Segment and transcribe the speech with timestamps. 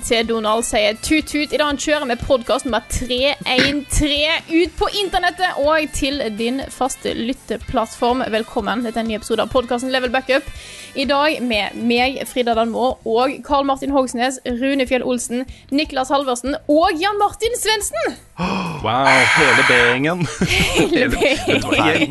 [0.00, 5.92] Til Donald sier tut-tut idet han kjører med podkast nummer 313 ut på internettet og
[5.92, 8.24] til din faste lytteplattform.
[8.32, 10.48] Velkommen til en ny episode av podkasten Level Backup.
[10.96, 16.56] I dag med meg, Frida Danmo, og Karl Martin Hogsnes, Rune Fjell Olsen, Niklas Halvorsen
[16.64, 18.16] og Jan Martin Svendsen.
[18.40, 20.22] Wow, hele B-gjengen.
[20.96, 21.10] Jeg,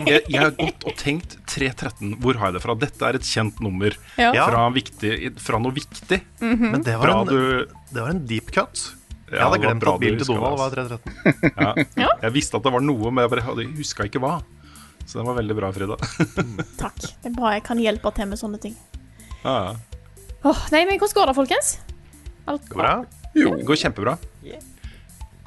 [0.06, 2.12] jeg, jeg har gått og tenkt 313.
[2.22, 2.76] Hvor har jeg det fra?
[2.78, 4.32] Dette er et kjent nummer Ja.
[4.46, 6.20] fra, viktig, fra noe viktig.
[6.44, 8.84] Men det var, en, du det var en deep cut.
[9.30, 11.52] Jeg Ja, hadde glemt at bilen til Donald var det, 313.
[11.66, 11.74] ja.
[12.06, 12.10] Ja.
[12.28, 14.36] Jeg visste at det var noe, men jeg bare huska ikke hva.
[15.10, 15.98] Så den var veldig bra, Frida.
[16.84, 16.98] Takk.
[17.02, 18.76] Det er bra jeg kan hjelpe til med sånne ting.
[19.44, 19.78] Ja, ja.
[20.50, 21.72] Åh, nei, men Hvordan går det, folkens?
[22.50, 22.94] Alt Går bra?
[23.34, 24.14] Det går kjempebra.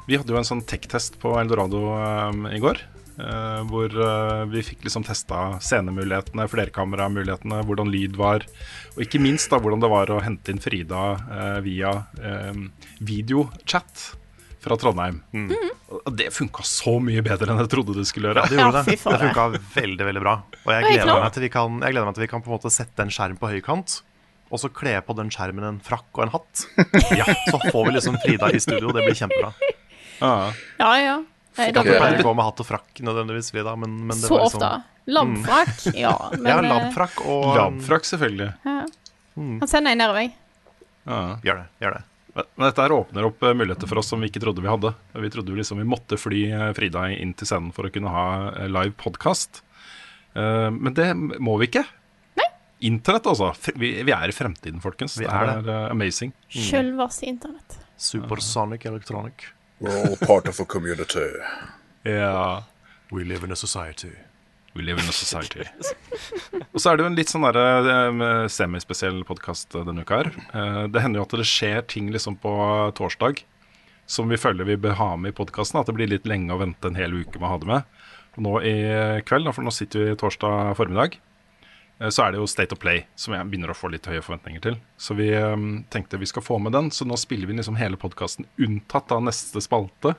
[0.03, 2.81] Vi hadde jo en sånn tech-test på Eldorado um, i går.
[3.13, 8.43] Uh, hvor uh, vi fikk liksom testa scenemulighetene, flerkameramulighetene, hvordan lyd var.
[8.97, 12.65] Og ikke minst da hvordan det var å hente inn Frida uh, via eh,
[13.05, 14.09] videochat
[14.63, 15.21] fra Trondheim.
[15.93, 18.43] Og det funka så mye bedre enn jeg trodde det skulle gjøre.
[18.43, 18.95] Ja, Det gjorde det.
[18.95, 20.35] Det funka veldig veldig bra.
[20.63, 22.55] Og jeg gleder, meg til vi kan, jeg gleder meg til vi kan på en
[22.57, 23.99] måte sette en skjerm på høykant,
[24.53, 26.65] og så kle på den skjermen en frakk og en hatt.
[27.19, 28.95] Ja, Så får vi liksom Frida i studio.
[28.95, 29.53] Det blir kjempebra.
[30.23, 30.53] Ja.
[30.79, 31.15] Ja, ja.
[31.53, 34.33] Nei, da, ikke bare gå med hatt og frakk nødvendigvis, Frida, men, men det så
[34.33, 34.69] var liksom ofte.
[35.13, 36.13] Labbfrakk, ja.
[36.39, 38.49] Men Ja, eh, og Labfrakk, selvfølgelig.
[39.35, 40.29] han sender en nedover.
[41.03, 41.19] Ja.
[41.43, 41.65] Gjør det.
[41.83, 42.03] gjør det
[42.33, 44.71] Men men dette her åpner opp eh, muligheter for oss som vi ikke trodde vi
[44.71, 44.93] hadde.
[45.19, 48.13] Vi trodde jo liksom vi måtte fly eh, Frida inn til scenen for å kunne
[48.13, 48.25] ha
[48.65, 49.61] live podkast.
[50.33, 51.83] Men det må vi ikke.
[52.83, 53.51] Internett, altså.
[53.77, 55.19] Vi, vi er i fremtiden, folkens.
[55.19, 56.33] Vi det er er, amazing.
[56.49, 57.77] Sjølvaste internett.
[58.01, 59.45] Supersonic electronic.
[59.83, 61.29] We're all part of a community.
[62.05, 62.63] Yeah.
[63.11, 64.13] We live in a society.
[64.73, 65.65] We live in a society.
[66.73, 67.65] Og så er det jo en litt sånn derre,
[68.09, 70.29] eh, semispesiell podkast denne uka her.
[70.53, 72.53] Eh, Det hender jo at det skjer ting liksom på
[72.97, 73.43] torsdag
[74.07, 75.79] som vi føler vi bør ha med i podkasten.
[75.81, 77.83] At det blir litt lenge å vente en hel uke med å ha det med.
[78.37, 81.19] Og nå i kveld, for nå sitter vi torsdag formiddag,
[82.09, 84.63] så er det jo State of Play, som jeg begynner å få litt høye forventninger
[84.63, 84.77] til.
[84.99, 87.99] Så vi um, tenkte vi skal få med den, så nå spiller vi liksom hele
[88.01, 90.15] podkasten unntatt av neste spalte.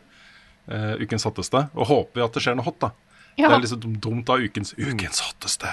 [0.70, 1.66] uh, ukens hotteste.
[1.74, 2.92] Og håper vi at det skjer noe hot, da.
[3.34, 3.48] Ja.
[3.50, 5.70] Det er liksom dumt av ukens, ukens hotteste.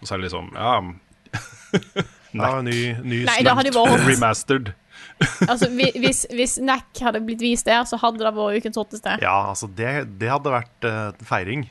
[0.00, 0.78] Og så er det liksom Ja,
[2.32, 4.72] Ja, ny, ny Nei, vært remastered.
[5.50, 9.18] Altså, hvis, hvis Nack hadde blitt vist der, så hadde det vært ukens hotteste.
[9.22, 11.68] Ja, altså, det, det hadde vært uh, feiring.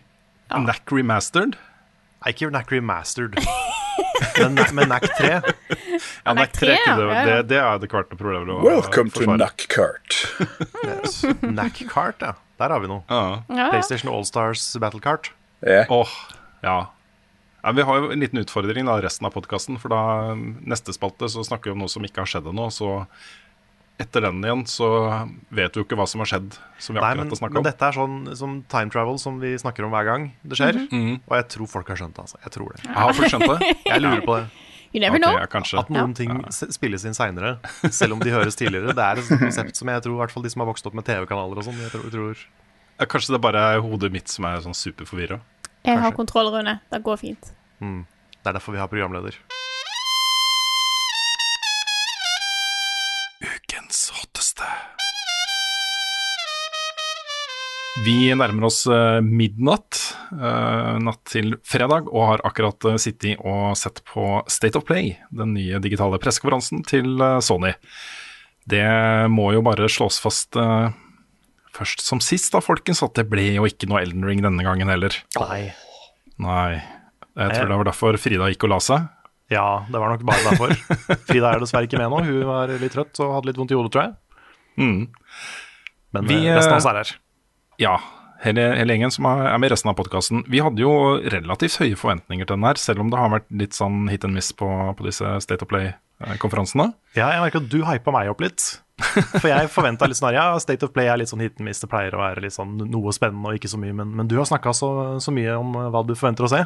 [0.52, 1.58] Nack remastered.
[2.22, 3.40] Nei, ikke Nack Remastered.
[4.40, 8.54] Men, men NAC3 Ja, Nack Nack 3, 3, det, det, det er det kvarte problemet.
[8.54, 10.18] å Welcome to NAC-kart.
[10.86, 11.22] yes.
[11.42, 12.34] NAC-kart, ja.
[12.62, 13.02] Der har vi noe.
[13.10, 13.42] Ja.
[13.50, 13.70] Ja.
[13.74, 15.32] PlayStation Allstars Battle Kart.
[15.66, 15.90] Yeah.
[15.90, 16.10] Åh,
[16.62, 16.76] ja.
[17.64, 17.72] ja.
[17.78, 19.80] Vi har jo en liten utfordring da, resten av podkasten.
[19.82, 22.70] For da neste spalte så snakker vi om noe som ikke har skjedd ennå.
[22.74, 22.92] Så
[24.02, 24.88] etter den igjen så
[25.54, 27.62] vet du jo ikke hva som har skjedd, som vi Nei, akkurat har snakka men
[27.62, 27.68] om.
[27.70, 30.82] dette er sånn som time travel som vi snakker om hver gang det skjer.
[30.90, 31.22] Mhm.
[31.28, 32.26] Og jeg tror folk har skjønt det.
[32.26, 32.42] altså.
[32.44, 32.84] Jeg tror det.
[32.86, 33.72] Jeg har folk skjønt det.
[33.94, 34.50] Jeg lurer på det.
[34.92, 35.38] You never Ok, know.
[35.40, 35.80] ja.
[35.80, 37.54] At noen ting spilles inn seinere,
[37.96, 38.92] selv om de høres tidligere.
[38.92, 41.06] Det er et konsept som jeg tror hvert fall de som har vokst opp med
[41.08, 42.42] TV-kanaler og sånn, tror, tror
[43.00, 45.40] Ja, Kanskje det er bare hodet mitt som er sånn superforvirra.
[45.88, 46.76] Jeg har kontroll, Rune.
[46.92, 47.54] Det går fint.
[47.80, 49.40] Det er derfor vi har programleder.
[58.02, 60.00] Vi nærmer oss eh, midnatt
[60.34, 65.12] eh, natt til fredag, og har akkurat eh, sittet og sett på State of Play,
[65.30, 67.76] den nye digitale pressekonferansen til Sony.
[68.66, 68.82] Det
[69.30, 70.58] må jo bare slås fast
[71.76, 74.90] først som sist, da, folkens, at det ble jo ikke noe Elden Ring denne gangen
[74.90, 75.16] heller.
[75.38, 75.64] Nei.
[76.42, 76.82] Nei.
[77.38, 79.10] Jeg tror det var derfor Frida gikk og la seg.
[79.52, 80.74] Ja, det var nok bare derfor.
[81.30, 82.24] Frida er dessverre ikke med nå.
[82.28, 84.48] Hun var litt trøtt og hadde litt vondt i hodet, tror jeg.
[84.82, 85.02] Mm.
[86.18, 87.20] Men Vi, resten av oss er her.
[87.82, 87.96] Ja,
[88.44, 90.44] hele, hele gjengen som er med i resten av podkasten.
[90.52, 90.94] Vi hadde jo
[91.34, 94.38] relativt høye forventninger til den her, selv om det har vært litt sånn hit and
[94.38, 96.92] miss på, på disse State of Play-konferansene.
[97.18, 98.68] Ja, jeg merker at du hypa meg opp litt.
[99.02, 101.66] For jeg forventa litt sånn her, ja, State of Play er litt sånn hit and
[101.66, 101.82] miss.
[101.82, 103.98] Det pleier å være litt sånn noe spennende og ikke så mye.
[103.98, 104.92] Men, men du har snakka så,
[105.24, 106.62] så mye om eh, hva du forventer å se.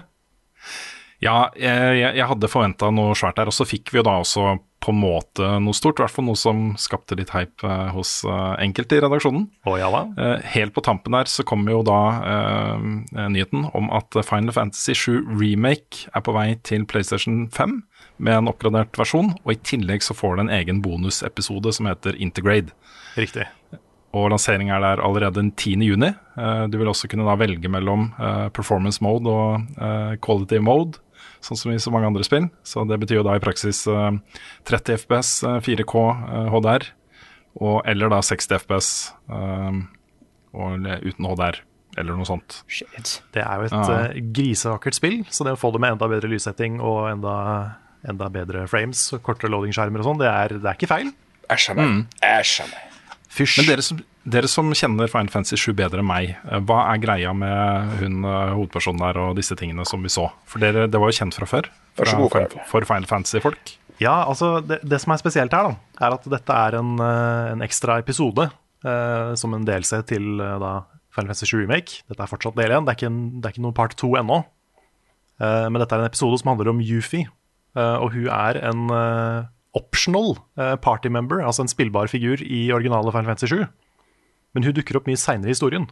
[1.24, 4.58] Ja, jeg jeg hadde forventa noe svært der, og så fikk vi jo da også
[4.86, 5.98] på en måte noe stort.
[5.98, 9.48] I hvert fall noe som skapte litt hype eh, hos eh, enkelte i redaksjonen.
[9.66, 10.04] Oh, ja da.
[10.22, 12.00] Eh, helt på tampen der så kommer jo da
[12.36, 17.80] eh, nyheten om at Final Fantasy 7 Remake er på vei til PlayStation 5
[18.22, 22.16] med en oppgradert versjon, og i tillegg så får det en egen bonusepisode som heter
[22.22, 22.72] Intergrade.
[23.18, 23.50] Riktig.
[24.16, 25.82] Og lansering er der allerede den 10.
[25.84, 26.14] juni.
[26.40, 31.02] Eh, Du vil også kunne da velge mellom eh, performance mode og eh, quality mode,
[31.46, 32.48] sånn som i så mange andre spill.
[32.66, 34.18] Så det betyr jo da i praksis eh,
[34.70, 36.88] 30 FPS, eh, 4K eh, HDR,
[37.62, 38.90] og, eller da 60 FPS
[39.32, 39.80] eh,
[40.56, 41.62] og, uten HDR,
[42.00, 42.62] eller noe sånt.
[42.68, 43.20] Shit.
[43.36, 44.00] Det er jo et Ja.
[44.10, 47.36] eh, grisevakkert spill, så det å få det med enda bedre lyssetting og enda,
[48.08, 51.14] enda bedre frames kortere loading-skjermer og sånn, det, det er ikke feil.
[51.54, 51.96] Æsj a meg.
[52.26, 52.92] Æsj a meg.
[53.36, 53.60] Fysj.
[53.62, 57.02] Men dere som, dere som kjenner Final Fantasy 7 bedre enn meg, eh, hva er
[57.04, 60.28] greia med hun eh, hovedpersonen der og disse tingene som vi så?
[60.50, 61.70] For dere, det var jo kjent fra før,
[62.00, 63.76] fra, god, for, for Final Fantasy-folk.
[64.02, 67.54] Ja, altså det, det som er spesielt her, da, er at dette er en, eh,
[67.54, 70.74] en ekstra episode eh, som en delse til da
[71.16, 72.04] Final Fantasy 7 Remake.
[72.10, 74.42] Dette er fortsatt del én, det er ikke, det er ikke noen part 2 ennå.
[75.44, 78.86] Eh, men dette er en episode som handler om Yufi, eh, og hun er en
[78.96, 83.66] eh, optional eh, party member, altså en spillbar figur i originale Final Fantasy 7.
[84.56, 85.88] Men hun dukker opp mye seinere i historien.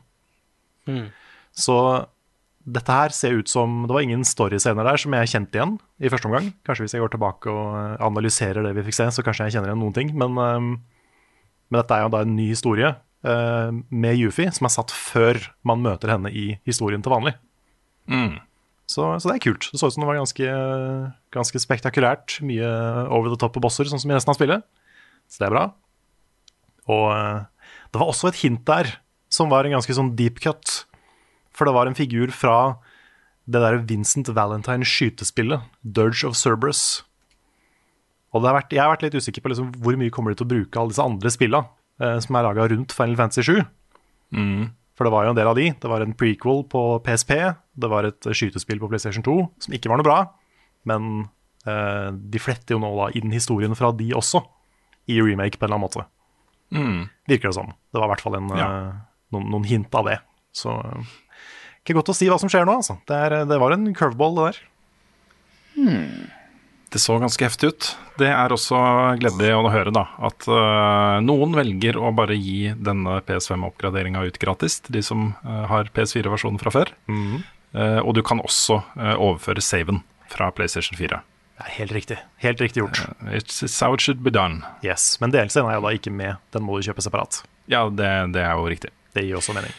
[1.54, 1.78] Så
[2.64, 6.12] dette her ser ut som Det var ingen storyscener der som jeg kjente igjen i
[6.12, 6.54] første omgang.
[6.64, 9.58] Kanskje hvis jeg går tilbake og eh, analyserer det vi fikk se, så kanskje jeg
[9.58, 10.14] kjenner igjen noen ting.
[10.16, 10.70] Men, ehm,
[11.68, 15.42] men dette er jo da en ny historie eh, med Yufi, som er satt før
[15.68, 17.36] man møter henne i historien til vanlig.
[18.94, 19.68] Så, så det er kult.
[19.72, 20.56] Det så ut som det var ganske,
[21.36, 22.40] ganske spektakulært.
[22.46, 22.72] Mye
[23.10, 24.64] over the top på bosser, sånn som i resten av spillet.
[25.32, 25.68] Så det er bra.
[26.92, 27.44] Og eh,
[27.94, 28.90] det var også et hint der
[29.34, 30.84] som var en ganske sånn deep cut.
[31.54, 32.80] For det var en figur fra
[33.46, 37.04] det der Vincent Valentine skytespillet, Dirge of Cerberus.
[38.34, 40.40] Og det har vært, jeg har vært litt usikker på liksom, hvor mye kommer de
[40.40, 41.70] til å bruke alle disse andre spillene
[42.02, 43.60] eh, som er laga rundt Final Fantasy 7.
[44.98, 45.68] For det var jo en del av de.
[45.84, 47.36] Det var en prequel på PSP,
[47.78, 49.38] det var et skytespill på PlayStation 2
[49.68, 50.18] som ikke var noe bra,
[50.90, 51.28] men
[51.70, 54.42] eh, de fletter jo nå da inn historien fra de også,
[55.12, 56.08] i remake på en eller annen måte.
[57.30, 57.74] Virker det som.
[57.94, 58.68] Det var i hvert fall en, Ja.
[58.68, 58.94] eh,
[59.36, 60.20] noen, noen hint av det.
[60.54, 61.12] Så eh,
[61.84, 62.98] ikke godt å si hva som skjer nå, altså.
[63.10, 64.62] Det, er, det var en curveball, det der.
[66.94, 67.88] Det så ganske heftig ut.
[68.22, 68.78] Det er også
[69.18, 74.76] gledelig å høre da, at uh, noen velger å bare gi denne PS5-oppgraderinga ut gratis
[74.86, 76.94] til de som uh, har PS4-versjonen fra før.
[77.74, 78.76] Eh, og du kan også
[79.18, 81.18] overføre saven fra PlayStation 4.
[81.64, 82.18] Er helt riktig.
[82.44, 83.00] Helt riktig gjort.
[83.32, 84.64] It's, it's how it should be done.
[84.84, 86.42] Yes, Men DLC-en er jo da ikke med.
[86.52, 87.42] Den må du kjøpe separat.
[87.72, 88.92] Ja, det, det er jo riktig.
[89.16, 89.72] Det gir også mening.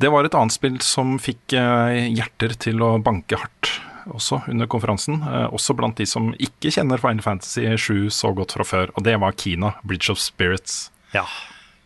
[0.00, 3.76] Det var et annet spill som fikk eh, hjerter til å banke hardt
[4.12, 5.20] også under konferansen.
[5.24, 8.92] Eh, også blant de som ikke kjenner Final Fantasy 7 så godt fra før.
[8.96, 10.90] Og det var Kina, Bridge of Spirits.
[11.14, 11.24] Ja.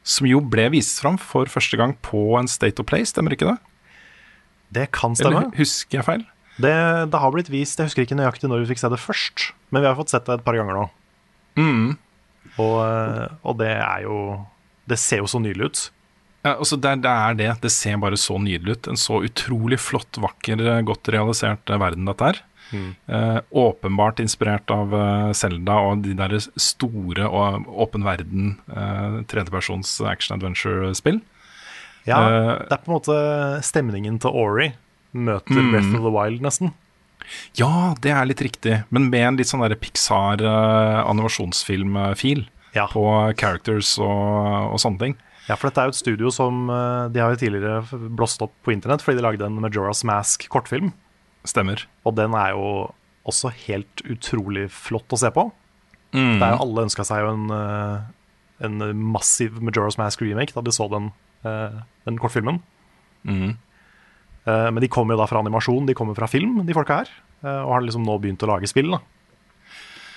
[0.07, 3.53] Som jo ble vist fram for første gang på en State of Play, stemmer ikke
[3.53, 3.59] det?
[4.71, 5.47] Det kan stemme.
[5.47, 6.27] Eller husker jeg feil?
[6.59, 6.73] Det,
[7.13, 9.83] det har blitt vist, jeg husker ikke nøyaktig når vi fikk se det først, men
[9.85, 10.89] vi har fått sett det et par ganger nå.
[12.59, 14.17] Og, eh, og det er jo
[14.89, 15.81] Det ser jo så nydelig ut.
[16.43, 17.51] Ja, altså det, det er det.
[17.63, 18.89] Det ser bare så nydelig ut.
[18.91, 22.41] En så utrolig flott, vakker, eh, godt realisert eh, verden dette er.
[22.73, 24.93] Eh, åpenbart inspirert av
[25.35, 31.21] Selda Zelda og de der store og åpen verden eh, tredjepersons action-adventure-spill.
[32.09, 33.17] Ja, Eh, Det er på en måte
[33.67, 34.73] stemningen til Ori
[35.15, 35.71] møter Mm.
[35.73, 36.73] Breath of the Wild, nesten.
[37.55, 41.01] Ja, det er litt riktig, men med en litt sånn Pixar eh,
[42.75, 42.87] Ja.
[42.87, 43.03] på
[43.37, 45.17] characters og, og sånne ting.
[45.49, 47.83] Ja, for dette er jo et studio som eh, De har jo tidligere
[48.15, 50.93] blåst opp på internett fordi de lagde en Majora's Mask-kortfilm.
[51.45, 51.87] Stemmer.
[52.07, 52.93] Og den er jo
[53.27, 55.51] også helt utrolig flott å se på.
[56.15, 56.41] Mm.
[56.43, 58.01] Er jo Alle ønska seg jo en, eh,
[58.67, 58.79] en
[59.13, 61.11] massiv Majora's Mask-remake da de så den,
[62.07, 62.63] den kortfilmen.
[63.25, 63.57] Mm.
[64.47, 67.09] Eh, Men de kommer jo da fra animasjon, de kommer fra film, de folka her.
[67.45, 68.91] eh, Og har liksom nå begynt å lage spill.
[68.91, 69.01] da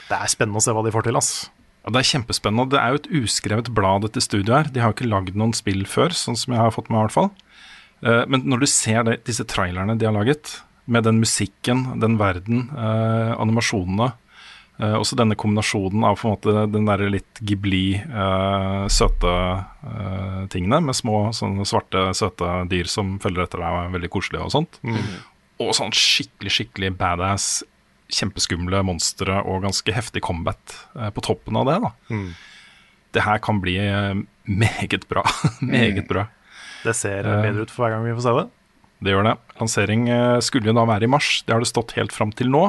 [0.09, 1.17] Det er spennende å se hva de får til.
[1.17, 1.49] ass
[1.85, 2.69] Ja, det er kjempespennende.
[2.69, 4.71] Det er jo et uskrevet blad, dette studioet her.
[4.71, 7.03] De har jo ikke lagd noen spill før, sånn som jeg har fått med i
[7.03, 7.31] hvert fall.
[8.03, 12.17] Eh, Men når du ser det, disse trailerne de har laget, med den musikken, den
[12.17, 12.69] verden,
[13.39, 14.13] animasjonene,
[14.81, 20.39] Uh, også denne kombinasjonen av på en måte den der litt Ghibli, uh, søte uh,
[20.49, 24.47] tingene, med små sånne svarte, søte dyr som følger etter deg og er veldig koselige
[24.47, 24.79] og sånt.
[25.61, 27.51] Og sånn skikkelig, skikkelig badass,
[28.13, 30.73] kjempeskumle monstre og ganske heftig combat
[31.13, 31.77] på toppen av det.
[31.85, 31.93] da.
[33.13, 33.77] Det her kan bli
[34.49, 35.23] meget bra.
[35.61, 36.25] meget bra.
[36.83, 38.47] Det ser bedre ut for hver gang vi får se det.
[39.05, 39.37] Det gjør det.
[39.61, 40.09] Lansering
[40.45, 41.31] skulle jo da være i mars.
[41.45, 42.65] Det har det stått helt fram til nå.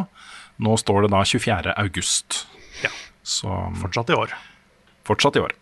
[0.62, 1.74] Nå står det da 24.
[1.82, 2.46] august.
[2.84, 2.90] Ja.
[3.26, 4.34] Så Fortsatt i år.
[5.04, 5.52] fortsatt i år.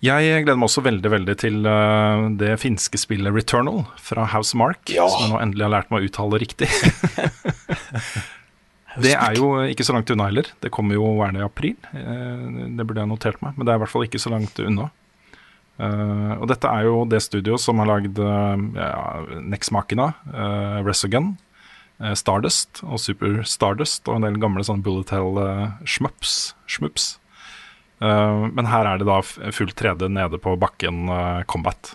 [0.00, 4.80] Jeg gleder meg også veldig veldig til uh, det finske spillet Returnal fra House Mark,
[4.88, 5.04] Ja.
[5.12, 6.68] som jeg nå endelig har lært meg å uttale riktig.
[9.04, 10.48] det er jo ikke så langt unna heller.
[10.64, 11.76] Det kommer jo gjerne i april.
[11.92, 12.46] Eh,
[12.78, 14.88] det burde jeg notert meg, men det er i hvert fall ikke så langt unna.
[15.80, 19.20] Eh, og dette er jo det studio som har lagd uh, ja,
[19.52, 20.10] Nex Machina,
[20.84, 21.46] Resogun, eh,
[22.16, 25.36] Stardust og Super Stardust og en del gamle sånn Bullet Hell
[25.84, 26.54] shmups.
[26.70, 27.10] shmups.
[28.00, 31.94] Eh, men her er det da full 3D nede på bakken eh, combat.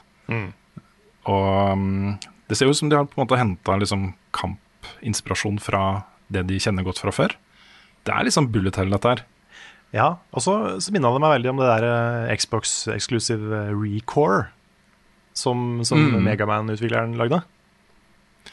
[1.26, 2.18] Og mm,
[2.50, 6.60] det ser ut som de har på en måte henta liksom, kampinspirasjon fra det de
[6.62, 7.34] kjenner godt fra før.
[8.06, 9.24] Det er liksom bullet hell, dette her.
[9.96, 10.54] Ja, og så,
[10.94, 14.52] minna det meg veldig om det der eh, Xbox Exclusive eh, Recore
[15.36, 16.22] som, som Mm.
[16.24, 17.42] Megaman-utvikleren lagde.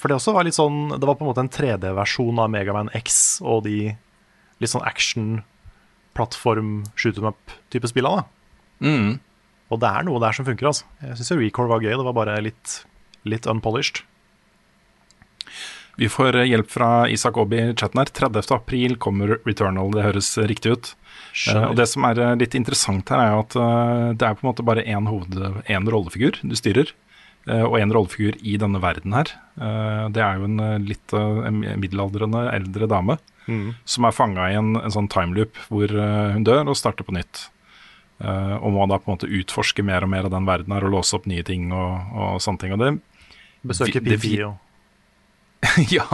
[0.01, 2.91] For det også var litt sånn Det var på en måte en 3D-versjon av Megaman
[2.97, 3.93] X og de
[4.63, 5.43] litt sånn action,
[6.17, 8.25] plattform, shoot em up-type spillene.
[8.83, 9.19] Mm.
[9.73, 10.87] Og det er noe der som funker, altså.
[11.03, 12.83] Jeg syns Recore var gøy, det var bare litt,
[13.27, 14.05] litt unpolished.
[16.01, 18.11] Vi får eh, hjelp fra Isak Obi i chatten her.
[18.13, 18.43] 30.
[18.55, 20.93] april kommer Returnal, det høres riktig ut.
[21.51, 23.57] Eh, og Det som er eh, litt interessant her, er at
[24.17, 25.37] det er på en måte bare én hoved,
[25.69, 26.95] én rollefigur du styrer.
[27.49, 29.33] Eh, og en rollefigur i denne verden her.
[29.57, 31.15] Eh, det er jo en eh, litt
[31.83, 33.21] middelaldrende eldre dame
[33.91, 37.49] som er fanga i en, en sånn timeloop hvor hun dør og starter på nytt.
[38.23, 40.95] Og må da på en måte utforske mer og mer av den verden her og
[40.95, 42.77] låse opp nye ting og, og sånne ting.
[42.77, 42.93] Og det
[43.67, 43.99] Besøke
[44.47, 44.55] og
[45.95, 46.07] ja.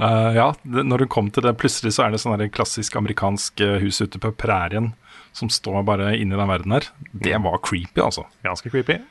[0.00, 3.60] Uh, ja, det, når hun kom til det, plutselig så er det sånn klassisk amerikansk
[3.84, 4.94] hus ute på prærien
[5.36, 6.88] som står bare inni den verden her.
[7.12, 8.24] Det var creepy, altså.
[8.44, 9.02] Ganske creepy.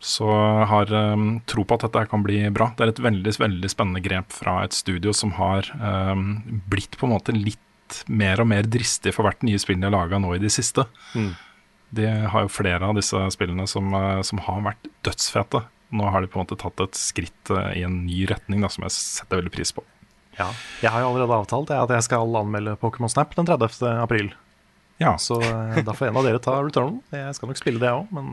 [0.00, 2.70] Så jeg har um, tro på at dette kan bli bra.
[2.76, 7.04] Det er et veldig veldig spennende grep fra et studio som har um, blitt på
[7.04, 7.60] en måte litt
[8.06, 10.86] mer og mer dristig for hvert nye spill de har laga nå i det siste.
[11.90, 15.64] De har jo flere av disse spillene som, eh, som har vært dødsfete.
[15.90, 18.70] Nå har de på en måte tatt et skritt eh, i en ny retning da,
[18.70, 19.82] som jeg setter veldig pris på.
[20.38, 20.46] Ja.
[20.84, 23.82] Jeg har jo allerede avtalt jeg, at jeg skal anmelde Pokémon Snap den 30.
[23.98, 24.30] april.
[25.02, 27.00] Ja, Så eh, da får en av dere ta Returnal.
[27.10, 28.30] Jeg skal nok spille det òg, men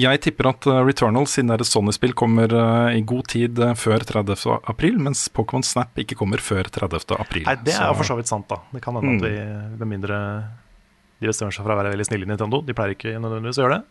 [0.00, 3.58] Jeg tipper at uh, Returnal, siden det er et Sony-spill, kommer uh, i god tid
[3.60, 4.38] uh, før 30.
[4.72, 7.12] april, mens Pokémon Snap ikke kommer før 30.
[7.20, 7.44] april.
[7.44, 8.56] Nei, det er Så- for så vidt sant, da.
[8.72, 9.18] Det kan hende Mm.
[9.20, 10.20] at vi, med mindre
[11.20, 12.62] de bestemmer seg for å være veldig snille i Nintendo.
[12.64, 13.84] De pleier ikke nødvendigvis å gjøre det.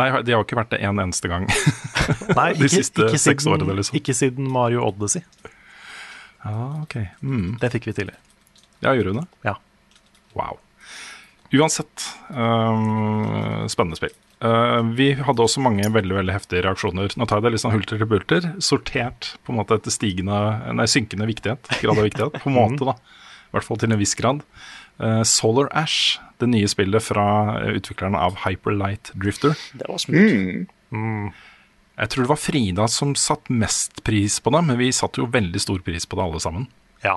[0.00, 1.44] Nei, de har ikke vært det en eneste gang.
[2.40, 3.94] Nei, De siste seks siden, årene, liksom.
[4.00, 5.22] Ikke siden Mario Odyssey.
[6.44, 6.96] ah, ok.
[7.22, 7.58] Mm.
[7.60, 8.16] Det fikk vi tidlig.
[8.80, 9.28] Ja, gjorde hun det?
[9.44, 9.54] Ja.
[10.34, 10.58] Wow.
[11.52, 14.12] Uansett, um, spennende spill.
[14.38, 17.14] Uh, vi hadde også mange veldig veldig heftige reaksjoner.
[17.18, 18.48] Nå tar jeg det litt sånn hulter til bulter.
[18.62, 20.38] Sortert på en måte etter stigende,
[20.78, 21.70] nei, synkende viktighet.
[21.82, 22.38] Grad av viktighet.
[22.44, 22.94] På en måte, da.
[23.48, 24.44] I hvert fall til en viss grad.
[25.02, 27.26] Uh, Solar Ash, det nye spillet fra
[27.58, 29.58] uh, utviklerne av Hyperlight Drifter.
[29.78, 30.68] Det var smooth.
[31.98, 35.26] Jeg tror det var Frida som satt mest pris på det, men vi satte jo
[35.34, 36.68] veldig stor pris på det alle sammen.
[37.02, 37.16] Ja.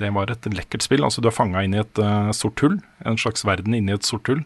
[0.00, 1.04] Det var et lekkert spill.
[1.06, 2.80] altså Du er fanga inn i et uh, sort hull.
[3.06, 4.42] En slags verden inni et sort hull.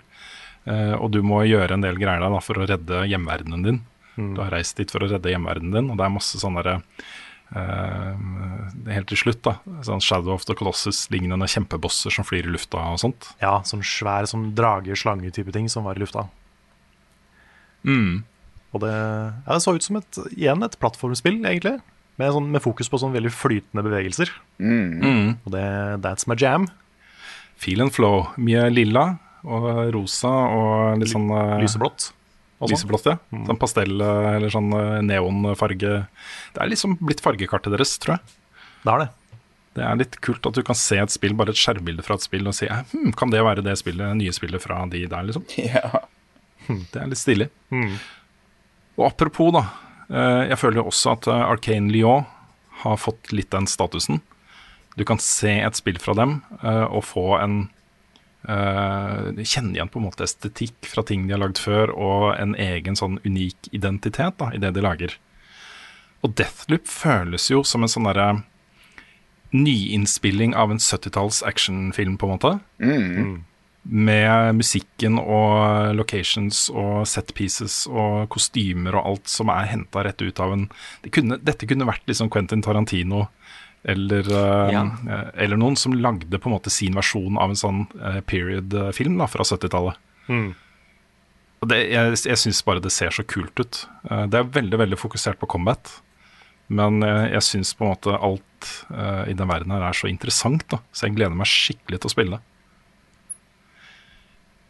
[0.64, 3.82] Eh, og du må gjøre en del greier der da, for å redde hjemverdenen din.
[4.14, 6.82] Du har reist dit for å redde hjemverdenen din, og det er masse sånne der,
[7.54, 8.16] Uh,
[8.90, 9.58] Helt til slutt, da.
[9.86, 13.28] Sånn Shadow of the Colossus-lignende kjempebosser som flyr i lufta og sånt.
[13.42, 16.26] ja, sånn svær som drage-slange-type ting som var i lufta.
[17.84, 18.24] Mm.
[18.74, 21.76] Og det, ja, det så ut som et, igjen et plattformspill, egentlig.
[22.18, 24.32] Med, sånn, med fokus på sånn veldig flytende bevegelser.
[24.58, 25.36] Mm.
[25.44, 25.66] Og det,
[26.02, 26.66] that's my jam.
[27.60, 28.32] Feel and flow.
[28.40, 29.12] Mye lilla
[29.44, 32.08] og rosa og litt sånn eh, Lyseblått.
[32.64, 33.18] Lyseblått, ja.
[33.28, 35.92] Sånn pastell eh, eller sånn eh, neonfarge.
[36.54, 38.34] Det er liksom blitt fargekartet deres, tror jeg.
[38.84, 39.10] Det er det.
[39.74, 42.24] Det er litt kult at du kan se et spill, bare et skjermbilde fra et
[42.24, 45.46] spill, og si hm, kan det være det spillet, nye spillet fra de der, liksom.
[45.74, 46.04] Ja.
[46.64, 47.50] Det er litt stilig.
[48.96, 49.66] Og apropos, da.
[50.48, 52.24] Jeg føler jo også at Arcane Lyon
[52.84, 54.22] har fått litt den statusen.
[54.96, 57.66] Du kan se et spill fra dem og få en
[58.44, 62.98] Kjenne igjen på en måte estetikk fra ting de har lagd før, og en egen
[62.98, 65.16] sånn unik identitet da, i det de lager.
[66.24, 68.28] Og Deathloop føles jo som en sånn derre
[69.54, 72.52] nyinnspilling av en 70-talls actionfilm, på en måte.
[73.84, 80.24] Med musikken og locations og set pieces og kostymer og alt som er henta rett
[80.24, 80.62] ut av en
[81.04, 83.26] det kunne, Dette kunne vært liksom Quentin Tarantino
[83.84, 84.82] eller, eh, Ja.
[85.08, 89.20] eh, eller noen som lagde på en måte sin versjon av en sånn eh, period-film
[89.28, 89.96] fra 70-tallet.
[90.28, 90.54] Mm.
[91.68, 93.86] det, jeg jeg syns bare det ser så kult ut.
[94.04, 96.00] Det er veldig veldig fokusert på combat.
[96.68, 98.68] Men jeg syns på en måte alt
[99.28, 100.78] i den verden her er så interessant, da.
[100.92, 102.40] så jeg gleder meg skikkelig til å spille.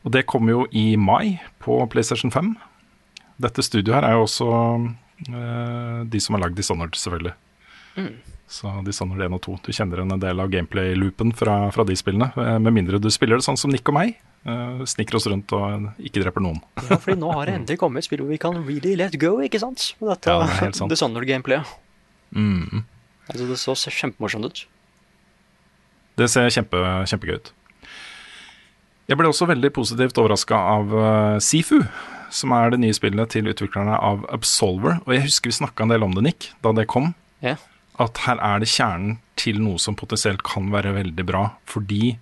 [0.04, 2.54] Og det kommer jo i mai på PlayStation 5.
[3.40, 4.48] Dette studioet her er jo også
[5.32, 7.34] eh, de som har lagd Dishonored, selvfølgelig.
[8.50, 9.56] Så Dishonored 1 og 2.
[9.66, 12.30] Du kjenner en del av gameplay-loopen fra, fra de spillene.
[12.36, 14.16] eh, Med mindre du spiller det sånn som Nick og meg.
[14.44, 16.58] Uh, snikker oss rundt og ikke dreper noen.
[16.76, 19.38] Ja, fordi nå har det endelig kommet et spill hvor vi kan really let go,
[19.40, 19.94] ikke sant?
[20.04, 20.90] Dette Ja, det er helt sant.
[20.92, 21.70] Dishonored-gameplayet.
[22.36, 22.84] Mm.
[23.30, 24.64] Altså, det så kjempemorsomt ut.
[26.20, 27.52] Det ser kjempe, kjempegøy ut.
[29.08, 31.78] Jeg ble også veldig positivt overraska av uh, Sifu,
[32.28, 35.00] som er det nye spillet til utviklerne av Absolver.
[35.06, 37.14] Og jeg husker vi snakka en del om det, Nick, da det kom.
[37.40, 37.56] Ja.
[38.02, 41.44] At her er det kjernen til noe som potensielt kan være veldig bra.
[41.70, 42.16] Fordi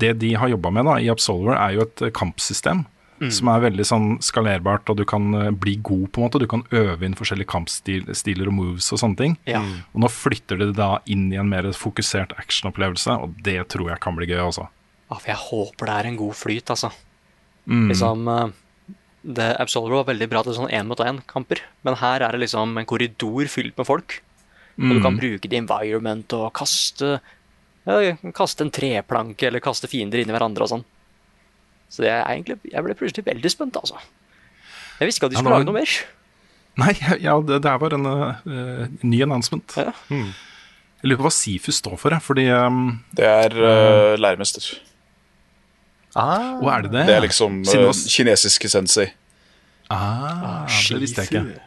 [0.00, 2.84] det de har jobba med da, i Absolver, er jo et kampsystem.
[3.22, 3.30] kampsystem.
[3.30, 6.40] Som er veldig sånn skalerbart, og du kan eh, bli god på en måte.
[6.42, 9.36] Du kan øve inn forskjellige kampstiler og moves og sånne ting.
[9.46, 9.62] Ja.
[9.92, 13.92] Og nå flytter de det da inn i en mer fokusert actionopplevelse, og det tror
[13.92, 14.66] jeg kan bli gøy, altså.
[15.06, 16.90] Ja, for jeg håper det er en god flyt, altså.
[17.70, 17.86] Mm.
[17.92, 18.58] Liksom eh,
[19.38, 23.46] det Absolver var veldig bra til sånn én-mot-én-kamper, men her er det liksom en korridor
[23.52, 24.18] fylt med folk.
[24.78, 25.02] Og du Mm.
[25.04, 27.20] kan bruke the environment og kaste
[27.86, 30.84] ja, Kaste en treplanke eller kaste fiender inn i hverandre og sånn.
[31.90, 33.98] Så det er egentlig, jeg ble plutselig veldig spent, altså.
[35.00, 35.90] Jeg visste ikke at de Ja, skulle nå- lage noe mer.
[36.78, 36.92] Nei,
[37.26, 39.74] ja, det, det er bare en uh, ny announcement.
[39.76, 39.92] Ja.
[40.08, 44.78] Jeg lurer på hva Sifu står for, fordi um, Det er uh, læremester.
[46.14, 47.06] Ah, Hva er det det?
[47.08, 49.08] Det er liksom uh, kinesiske sensei.
[49.90, 51.60] Ah, det visste jeg ikke.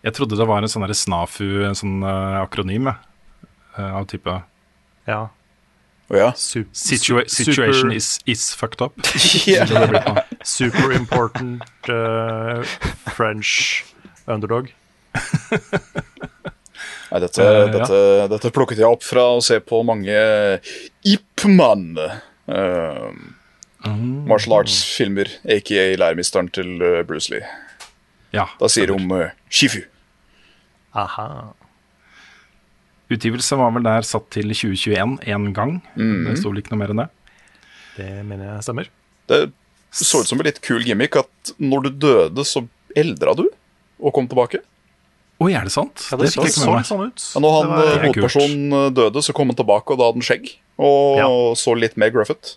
[0.00, 2.88] Jeg trodde det var en sånn Snafu, en sånn uh, akronym.
[3.76, 4.42] Eh, av type
[5.06, 5.28] ja.
[6.10, 6.32] Oh, ja.
[6.34, 8.94] Sup situa Situation super, is, is fucked up.
[9.02, 10.14] Blir på.
[10.42, 12.64] super important uh,
[13.14, 13.84] French
[14.26, 14.72] underdog.
[17.10, 17.66] Nei, dette, Eh, ja.
[17.74, 20.18] dette, dette plukket jeg opp fra å se på mange
[21.06, 21.94] Ipman.
[22.50, 23.10] Uh,
[23.86, 24.26] mm.
[24.30, 27.46] martial arts-filmer, aka læremesteren til uh, Bruce Lee.
[28.34, 29.82] Ja, Da sier de om uh, Shifu.
[30.94, 31.26] Aha.
[33.10, 35.78] Utgivelse var vel der satt til 2021 én gang.
[35.98, 37.08] Det sto vel ikke noe mer enn det.
[37.96, 38.90] Det mener jeg stemmer.
[39.30, 39.40] Det
[39.90, 42.62] så ut som en litt kul gimmick at når du døde, så
[42.96, 43.48] eldra du
[43.98, 44.60] og kom tilbake.
[45.42, 46.04] Oi, er det sant?
[46.12, 46.86] Ja, det det fikk jeg ikke med meg.
[46.86, 47.24] sånn ut.
[47.34, 50.26] Ja, når han, var- hovedpersonen eh, døde, så kom han tilbake, og da hadde han
[50.28, 50.50] skjegg.
[50.78, 51.28] Og Ja.
[51.58, 52.54] så litt mer gruffet.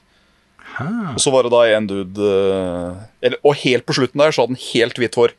[0.83, 4.41] Og så var det da en dude eh, eller, Og helt på slutten der så
[4.43, 5.33] hadde han helt hvitt hår.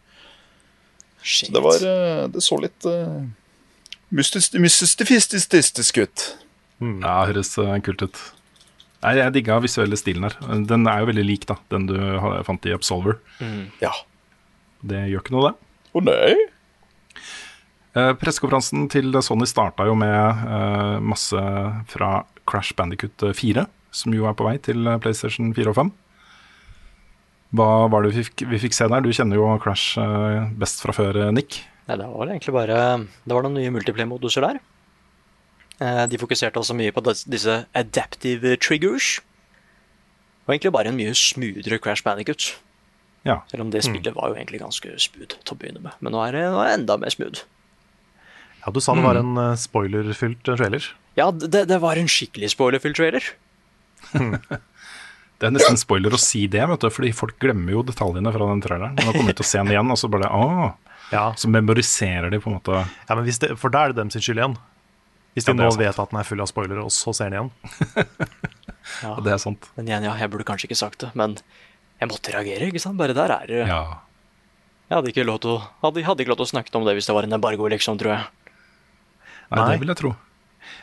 [1.25, 3.25] Så det var eh, Det så litt uh,
[4.13, 6.25] mystifistisk ut.
[6.85, 8.21] Ja, høres eh, kult ut.
[9.05, 10.37] Nei, Jeg digga visuelle stilen her.
[10.69, 11.97] Den er jo veldig lik da, den du
[12.47, 13.19] fant i Absolver.
[13.83, 13.93] Ja.
[14.85, 15.55] Det gjør ikke noe, det.
[15.95, 16.35] Å nei?
[17.95, 21.43] Eh, Pressekonferansen til Sony starta jo med eh, masse
[21.91, 22.11] fra
[22.51, 25.93] Crash Bandicut 4, som jo er på vei til eh, PlayStation 4 og 5.
[27.55, 29.05] Hva var det vi fikk, vi fikk se der?
[29.05, 31.61] Du kjenner jo Crash eh, best fra før, eh, Nick.
[31.87, 34.59] Nei, det var egentlig bare Det var noen nye multiplay-moduser der.
[35.85, 39.21] Eh, De fokuserte også mye på disse adaptive triggers.
[40.47, 42.51] Og egentlig bare en mye smoothere Crash Bandicut.
[43.25, 43.39] Ja.
[43.49, 45.95] Selv om det spillet var jo egentlig ganske smooth til å begynne med.
[46.05, 47.45] Men nå er det, nå er det enda mer smooth.
[48.65, 50.91] Ja, Du sa det var en eh, spoilerfylt trailer.
[51.17, 53.31] Ja, det, det var en skikkelig spoilerfylt trailer.
[55.41, 58.47] Det er nesten spoiler å si det, vet du, fordi folk glemmer jo detaljene fra
[58.53, 58.95] den traileren.
[59.01, 60.69] Nå kommer de til å se den igjen, og så bare Åh!
[61.13, 63.99] Ja, Så memoriserer de på en måte ja men hvis det, For da er det
[64.01, 64.55] dem sin skyld igjen.
[65.37, 65.81] Hvis de Ja, nå sant.
[65.83, 67.53] vet at den er full av spoilere, og så ser den igjen.
[69.03, 69.15] Ja.
[69.25, 69.65] Det er sant.
[69.79, 71.39] Men igjen, ja, jeg burde kanskje ikke sagt det, men
[72.01, 72.99] jeg måtte reagere, ikke sant?
[73.01, 73.79] Bare der er det Ja.
[74.91, 76.93] Jeg hadde ikke lov til å, hadde, hadde ikke lov til å snakke om det
[76.99, 78.27] hvis det var en embargo, liksom, tror jeg.
[79.51, 79.71] Nei, Nei.
[79.73, 80.11] det vil jeg tro.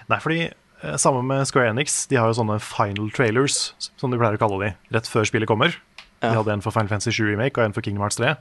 [0.09, 0.39] Nei, fordi
[0.83, 4.41] eh, Sammen med Square Enix, de har jo sånne final trailers, som de pleier å
[4.41, 5.75] kalle de, rett før spillet kommer.
[6.21, 8.35] De hadde en for Final Fantasy 7 Remake og en for Kingdom Hearts 3.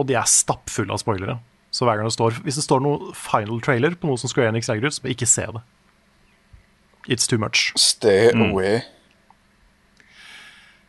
[0.00, 1.38] Og de er stappfulle av spoilere.
[1.74, 4.48] Så hver gang det står Hvis det står noe final trailer på noe som Square
[4.54, 5.62] Enix legger ut, så bare ikke se det.
[7.12, 7.72] It's too much.
[7.78, 8.80] Stay away.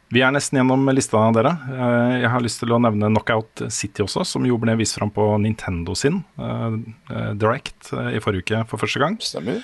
[0.08, 1.52] Vi er nesten gjennom lista, dere.
[1.68, 5.12] Eh, Jeg har lyst til å nevne Knockout City også, som jo ble vist fram
[5.12, 9.18] på Nintendo sin eh, Direct i forrige uke for første gang.
[9.20, 9.60] Stemmer.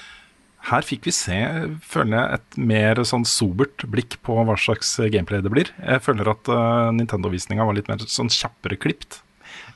[0.69, 1.36] Her fikk vi se,
[1.84, 5.71] føler jeg, et mer sånn sobert blikk på hva slags gameplay det blir.
[5.84, 9.19] Jeg føler at uh, Nintendo-visninga var litt mer sånn kjappere klipt.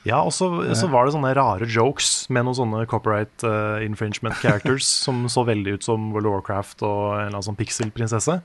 [0.06, 0.46] Ja, og så
[0.78, 5.44] så var det sånne rare jokes med noen sånne copyright uh, infringement characters som så
[5.44, 8.38] veldig ut som World of Warcraft og en eller annen sånn pixel-prinsesse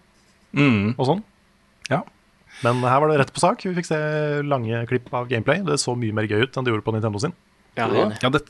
[0.53, 0.91] Mm.
[1.01, 1.21] og sånn.
[1.89, 2.03] Ja.
[2.61, 3.63] Men her var det rett på sak.
[3.65, 3.97] Vi fikk se
[4.45, 5.63] lange klipp av gameplay.
[5.65, 7.33] Det så mye mer gøy ut enn det gjorde på Nintendo sin.
[7.79, 8.03] Ja, det.
[8.21, 8.43] Ja, det,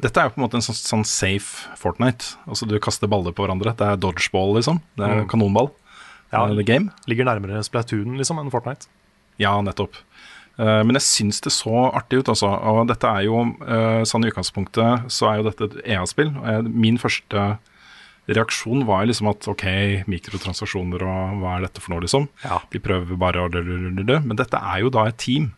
[0.00, 2.36] dette er jo på en måte en sånn, sånn safe Fortnite.
[2.46, 3.74] Altså Du kaster baller på hverandre.
[3.76, 4.80] Det er dodgeball, liksom.
[4.96, 5.28] Det er Mm.
[5.28, 5.70] kanonball.
[6.32, 6.46] Ja.
[6.46, 6.90] Eh, The game.
[7.08, 8.86] Ligger nærmere Splatoon liksom enn Fortnite.
[9.38, 9.94] Ja, nettopp.
[10.58, 12.48] Uh, men jeg syns det så artig ut, altså.
[12.50, 16.32] Og dette er jo uh, sånn i utgangspunktet så er jo dette et EA-spill.
[16.66, 17.58] Min første
[18.28, 19.64] reaksjon var liksom at ok,
[20.10, 22.28] mikrotransaksjoner og hva er dette for noe, liksom.
[22.44, 22.58] Ja.
[22.70, 25.54] Vi prøver bare å Men dette er jo da et team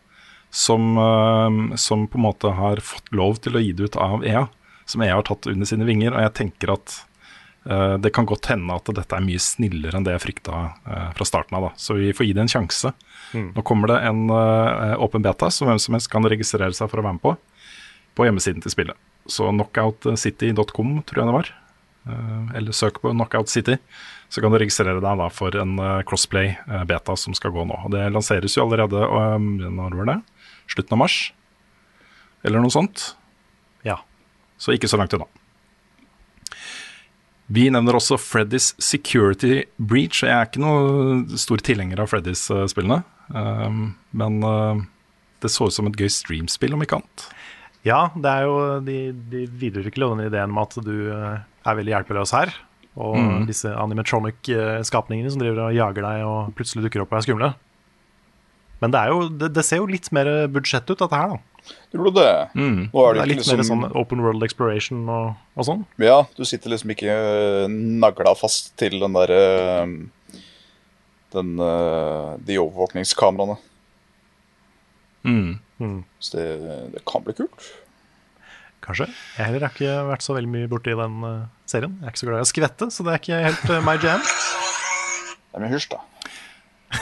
[0.51, 4.25] som, eh, som på en måte har fått lov til å gi det ut av
[4.25, 4.47] EA.
[4.85, 6.13] Som EA har tatt under sine vinger.
[6.13, 6.97] Og jeg tenker at
[7.69, 11.11] uh, det kan godt hende at dette er mye snillere enn det jeg frykta uh,
[11.15, 11.69] fra starten av.
[11.69, 11.71] da.
[11.79, 12.91] Så vi får gi det en sjanse.
[13.31, 16.99] Nå kommer det en åpen åpen beta som hvem som helst kan registrere seg for
[16.99, 17.37] å være med på.
[18.17, 18.99] På hjemmesiden til spillet.
[19.31, 21.53] Så knockoutcity.com tror jeg det var.
[22.07, 23.77] Eh, eller søk på Knockout City.
[24.29, 27.65] Så kan du registrere deg da for en eh, crossplay eh, beta som skal gå
[27.67, 27.77] nå.
[27.85, 30.19] Og Det lanseres jo allerede um, når var det?
[30.71, 31.17] Slutten av mars?
[32.47, 33.11] Eller noe sånt.
[33.85, 33.99] Ja.
[34.61, 35.27] Så ikke så langt unna.
[37.51, 40.21] Vi nevner også Freddys Security Breach.
[40.23, 43.01] Jeg er ikke noe stor tilhenger av Freddys-spillene.
[43.35, 43.81] Um,
[44.15, 44.79] men uh,
[45.43, 47.25] det så ut som et gøy streamspill, om ikke annet.
[47.83, 48.55] Ja, det er jo,
[48.85, 48.97] de,
[49.33, 52.51] de videreutvikler denne ideen med at du eh, er veldig hjelpeløs her.
[52.93, 53.45] Og Mm.
[53.49, 57.49] disse animatronic-skapningene som driver og jager deg og plutselig dukker opp og er skumle.
[58.81, 61.35] Men det, er jo, det, det ser jo litt mer budsjett ut, dette her.
[61.35, 62.31] da Det burde det.
[62.57, 62.79] Mm.
[62.89, 65.67] Nå er Det det er litt litt mer liksom sånn open world exploration og, og
[65.67, 65.83] sånn.
[66.01, 67.67] Ja, du sitter liksom ikke eh,
[68.01, 69.43] nagla fast til den derre
[71.31, 73.59] Den eh, De overvåkningskameraene.
[75.21, 75.59] Mm.
[75.81, 75.99] Mm.
[76.19, 76.47] Så det,
[76.95, 77.69] det kan bli kult.
[78.81, 79.05] Kanskje.
[79.37, 81.93] Jeg heller har ikke vært så veldig mye borti den eh, serien.
[82.01, 83.93] Jeg er ikke så glad i å skvette, så det er ikke helt eh, my
[84.01, 84.23] jam.
[85.51, 86.01] Nei, men hysj, da.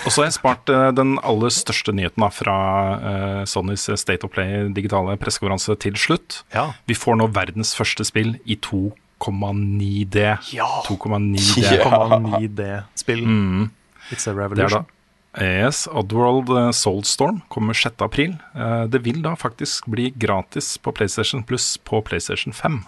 [0.06, 2.58] Og så har jeg spart eh, den aller største nyheten da, fra
[3.00, 6.44] uh, Sonys State of Play digitale pressekonferanse til slutt.
[6.54, 6.70] Ja.
[6.90, 10.28] Vi får nå verdens første spill i 2,9D.
[10.54, 10.70] Ja.
[10.86, 11.66] 2,9D.
[11.80, 12.06] Ja.
[12.22, 13.26] 9D-spill.
[13.26, 13.68] Mm.
[14.10, 14.90] It's a Det er da revolution.
[15.38, 18.02] Yes, Oddworld eh, Soulstorm kommer 6.
[18.02, 18.38] april.
[18.56, 22.82] Eh, Det vil da faktisk bli gratis på PlayStation pluss på PlayStation 5,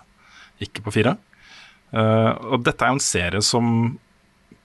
[0.59, 1.17] ikke på 4.
[1.91, 3.99] Uh, Og dette er jo en serie som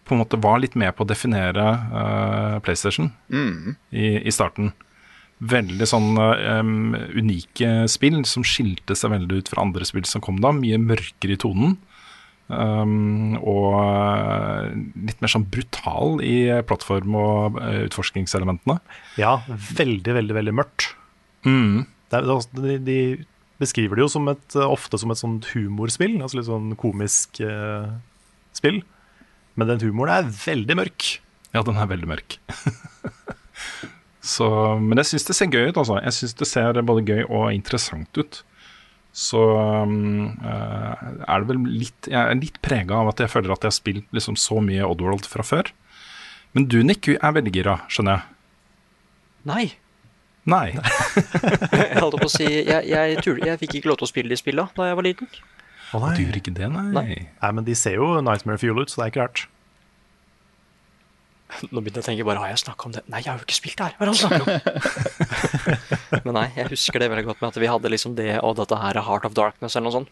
[0.06, 3.10] på en måte var litt med på å definere uh, PlayStation
[3.90, 4.70] i, i starten.
[5.36, 10.38] Veldig sånn um, unike spill som skilte seg veldig ut fra andre spill som kom
[10.40, 10.54] da.
[10.56, 11.76] Mye mørkere i tonen.
[12.46, 14.68] Um, og eh,
[15.08, 18.78] litt mer sånn brutal i plattform- og utforskningselementene.
[19.18, 20.92] Ja, veldig, veldig, veldig mørkt.
[21.46, 21.84] Mm.
[22.14, 22.22] Det
[22.54, 22.98] de, de
[23.60, 27.90] beskriver det jo som et, ofte som et sånt humorspill, altså litt sånn komisk eh,
[28.56, 28.80] spill.
[29.56, 31.06] Men den humoren er veldig mørk.
[31.56, 32.36] Ja, den er veldig mørk.
[34.26, 34.46] Så,
[34.82, 36.00] men jeg syns det ser gøy ut, altså.
[36.02, 38.40] Jeg syns det ser både gøy og interessant ut.
[39.16, 43.54] Så um, eh, er det vel litt Jeg er litt prega av at jeg føler
[43.54, 45.70] at jeg har spilt liksom så mye Oddworld fra før.
[46.52, 48.34] Men du, Nick, er veldig gira, skjønner jeg.
[49.48, 49.64] Nei.
[50.46, 50.66] Nei.
[51.74, 54.30] Jeg holdt på å si Jeg, jeg, tur- jeg fikk ikke lov til å spille
[54.30, 55.30] de spilla da jeg var liten.
[55.96, 56.86] Å Du gjør ikke det, nei?
[56.94, 57.18] Nei.
[57.40, 59.44] Nei, men de ser jo Nightmare Fuel ut, så det er ikke rart.
[61.72, 63.02] Nå begynte jeg å tenke bare har jeg snakka om det?
[63.12, 63.94] Nei, jeg har jo ikke spilt det her.
[63.96, 66.22] Hva er det om?
[66.26, 68.78] Men nei, jeg husker det veldig godt med at vi hadde liksom det og dette
[68.82, 70.10] her er Heart of Darkness eller noe sånt.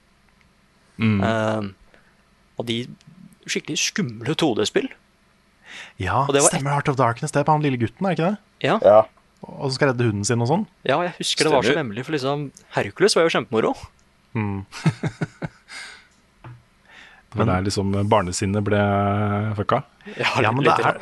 [1.03, 1.18] Mm.
[1.27, 2.14] Uh,
[2.61, 2.77] og de
[3.51, 4.87] skikkelig skumle 2D-spill.
[5.99, 7.35] Ja, det var stemmer Heart of Darkness.
[7.35, 8.38] Det er på han lille gutten, er ikke det?
[8.70, 9.03] Ja, Ja.
[9.44, 10.62] Og som skal redde hunden sin og sånn.
[10.88, 12.44] ja, jeg husker det var så nemlig vemmelig, for liksom
[12.79, 13.73] Hercules var jo kjempemoro.
[14.33, 14.62] Mm.
[17.35, 18.81] Men det er liksom barnesinnet ble
[19.59, 19.83] fucka.
[20.16, 20.99] Ja, Ja, men det er,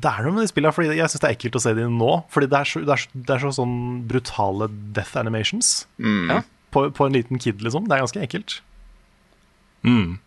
[0.00, 1.96] det er noe med de spillene, fordi jeg syns det er ekkelt å se dem
[1.98, 2.10] nå.
[2.30, 3.76] Fordi det er så, det er, så- det er så sånn
[4.08, 6.28] brutale death animations Mm.
[6.30, 6.42] Ja.
[6.70, 7.88] på, på en liten kid, liksom.
[7.88, 8.60] Det er ganske ekkelt.
[9.84, 10.18] Mm.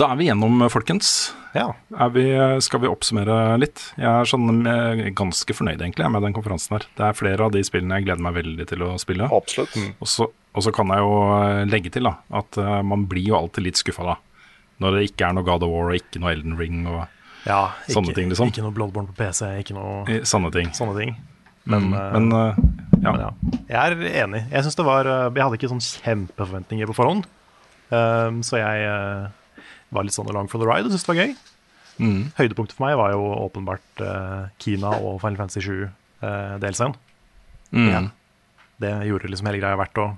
[0.00, 1.08] Da er vi gjennom, folkens.
[1.54, 1.68] Ja.
[2.10, 2.24] Vi,
[2.66, 3.78] skal vi oppsummere litt?
[3.94, 6.86] Jeg er sånn eh, ganske fornøyd egentlig med den konferansen her.
[6.98, 9.28] Det er flere av de spillene jeg gleder meg veldig til å spille.
[9.30, 9.76] Absolutt.
[10.02, 13.30] Og så, og så kan jeg jo eh, legge til da, at eh, man blir
[13.30, 14.16] jo alltid litt skuffa da.
[14.82, 17.04] Når det ikke er noe God of War og ikke noe Elden Ring og
[17.44, 17.60] ja
[17.92, 18.48] Sånne ting, liksom.
[18.50, 20.72] Ikke noe Bloodborne på PC, ikke noe eh, sånne ting.
[20.74, 21.14] sånne ting.
[21.64, 22.56] Men, Mm, eh, Men uh,
[23.00, 23.12] ja.
[23.12, 23.30] men ja.
[23.68, 24.42] Jeg er enig.
[24.50, 27.24] Jeg det var eh, Jeg hadde ikke sånn kjempeforventninger på forhånd.
[27.88, 29.30] Um, så jeg eh,
[29.94, 31.34] var litt sånn along for the ride og syntes det var gøy.
[32.02, 32.20] Mm.
[32.38, 36.96] Høydepunktet for meg var jo åpenbart uh, Kina og Final Fantasy 7-delscenen.
[37.74, 37.90] Mm.
[37.90, 38.00] Ja.
[38.82, 40.08] Det gjorde liksom hele greia verdt å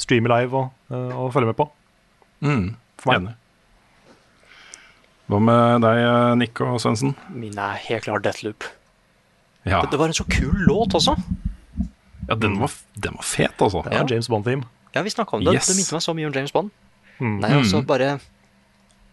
[0.00, 1.68] streame live og, uh, og følge med på.
[2.44, 2.70] Mm.
[3.02, 3.26] For meg.
[3.26, 3.36] Enig.
[5.26, 6.00] Hva med deg,
[6.38, 7.16] Nico Svendsen?
[7.34, 8.68] Min er helt klart Deathloop.
[9.66, 9.80] Ja.
[9.82, 11.16] Det, det var en så kul låt også.
[12.28, 13.82] ja, den var, den var fet, altså.
[13.82, 14.14] Det var ja.
[14.14, 14.68] James Bond-theme.
[14.94, 15.56] Ja, vi snakka om det.
[15.58, 15.66] Yes.
[15.66, 16.70] Det minte meg så mye om James Bond.
[17.18, 17.40] Mm.
[17.42, 18.18] Nei, altså bare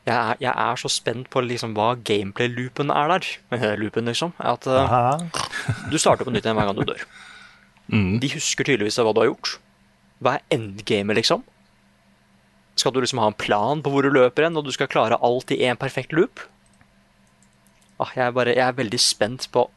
[0.03, 3.27] jeg er, jeg er så spent på liksom hva gameplay-loopen er der.
[3.81, 4.33] Loopen, liksom.
[4.39, 5.19] At uh,
[5.91, 7.05] du starter på nytt igjen hver gang du dør.
[7.87, 8.17] Mm.
[8.19, 9.57] De husker tydeligvis hva du har gjort.
[10.23, 11.45] Hva er endgamet, liksom?
[12.79, 15.19] Skal du liksom ha en plan på hvor du løper hen, og du skal klare
[15.23, 16.41] alt i én perfekt loop?
[18.01, 19.67] Ah, jeg, er bare, jeg er veldig spent på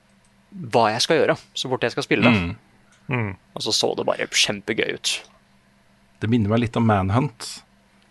[0.72, 2.32] hva jeg skal gjøre så fort jeg skal spille.
[2.32, 2.54] Mm.
[3.12, 3.32] Mm.
[3.54, 5.12] Og så så det bare kjempegøy ut.
[6.22, 7.50] Det minner meg litt om Manhunt.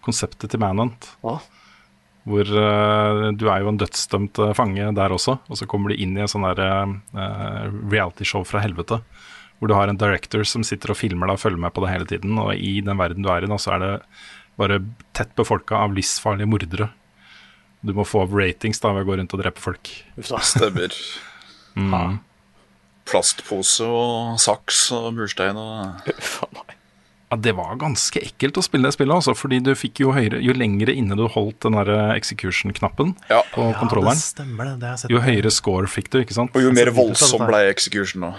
[0.05, 1.09] Konseptet til Manhunt.
[1.25, 1.39] Å,
[2.25, 6.01] Hvor uh, du er jo en dødsdømt eh, fange der også, og så kommer du
[6.01, 8.97] inn i en sånn der uh, realityshow fra helvete.
[9.59, 11.93] Hvor du har en director som sitter og filmer deg og følger med på det
[11.93, 12.33] hele tiden.
[12.41, 13.91] Og i den verden du er i nå, så er det
[14.59, 14.81] bare
[15.15, 16.89] tett befolka av livsfarlige mordere.
[17.85, 19.91] Du må få opp ratings da ved å gå rundt og drepe folk.
[20.17, 20.41] da.
[20.53, 20.97] Stemmer.
[21.77, 22.17] Mm.
[23.05, 26.09] Plastpose og saks og murstein og
[26.55, 26.64] meg.
[27.35, 30.41] Ja, Det var ganske ekkelt å spille det spillet, altså, fordi du fikk jo høyere
[30.41, 33.41] Jo lengre inne du holdt den der eh, execution-knappen Ja.
[33.53, 34.79] på Ja, kontrolleren, det stemmer, det.
[34.79, 35.11] det har sett.
[35.11, 36.55] jo høyere score fikk du, ikke sant?
[36.55, 38.33] Og jo mer voldsom ble execution nå.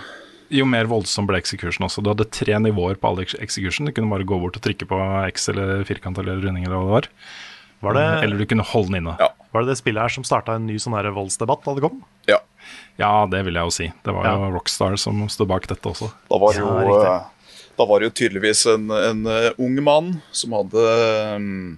[0.49, 2.03] Jo mer voldsom ble execution også.
[2.03, 3.87] Du hadde tre nivåer på alle execution.
[3.87, 4.99] Du kunne bare gå bort og trykke på
[5.33, 7.09] X eller firkant eller runding eller hva det var.
[7.83, 9.17] Var det, Eller du kunne holde den inne.
[9.21, 9.29] Ja.
[9.53, 11.99] var det det spillet her som starta en ny sånn her voldsdebatt da det kom?
[12.27, 12.39] Ja.
[12.99, 13.93] Ja, det vil jeg jo si.
[14.05, 16.09] Det var jo Rockstar som stod bak dette også.
[16.31, 16.67] Da var jo,
[17.05, 17.17] Ja,
[17.77, 20.85] da var det jo tydeligvis en, en eh, ung mann som hadde
[21.41, 21.75] mm,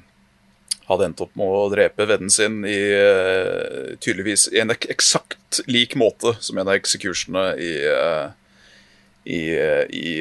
[0.89, 5.97] hadde endt opp med å drepe vennen sin i eh, tydeligvis i en eksakt lik
[5.99, 8.29] måte som en av executionene i, eh,
[9.29, 9.41] i,
[9.93, 10.13] i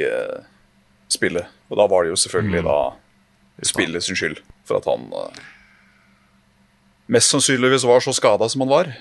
[1.13, 1.47] spillet.
[1.69, 2.79] Og da var det jo selvfølgelig da
[3.67, 5.07] spillet sin skyld for at han
[7.07, 8.91] mest sannsynligvis var så skada som han var.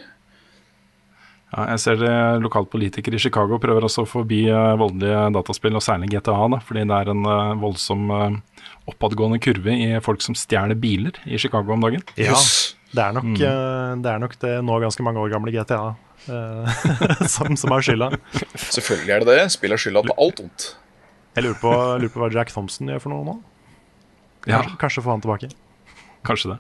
[1.56, 2.14] Ja, jeg ser det
[2.44, 6.84] lokalpolitikere i Chicago prøver også å forby eh, voldelige dataspill, og særlig GTA, da, fordi
[6.84, 11.72] det er en eh, voldsom eh, oppadgående kurve i folk som stjeler biler i Chicago
[11.72, 12.04] om dagen.
[12.20, 12.36] Ja,
[12.92, 14.04] det er, nok, mm.
[14.04, 15.96] det er nok det nå ganske mange år gamle GTA
[17.34, 18.12] som, som har skylda.
[18.76, 19.42] Selvfølgelig er det det.
[19.56, 20.70] Spill er skylda på alt ondt.
[21.36, 23.36] Jeg lurer på, lurer på hva Jack Thompson gjør for noe nå.
[24.46, 25.50] Ja, Kanskje, kanskje få han tilbake.
[26.28, 26.58] Kanskje det.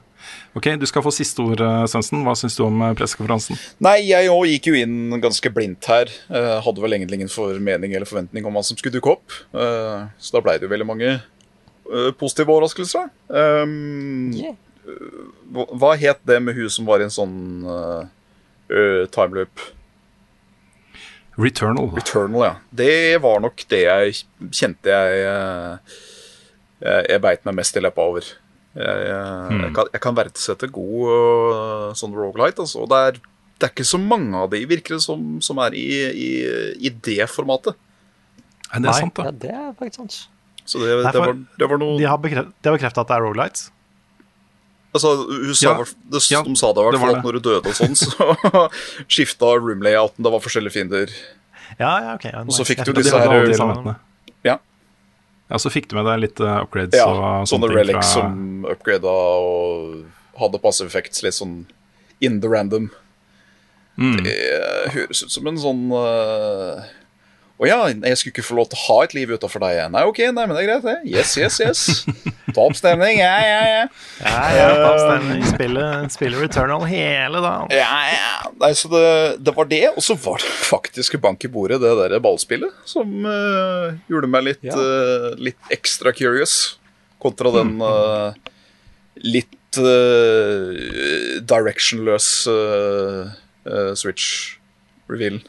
[0.58, 2.06] Ok, du skal få siste ord, Sønsen.
[2.06, 2.24] Svendsen.
[2.26, 3.58] Hva syns du om eh, pressekonferansen?
[3.84, 6.10] Nei, jeg òg gikk jo inn ganske blindt her.
[6.30, 9.32] Eh, hadde vel egentlig ingen formening eller forventning om hva som skulle dukke opp.
[9.54, 13.10] Eh, så da blei det jo veldig mange eh, positive overraskelser.
[13.28, 14.54] Um, Yeah.
[15.50, 18.06] hva, hva het det med hun som var i en sånn uh,
[19.10, 19.64] timeloop?
[21.36, 21.90] Returnal.
[21.96, 22.54] Returnal, ja.
[22.70, 24.14] Det var nok det jeg
[24.56, 25.96] kjente jeg eh,
[26.80, 28.24] Jeg, jeg beit meg mest i leppa over.
[28.76, 32.82] Jeg, jeg, jeg, kan, jeg kan verdsette god uh, sånn rogelight, altså.
[32.84, 33.20] Og det er,
[33.56, 36.30] det er ikke så mange av de, virker det som, som er i, i,
[36.84, 37.78] i det formatet.
[38.74, 38.98] Nei, det er Nei.
[39.00, 39.54] sant, Ja, det.
[39.54, 40.18] er faktisk sant.
[40.66, 43.68] Så det, Nei, det, var, det var noe De har bekreftet at det er rogelights.
[44.96, 45.84] Altså, hun sa, Ja.
[46.12, 48.66] det, Ja, De sa det i hvert fall at når du døde og sånn, så
[49.12, 50.24] skifta room-layouten.
[50.24, 51.12] Det var forskjellige fiender.
[51.78, 52.24] Ja, ja, ok.
[52.32, 53.96] ja, Og så fikk du disse her- elementene.
[54.46, 54.56] Ja.
[55.46, 58.26] Ja, så fikk du med deg litt eh, upgrades Ja, og sånne sånne relics fra
[58.26, 61.60] som upgrada og hadde passive effects litt sånn
[62.24, 62.90] in the random.
[63.96, 64.24] Mm.
[64.24, 64.36] Det
[64.92, 66.82] høres ut som en sånn øh,
[67.56, 69.78] Å ja, jeg skulle ikke få lov til å ha et liv utafor deg.
[69.94, 70.96] Nei, ok, nei, men det er greit, det.
[71.08, 72.04] Yes, yes, yes.
[72.56, 73.16] Topp stemning.
[73.16, 73.84] Ja, ja, ja.
[74.20, 75.40] Ja, ja, topp stemning.
[75.48, 77.72] Spiller, spiller Returnal hele dagen.
[77.72, 78.52] Ja, ja.
[78.60, 79.06] Nei, så det,
[79.40, 79.80] det var det.
[79.94, 84.42] Og så var det faktisk bank i bordet, det der ballspillet, som uh, gjorde meg
[84.50, 84.76] litt, Ja.
[84.76, 86.76] uh, litt ekstra curious.
[87.24, 88.36] Kontra den uh,
[89.24, 89.52] litt
[91.44, 93.26] directionløs øh,
[94.00, 95.42] Switch-revealen.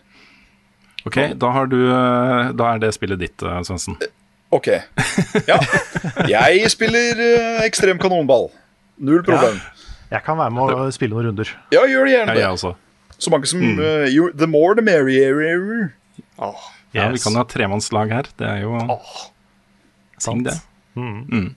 [1.08, 3.98] Ok, da, har du, eh, da er det spillet ditt, eh, Svendsen.
[4.54, 4.67] Ok.
[5.48, 5.58] Ja.
[6.32, 8.50] Jeg spiller øh, ekstrem kanonball.
[8.98, 9.58] Null problem.
[10.12, 11.50] Jeg kan være med og spille noen runder.
[11.76, 12.52] Ja, gjør det Ja, gjerne jeg det.
[12.54, 12.74] også.
[13.20, 13.80] Så mange som Mm.
[13.82, 15.89] uh, you- The more the merrier.
[16.39, 16.54] Åh,
[16.93, 18.24] Ja, vi kan jo ha tremannslag her.
[18.39, 18.80] Det er jo
[20.24, 20.54] ting, det.
[20.96, 21.56] Mm.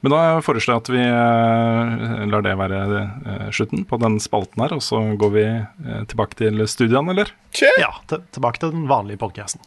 [0.00, 4.62] Men da foreslår jeg at vi eh, lar det være eh, slutten på den spalten
[4.62, 7.32] her, og så går vi eh, tilbake til studiene, eller?
[7.56, 7.70] Tje.
[7.82, 9.58] Ja, til- tilbake til den vanlige podcasten.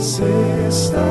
[0.00, 1.02] siste?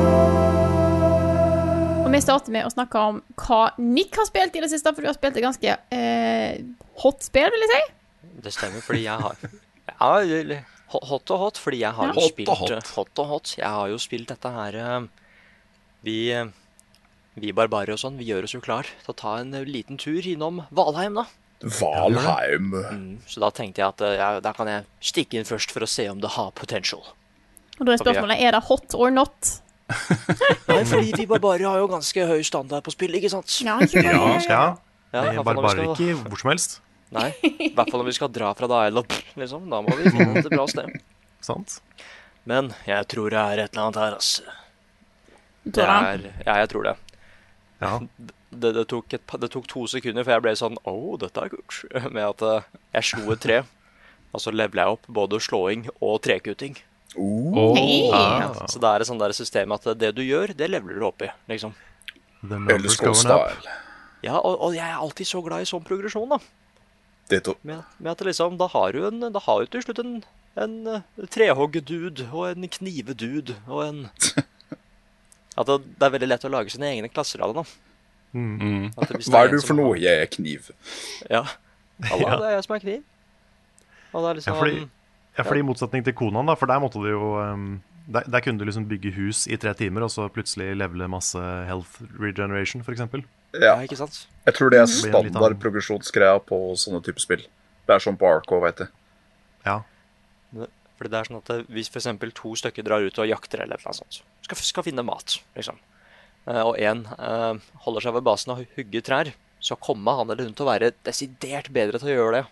[2.02, 5.00] Og vi starter med å snakke om hva Nick har spilt i det siste, for
[5.04, 6.58] du har spilt et ganske eh,
[7.04, 7.82] hot spill, vil jeg si.
[8.42, 9.38] Det stemmer, fordi jeg har
[9.92, 10.10] Ja,
[10.92, 12.12] hot og hot, fordi jeg har Ja.
[12.12, 12.70] jo Hot og spilt hot.
[12.70, 13.54] eh, hot og hot.
[13.58, 15.06] Jeg har jo spilt dette her eh,
[16.04, 16.46] Vi eh,
[17.40, 19.96] vi barbarer og sånn, vi gjør oss jo klar til å ta en eh, liten
[19.96, 21.24] tur innom Valheim, da.
[21.62, 22.70] Valheim.
[22.74, 25.88] Mm, Så da tenkte jeg at ja, da kan jeg stikke inn først for å
[25.88, 27.02] se om det har potential.
[27.80, 29.58] Og da er spørsmålet er det hot or not.
[30.68, 33.48] Nei, fordi vi barbarer har jo ganske høy standard på spill, ikke sant?
[33.64, 34.12] Ja, ikke Ja,
[34.48, 34.76] ja.
[35.12, 36.80] Ja, vi skal- ikke hvor som helst.
[37.12, 39.66] Nei, i hvert fall når vi skal dra fra Dael og liksom.
[39.72, 40.88] Da må vi finne et bra sted.
[41.48, 41.80] Sant?
[42.48, 44.54] Men jeg tror det er et eller annet her, altså.
[45.62, 46.96] Det er, ja, jeg tror det.
[47.84, 47.98] Ja.
[48.52, 51.48] Det, det, tok et, det tok to sekunder før jeg ble sånn Å, dette er
[51.54, 51.76] kult.
[52.12, 52.66] Med at eh,
[52.98, 53.54] jeg slo et tre,
[54.28, 56.74] og så levela jeg opp både slåing og trekutting.
[57.16, 58.10] Oh, Hei.
[58.12, 61.06] Ah, Så det er et sånt der system at det du gjør, det leveler du
[61.08, 61.30] opp i.
[61.48, 61.72] liksom.
[62.42, 63.56] the numbers Elskov going up.
[63.56, 63.78] style.
[64.28, 66.42] Ja, og, og jeg er alltid så glad i sånn progresjon, da.
[67.30, 67.54] Ditto.
[67.62, 70.16] Med, med at liksom, da har du en, da har du til slutt en,
[70.58, 74.02] en eh, trehoggedude og en knivedude og en
[75.58, 77.60] At det, det er veldig lett å lage sine egne klasser av det.
[77.60, 77.64] nå.
[78.32, 78.86] Mm.
[78.96, 79.98] Det Hva er du for noe?
[80.00, 80.70] Jeg er kniv.
[81.28, 81.42] Ja.
[82.12, 83.02] Allah, det er jeg som er kniv.
[84.12, 84.78] Og det er Ja, liksom fordi,
[85.36, 87.68] ja, fordi I motsetning til konaen, da, for der måtte du jo um,
[88.08, 91.38] der, der kunne du liksom bygge hus i tre timer, og så plutselig levele masse
[91.68, 93.04] health regeneration, f.eks.
[93.52, 93.74] Ja, Ja.
[93.84, 94.26] ikke sant?
[94.46, 97.42] Jeg tror det er litt standard progresjonsgreia på sånne typer spill.
[97.86, 98.88] Det er sånn på Arco, veit jeg.
[99.66, 99.82] Ja.
[100.52, 103.80] Fordi det er sånn at hvis for eksempel to stykker drar ut og jakter eller
[103.84, 105.78] noe sånt, skal, skal finne mat, liksom,
[106.46, 110.44] eh, og én eh, holder seg ved basen og hugger trær, så kommer han eller
[110.46, 112.46] hun til å være desidert bedre til å gjøre det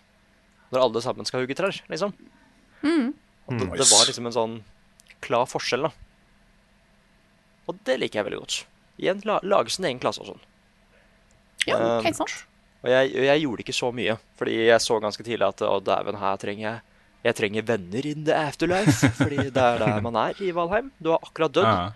[0.71, 2.13] når alle sammen skal hugge trær, liksom.
[3.47, 4.53] Og det, det var liksom en sånn
[5.23, 5.91] klar forskjell, da.
[7.67, 8.55] Og det liker jeg veldig godt.
[9.01, 10.41] Igjen, la, lage sin egen klasse og sånn.
[11.67, 12.45] Ja, Um, helt sant.
[12.83, 16.17] Og jeg, jeg gjorde ikke så mye, fordi jeg så ganske tidlig at å dæven,
[16.17, 16.79] her trenger jeg
[17.21, 20.87] jeg trenger venner in the afterlife, fordi det er der man er i Valheim.
[20.97, 21.91] Du har akkurat dødd, Ja.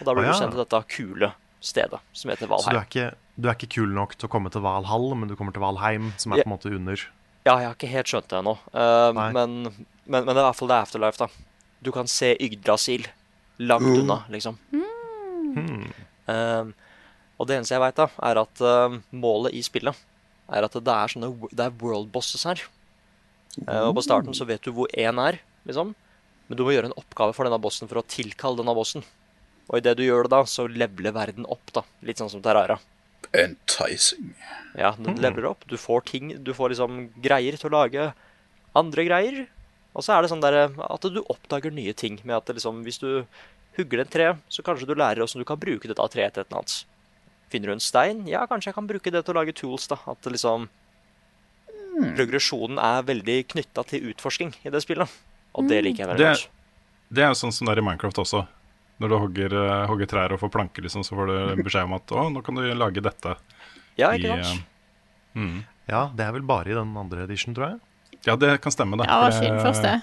[0.00, 1.28] og da blir du sendt til dette kule
[1.60, 2.78] stedet som heter Så du Valheim.
[2.80, 3.04] er, ikke,
[3.36, 6.14] du er ikke kul nok til å komme til Valhall, men du kommer til Valheim,
[6.16, 6.44] som er Ja.
[6.44, 6.96] på en måte under.
[7.44, 10.48] Ja, jeg har ikke helt skjønt det ennå, uh, men, men, men det er i
[10.48, 11.28] hvert fall det afterlife, da.
[11.82, 13.04] Du kan se Yggdrasil
[13.60, 14.56] langt unna, liksom.
[16.28, 16.72] Um,
[17.42, 19.98] og det eneste jeg veit, er at uh, målet i spillet
[20.52, 22.60] er at det er sånne Det er world bosses her.
[23.66, 25.90] Uh, og på starten så vet du hvor én er, liksom.
[26.46, 29.04] Men du må gjøre en oppgave for denne bossen for å tilkalle denne bossen.
[29.70, 31.84] Og idet du gjør det, da, så leveler verden opp, da.
[32.06, 32.78] Litt sånn som Terraria.
[33.32, 34.34] Enticing.
[34.76, 35.64] Ja, den leveler opp.
[35.70, 38.10] Du får ting, du får liksom greier til å lage
[38.78, 39.42] andre greier.
[39.96, 43.00] Og så er det sånn der at du oppdager nye ting med at liksom, hvis
[43.02, 43.24] du
[43.76, 46.48] hugger et tre, så kanskje du lærer hvordan du kan bruke dette treet til et
[46.48, 46.91] eller annet.
[47.52, 48.22] Finner du en stein?
[48.30, 49.98] Ja, kanskje jeg kan bruke det til å lage tools, da.
[50.08, 50.70] At liksom
[52.16, 55.10] Progresjonen er veldig knytta til utforsking i det spillet.
[55.52, 56.48] Og det liker jeg veldig Det- godt.
[57.12, 58.46] Det er jo sånn som det er i Minecraft også.
[59.00, 61.92] Når du hogger, eh, hogger trær og får planker, liksom, så får du beskjed om
[61.92, 63.36] at å, nå kan du lage dette.
[63.98, 64.64] Ja, ikke sant?
[65.36, 65.64] eh, mm.
[65.88, 67.80] Ja, det er vel bare i den andre edition, tror jeg.
[68.24, 69.06] Ja, det kan stemme, det.
[69.06, 70.02] Ja, det var ikke først, det-.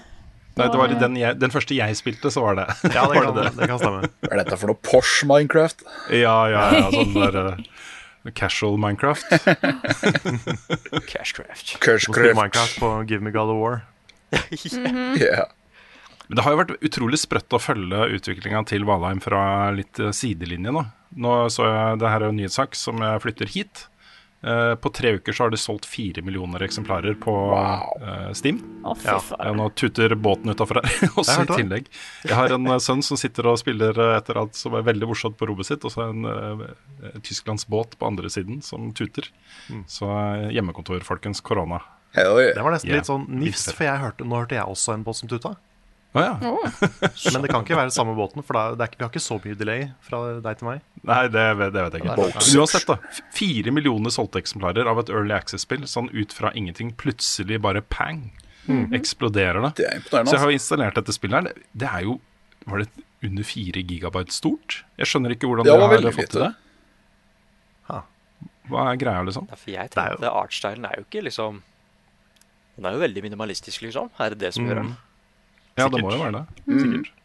[0.58, 3.20] Nei, det var i den, jeg, den første jeg spilte, så var det Ja, det
[3.24, 4.10] kan, det kan stemme.
[4.24, 5.84] Hva er dette for noe Porsche Minecraft?
[6.14, 6.88] Ja, ja, ja.
[6.96, 9.30] Sånn der uh, casual Minecraft.
[11.12, 11.78] Cashcraft.
[11.80, 12.36] Cashcraft.
[12.36, 13.80] Minecraft på Give Me God of War.
[14.60, 15.48] Yeah.
[16.30, 20.12] Men det har jo vært utrolig sprøtt å følge utviklinga til Valheim fra litt eh,
[20.14, 20.84] sidelinje nå.
[21.18, 23.88] Nå så jeg, Det her er en nyhetssak som jeg flytter hit.
[24.42, 28.02] Eh, på tre uker så har de solgt fire millioner eksemplarer på Wow.
[28.02, 28.62] uh, Steam.
[28.84, 31.90] Oh, Ja, Ja, nå tuter båten utafor her, også i tillegg.
[32.24, 35.10] Jeg har en uh, sønn som sitter og spiller eh, etter alt som er veldig
[35.12, 36.64] morsomt på rommet sitt, og så en uh,
[37.20, 39.28] Tysklands båt på andre siden som tuter.
[39.68, 39.84] Mm.
[39.90, 40.08] Så
[40.56, 41.44] hjemmekontor, folkens.
[41.44, 41.82] Korona.
[42.16, 42.98] Det var nesten yeah.
[43.02, 45.52] litt sånn nifst, for jeg hørte, nå hørte jeg også en båt som tuta.
[46.10, 46.32] Å ja.
[47.32, 49.22] Men det kan ikke være samme båten, for da, det er, ikke- vi har ikke
[49.22, 50.80] så mye delay fra deg til meg.
[51.06, 52.56] Nei, det, det vet jeg ikke.
[52.58, 52.96] Uansett, da.
[53.36, 56.90] Fire millioner solgte eksemplarer av et Early Access-spill, sånn ut fra ingenting.
[56.98, 58.32] Plutselig bare pang.
[58.70, 59.70] Eksploderer det.
[59.80, 60.42] Det Så jeg har Altså.
[60.50, 61.42] jo installert dette spillet her.
[61.52, 62.20] Det- Det er jo
[62.66, 62.88] Var det
[63.24, 64.82] under fire gigabyte stort?
[64.98, 66.54] Jeg skjønner ikke hvordan dere har fått til det.
[68.70, 69.48] Hva er greia, liksom?
[69.50, 71.62] Ja, for jeg er tenkte artstylen er jo ikke liksom
[72.76, 74.10] Den er jo veldig minimalistisk, liksom.
[74.20, 74.92] Er det det som gjør den?
[75.78, 76.44] Ja, det må jo være det.
[76.66, 77.16] Sikkert.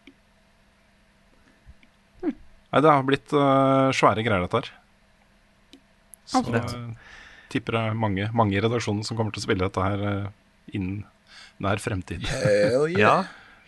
[2.76, 4.72] Nei, det har blitt uh, svære greier, dette her.
[6.28, 6.74] Så Absolutt.
[6.76, 7.14] øh,
[7.54, 10.26] tipper det er mange, mange i redaksjonen som kommer til å spille dette her uh,
[10.76, 11.06] innen
[11.64, 12.26] nær fremtid.
[12.28, 13.00] Hell yeah.
[13.00, 13.16] Ja,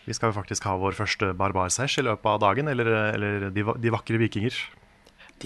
[0.04, 3.64] Vi skal jo faktisk ha vår første barbarsesh i løpet av dagen, eller, eller de,
[3.64, 4.60] de vakre vikinger.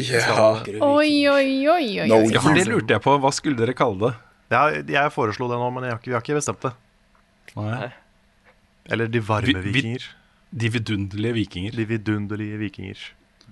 [0.00, 0.48] Ja.
[0.80, 2.08] Oi, oi, oi, oi.
[2.08, 2.22] No.
[2.32, 3.14] Ja, for det lurte jeg på.
[3.20, 4.12] Hva skulle dere kalle det?
[4.52, 6.72] Ja, jeg foreslo det nå, men jeg har ikke, vi har ikke bestemt det.
[7.54, 7.92] Nei.
[8.90, 10.02] Eller de varme Vi- vi- vikinger.
[10.50, 11.72] De vidunderlige vikinger.
[11.76, 12.98] De vidunderlige vikinger.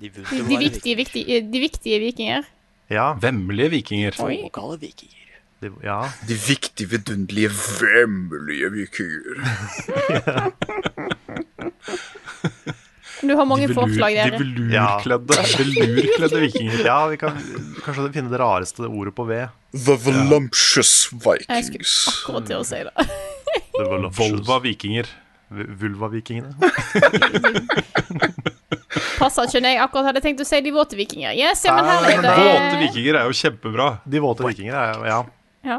[0.00, 2.44] De, De, viktige, viktige, de viktige vikinger.
[2.90, 4.14] Ja, Vemmelige vikinger.
[4.18, 5.16] Vokale vikinger.
[5.60, 6.00] de, ja.
[6.26, 7.50] De viktige, vidunderlige,
[7.80, 9.34] vemmelige vikinger.
[13.20, 15.42] Du har mange De velur- forslag, De velurkledde, ja.
[15.58, 16.78] velurkledde vikinger.
[16.86, 17.36] ja vi kan
[17.84, 19.42] kanskje finne det rareste ordet på V.
[19.76, 23.08] The voluptuous Jeg skulle akkurat til å si det.
[23.80, 25.08] Det var Volva vikinger.
[25.50, 26.54] Vulva-vikingene.
[29.20, 31.34] Passa ikke når jeg akkurat hadde tenkt å si de våte vikinger.
[31.36, 32.14] Yes, ja, men herlig.
[32.22, 33.88] Det Våte er, vikinger er jo kjempebra.
[34.08, 35.18] De våte vikinger er jo Ja.
[35.66, 35.76] ja.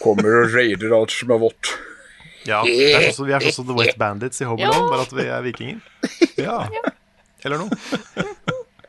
[0.00, 1.72] Kommer og raider alt som er vått.
[2.48, 2.62] ja.
[2.64, 4.70] Vi er sånn som- vi er sånn som The Wet Bandits i Home Ja.
[4.72, 5.80] Bare at vi er vikinger.
[6.36, 6.68] Ja.
[7.44, 7.70] Eller noe.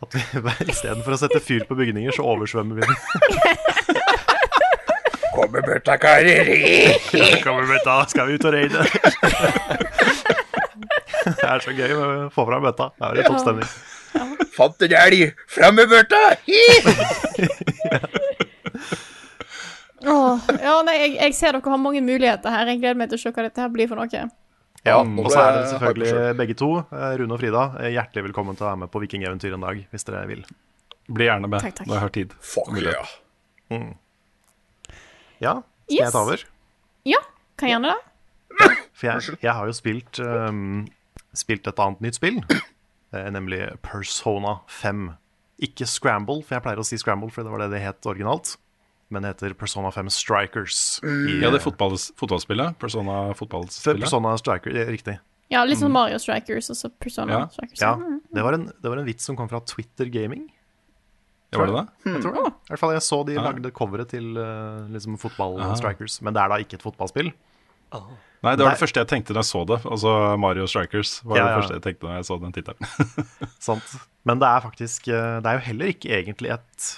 [0.01, 0.21] At vi
[0.71, 2.95] Istedenfor å sette fyr på bygninger, så oversvømmer vi dem.
[5.38, 6.49] Kommer bøtta karer.
[7.45, 8.81] Kommer bøtta, skal vi ut og raide?
[11.27, 12.85] Det er så gøy å få fram bøtta.
[12.95, 13.69] Det er jo topp stemning.
[14.55, 15.33] Fant en elg.
[15.51, 16.21] Fram med bøtta.
[20.07, 22.69] Åh, ja, nei, jeg, jeg ser dere har mange muligheter her.
[22.71, 24.23] Jeg gleder meg til å se hva dette her blir for noe.
[24.88, 28.55] Ja, og så er dere selvfølgelig begge to, eh, Rune og Frida, eh, hjertelig velkommen
[28.55, 30.45] til å være med på Vikingeventyr en dag, hvis dere vil.
[31.11, 31.89] Bli gjerne med Takk, takk.
[31.89, 32.29] når jeg har tid.
[32.55, 33.03] Fuck ja.
[35.41, 36.01] Ja, skal Yes.
[36.03, 36.43] jeg ta over?
[37.05, 37.19] Ja,
[37.57, 38.77] kan gjerne det.
[38.97, 40.88] For jeg, jeg har jo spilt, um,
[41.38, 42.41] spilt et annet nytt spill,
[43.13, 45.11] nemlig Persona 5.
[45.61, 48.55] Ikke Scramble, for jeg pleier å si Scramble, for det var det det het originalt.
[49.09, 50.99] Men det heter Persona 5 Strikers.
[51.03, 52.75] I, Ja, det fotball, fotballspillet.
[52.77, 54.01] Persona fotballspillet.
[54.03, 55.19] Persona Striker, det er riktig.
[55.49, 57.47] Ja, litt sånn Mario Strikers og så Persona Ja.
[57.47, 57.79] Strikers.
[57.79, 58.19] Ja, Mm.
[58.33, 60.51] det var, en, det var en vits som kom fra Twitter Gaming.
[61.53, 62.11] Ja, var det det?
[62.13, 62.45] Jeg tror det.
[62.51, 63.41] I hvert fall jeg så de Ja.
[63.45, 65.73] lagde coveret til eh, liksom fotball Ah.
[65.79, 66.21] Strikers.
[66.21, 67.31] Men det er da ikke et fotballspill.
[68.43, 68.75] Nei, det var Nei.
[68.75, 69.77] det første jeg tenkte da jeg så det.
[69.87, 71.59] Altså Mario Strikers var Ja, det ja.
[71.61, 72.89] første jeg tenkte da jeg så den tittelen.
[73.67, 73.95] Sant?
[74.27, 76.89] Men det er faktisk eh, Det er jo heller ikke egentlig et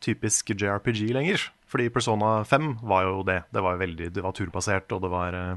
[0.00, 1.44] typisk JRPG lenger.
[1.66, 3.42] Fordi Persona 5 var jo det.
[3.52, 5.56] Det var veldig, det var turbasert, og det var eh,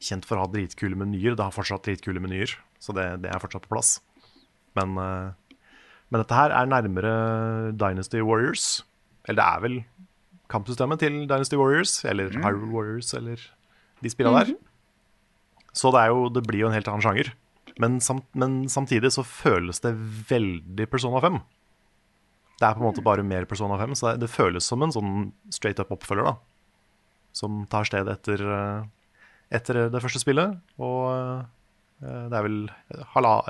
[0.00, 1.34] kjent for å ha dritkule menyer.
[1.34, 3.94] Det har fortsatt dritkule menyer, så det, det er fortsatt på plass.
[4.76, 5.30] Men, eh,
[6.10, 7.12] men dette her er nærmere
[7.78, 8.82] Dynasty Warriors.
[9.28, 9.76] Eller det er vel
[10.50, 13.42] kampsystemet til Dynasty Warriors, eller Hyrule Warriors, eller
[14.02, 14.56] de spilla der.
[15.72, 17.30] Så det, er jo, det blir jo en helt annen sjanger.
[17.80, 19.94] Men, samt, men samtidig så føles det
[20.30, 21.38] veldig Persona 5.
[22.60, 24.92] Det er på en måte bare mer Persona 5, så det, det føles som en
[24.92, 25.12] sånn
[25.54, 26.34] straight up oppfølger, da.
[27.36, 28.90] Som tar sted etter, eh,
[29.54, 30.58] etter det første spillet.
[30.82, 31.46] Og eh,
[32.00, 32.62] det er vel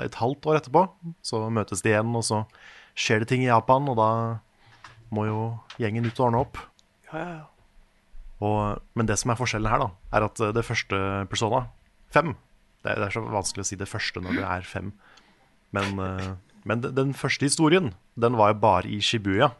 [0.03, 0.85] et halvt år etterpå,
[1.23, 2.41] så møtes de igjen, og så
[2.99, 4.09] skjer det ting i Japan, og da
[5.15, 5.39] må jo
[5.79, 6.59] gjengen ut og ordne opp.
[8.41, 10.99] Og, men det som er forskjellen her, da, er at eh, det første
[11.29, 11.65] Persona
[12.11, 12.33] fem
[12.81, 14.87] det er, det er så vanskelig å si det første når det er fem.
[15.75, 16.31] Men, eh,
[16.65, 19.51] men den første historien, den var jo bare i Shibuya.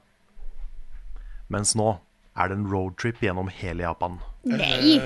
[1.53, 1.91] Mens nå
[2.33, 4.17] er det en roadtrip gjennom hele Japan.
[4.47, 4.97] Nei!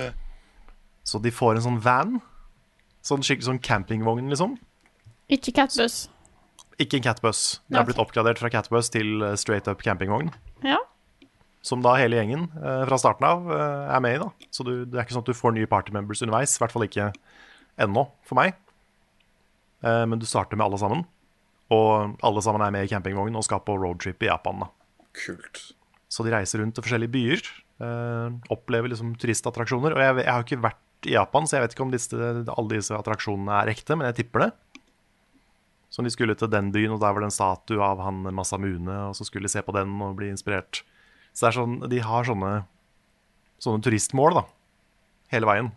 [1.06, 2.16] Så de får en sånn van.
[3.06, 4.58] Sånn skikkelig sånn campingvogn, liksom.
[5.32, 6.06] Ikke Catbus.
[6.82, 7.62] Ikke en catbus.
[7.72, 10.34] Det er blitt oppgradert fra catbus til eh, straight up campingvogn.
[10.66, 10.82] Ja.
[11.66, 14.20] Som da hele gjengen eh, fra starten av eh, er med i.
[14.26, 16.58] da Så du, det er ikke sånn at du får nye partymembers underveis.
[16.58, 17.10] I hvert fall ikke
[17.86, 18.58] ennå, for meg.
[19.86, 21.06] Eh, men du starter med alle sammen.
[21.74, 24.66] Og alle sammen er med i campingvogn og skal på roadtrip i Japan.
[24.66, 24.72] da
[25.16, 25.64] Kult.
[26.12, 27.48] Så de reiser rundt til forskjellige byer.
[27.86, 29.96] Eh, opplever liksom turistattraksjoner.
[29.96, 32.18] Og jeg, jeg har jo ikke vært i Japan, så jeg vet ikke om disse,
[32.18, 34.52] alle disse attraksjonene er ekte, men jeg tipper det.
[35.94, 38.96] Så de skulle til den byen, og der var det en statue av han Masamune,
[39.10, 40.82] og så skulle de se på den og bli inspirert.
[41.36, 42.52] Så det er sånn, de har sånne,
[43.64, 44.44] sånne turistmål da,
[45.36, 45.72] hele veien.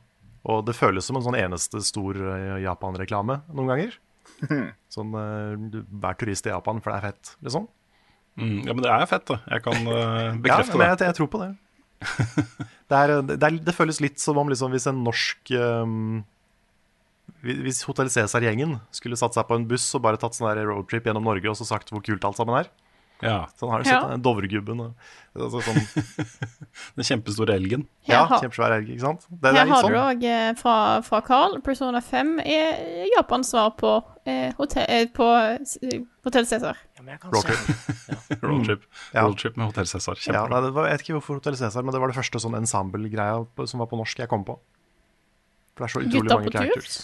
[0.49, 3.97] Og det føles som en sånn eneste stor eh, Japan-reklame noen ganger.
[4.93, 7.65] Sånn, eh, vær turist i Japan, for det er fett, liksom.
[8.39, 9.39] Mm, ja, men det er fett, da.
[9.51, 10.03] Jeg kan Ja,
[10.41, 10.89] bekrefte men det.
[10.93, 11.49] jeg, jeg tror på det.
[11.99, 16.21] Det, er, det, er, det føles litt som om liksom, hvis en norsk um,
[17.45, 21.27] Hvis Hotell Cæsar-gjengen skulle satt seg på en buss og bare tatt sånn roadtrip gjennom
[21.29, 22.71] Norge og så sagt hvor kult alt sammen er.
[23.19, 23.97] Ja, Sånn har du Ja.
[23.99, 24.93] sett den Dovregubben og
[25.35, 25.81] altså, sånn,
[27.01, 27.83] Den kjempestore elgen.
[28.07, 29.25] Her, Ja, kjempesvær elg, ikke sant?
[29.27, 30.05] Det, det her er litt har du sånn.
[30.13, 31.57] òg eh, fra, fra Carl.
[31.67, 32.79] Persona 5 er
[33.17, 33.97] Japans svar på
[34.29, 35.27] eh, hotell, eh, på
[36.29, 36.79] Hotell Cæsar.
[37.33, 37.69] Roadtrip.
[38.45, 38.87] Roadtrip.
[39.13, 39.25] Ja.
[39.25, 40.21] Roadtrip med Hotell Cæsar.
[40.29, 42.43] Ja, nei, det var, jeg vet ikke hvorfor Hotell Cæsar, men det var det første
[42.45, 44.59] sånn ensemble-greia som var på norsk jeg kom på.
[45.77, 46.59] For det er så utrolig Gutta mange på tur?
[46.59, 46.99] characters.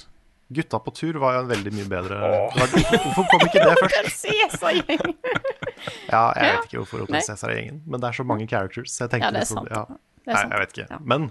[0.54, 2.16] Gutta på tur var jo en veldig mye bedre
[2.52, 4.26] Hvorfor kom ikke det først?
[6.12, 8.92] Ja, jeg vet ikke hvorfor Hotel Cæsar er gjengen, men det er så mange characters.
[8.92, 9.72] Så jeg tenkte Ja, det er liksom, sant.
[9.72, 9.84] ja.
[10.24, 10.86] Det er Nei, jeg vet ikke.
[10.90, 10.98] Ja.
[11.12, 11.26] Men,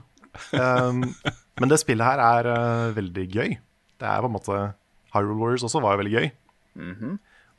[0.61, 1.03] um,
[1.61, 3.55] men det spillet her er uh, veldig gøy.
[4.01, 4.59] Det er på en måte
[5.13, 6.31] Hyrule Warriors også var jo veldig gøy.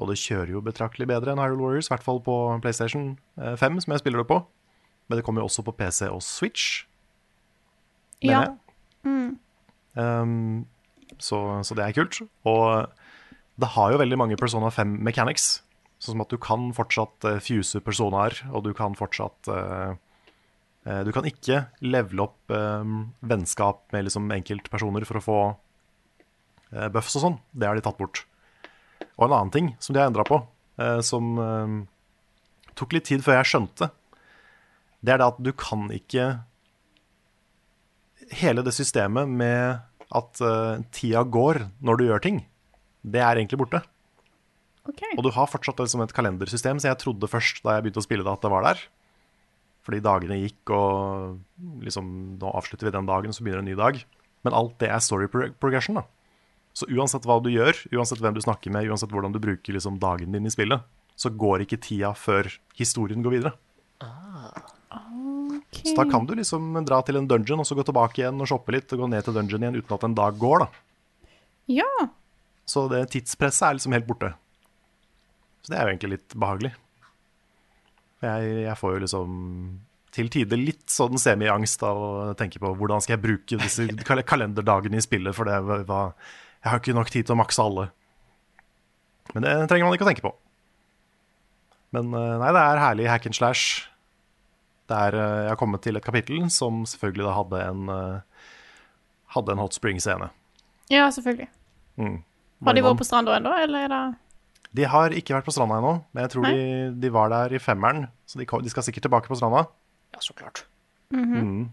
[0.02, 2.34] Og det kjører jo betraktelig bedre enn Hyrule Warriors, i hvert fall på
[2.64, 4.40] PlayStation eh, 5, som jeg spiller det på.
[5.09, 6.84] Men det kommer jo også på PC og Switch,
[8.24, 8.40] mener Ja.
[9.05, 9.38] jeg.
[9.94, 10.64] Um,
[11.22, 12.22] så, så det er kult.
[12.48, 12.88] Og
[13.61, 15.61] det har jo veldig mange Persona 5 mechanics.
[16.02, 19.94] Sånn som at du kan fortsatt uh, fuse personaer, og du kan fortsatt uh,
[20.88, 22.90] uh, Du kan ikke levele opp eh,
[23.24, 25.38] vennskap med liksom enkeltpersoner for å få
[26.95, 27.37] buffs og sånn.
[27.55, 28.25] Det har de tatt bort.
[29.14, 30.41] Og en annen ting som de har endra på,
[30.83, 31.77] eh, som eh,
[32.79, 33.91] tok litt tid før jeg skjønte,
[35.05, 36.35] det er det at du kan ikke
[38.33, 39.83] Hele det systemet med
[40.16, 42.39] at eh, tida går når du gjør ting,
[43.05, 43.83] det er egentlig borte.
[44.89, 45.12] Okay.
[45.18, 48.01] Og du har fortsatt det som et kalendersystem, så jeg trodde først da jeg begynte
[48.01, 48.81] å spille det, at det var der.
[49.85, 52.09] Fordi dagene gikk, og liksom
[52.41, 54.01] nå avslutter vi den dagen, så begynner en ny dag.
[54.47, 56.07] Men alt det er story progression, da.
[56.75, 60.01] Så uansett hva du gjør, uansett hvem du snakker med, uansett hvordan du bruker liksom
[60.03, 60.83] dagen din i spillet,
[61.14, 63.55] så går ikke tida før historien går videre.
[65.85, 68.49] Så da kan du liksom dra til en dungeon, og så gå tilbake igjen og
[68.51, 70.68] shoppe litt, og gå ned til dungeon igjen uten at en dag går, da.
[71.70, 71.91] Ja.
[72.68, 74.33] Så det tidspresset er liksom helt borte.
[75.64, 76.72] Så det er jo egentlig litt behagelig.
[78.25, 79.35] Jeg, jeg får jo liksom
[80.14, 84.22] til tider litt sånn semi-angst av å tenke på hvordan skal jeg bruke disse kal
[84.25, 86.14] kalenderdagene i spillet, for det var
[86.64, 87.90] Jeg har ikke nok tid til å makse alle.
[89.34, 90.32] Men det trenger man ikke å tenke på.
[91.94, 93.84] Men eh, nei, det er herlig hack and slash.
[94.88, 98.48] Det er, eh, jeg har kommet til et kapittel som selvfølgelig da hadde en eh,
[99.34, 100.28] Hadde en hot spring-scene.
[100.92, 101.48] ja, selvfølgelig.
[101.98, 102.20] Mm.
[102.66, 104.02] Har de vært på stranda ennå, eller er det
[104.78, 106.60] De har ikke vært på stranda ennå, men jeg tror de,
[107.02, 108.04] de var der i femmeren.
[108.30, 109.64] Så de, de skal sikkert tilbake på stranda.
[110.14, 110.62] Ja, så klart.
[111.10, 111.72] Mm.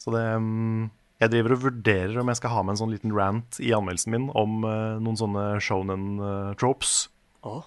[0.00, 0.88] Så det mm,
[1.22, 4.10] Jeg driver og vurderer om jeg skal ha med en sånn liten rant i anmeldelsen
[4.12, 6.94] min om uh, noen sånne shonen-tropes.
[7.46, 7.62] Oh.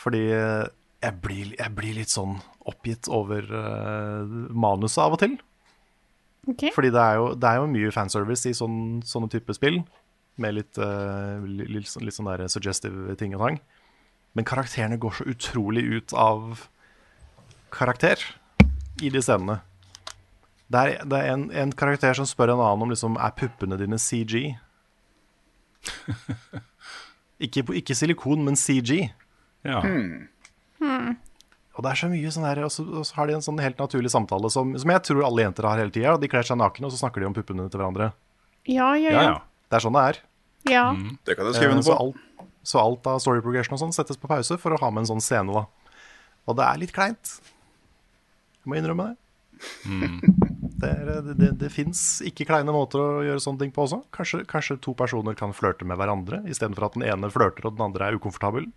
[0.00, 0.64] Fordi eh,
[1.04, 2.38] jeg blir, jeg blir litt sånn
[2.70, 4.22] oppgitt over uh,
[4.54, 5.34] manuset av og til.
[6.48, 6.70] Okay.
[6.72, 9.82] Fordi det er jo, det er jo mye fanservice i sånn, sånne type spill.
[10.40, 13.58] Med litt, eh, li- litt, sånn- litt sånn der suggestive ting og tang.
[14.32, 16.62] Men karakterene går så utrolig ut av
[17.74, 18.22] karakter
[19.04, 19.58] i de scenene.
[20.70, 23.74] Det er, det er en, en karakter som spør en annen om liksom, er puppene
[23.80, 24.36] dine CG.
[27.46, 29.08] ikke, ikke silikon, men CG.
[29.66, 29.80] Ja.
[30.80, 33.60] Og det er så mye sånn her, og så, og så har de en sånn
[33.62, 36.16] helt naturlig samtale som, som jeg tror alle jenter har hele tida.
[36.20, 38.10] De kler seg nakne, og så snakker de om puppene til hverandre.
[38.68, 39.22] Ja, ja, ja, ja.
[39.30, 39.38] ja.
[39.70, 40.18] Det er sånn det er.
[40.70, 40.84] ja.
[41.26, 41.86] Det kan jeg skrive Eh, på.
[41.88, 44.90] så, alt, så alt av story progression og sånn settes på pause for å ha
[44.92, 45.64] med en sånn scene, da.
[46.50, 47.36] Og det er litt kleint.
[48.60, 49.16] Jeg må innrømme det.
[50.80, 54.02] Det, er, det, det, det fins ikke kleine måter å gjøre sånne ting på også.
[54.14, 57.90] Kanskje, kanskje to personer kan flørte med hverandre istedenfor at den ene flørter og den
[57.90, 58.70] andre er ukomfortabel.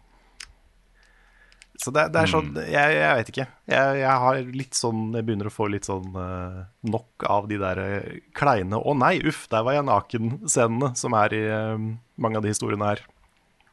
[1.81, 3.45] Så det, det er sånn jeg, jeg vet ikke.
[3.71, 7.57] Jeg, jeg har litt sånn Jeg begynner å få litt sånn uh, nok av de
[7.57, 11.87] der eh, kleine Å nei, uff, der var jeg naken-scenene som er i uh,
[12.21, 13.01] mange av de historiene her.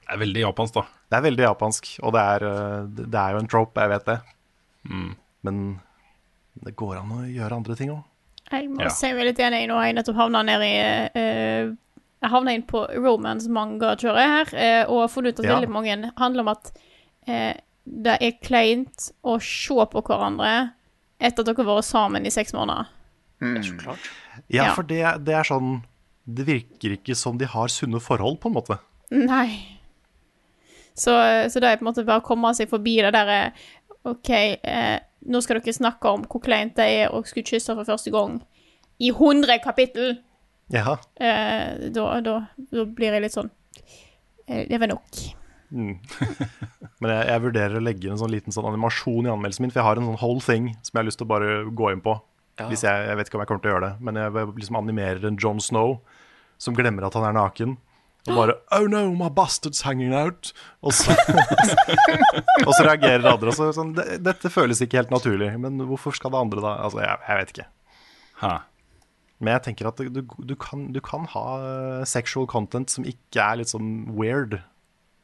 [0.01, 0.87] Det er veldig japansk, da.
[1.13, 4.09] Det er veldig japansk, og det er, uh, det er jo en trope, jeg vet
[4.09, 4.19] det.
[5.45, 5.61] Men
[6.65, 8.10] det går an å gjøre andre ting òg.
[8.51, 8.89] Jeg må Ja.
[8.91, 9.77] si meg litt enig nå.
[9.85, 10.73] Jeg nettopp havna ned i
[11.15, 11.75] uh,
[12.21, 15.55] Jeg havna inn på romance-manga-kjøret her, uh, og har funnet ut at Ja.
[15.61, 16.73] veldig mange handler om at
[17.29, 17.55] uh,
[17.87, 20.73] det er kleint å se på hverandre
[21.21, 22.87] etter at dere har vært sammen i seks måneder.
[23.41, 24.11] Ja, så klart.
[24.49, 24.75] Ja, Ja.
[24.75, 25.83] for det, det er sånn
[26.29, 28.77] Det virker ikke som de har sunne forhold, på en måte.
[29.11, 29.77] Nei.
[30.95, 31.11] Så,
[31.51, 33.53] så det er på en måte bare å komme seg forbi det derre
[34.05, 34.99] OK, eh,
[35.29, 38.39] nå skal dere snakke om hvor kleint det er å skulle kysse for første gang
[39.01, 40.19] i 100 kapittel.
[40.73, 40.97] Jaha.
[41.19, 42.37] Eh, da, da,
[42.71, 43.49] da blir jeg litt sånn
[44.47, 45.23] eh, Det var nok.
[45.71, 49.73] Men jeg, jeg vurderer å legge inn en sånn liten sånn animasjon i anmeldelsen min,
[49.73, 51.93] for jeg har en sånn whole thing som jeg har lyst til å bare gå
[51.95, 52.17] inn på.
[52.61, 52.67] Ja.
[52.69, 54.81] Hvis jeg, jeg vet ikke om jeg kommer til å gjøre det, men jeg liksom
[54.81, 56.01] animerer en Jon Snow
[56.61, 57.79] som glemmer at han er naken.
[58.29, 60.53] Og bare Oh no, my bastard's hanging out.
[60.85, 61.15] Og så,
[62.67, 63.53] og så reagerer andre.
[63.53, 67.01] Og så, sånn, Dette føles ikke helt naturlig, men hvorfor skal det andre da Altså,
[67.05, 67.69] jeg, jeg vet ikke.
[68.43, 68.55] Hæ.
[69.41, 73.41] Men jeg tenker at du, du, kan, du kan ha eh, sexual content som ikke
[73.41, 74.59] er litt sånn weird,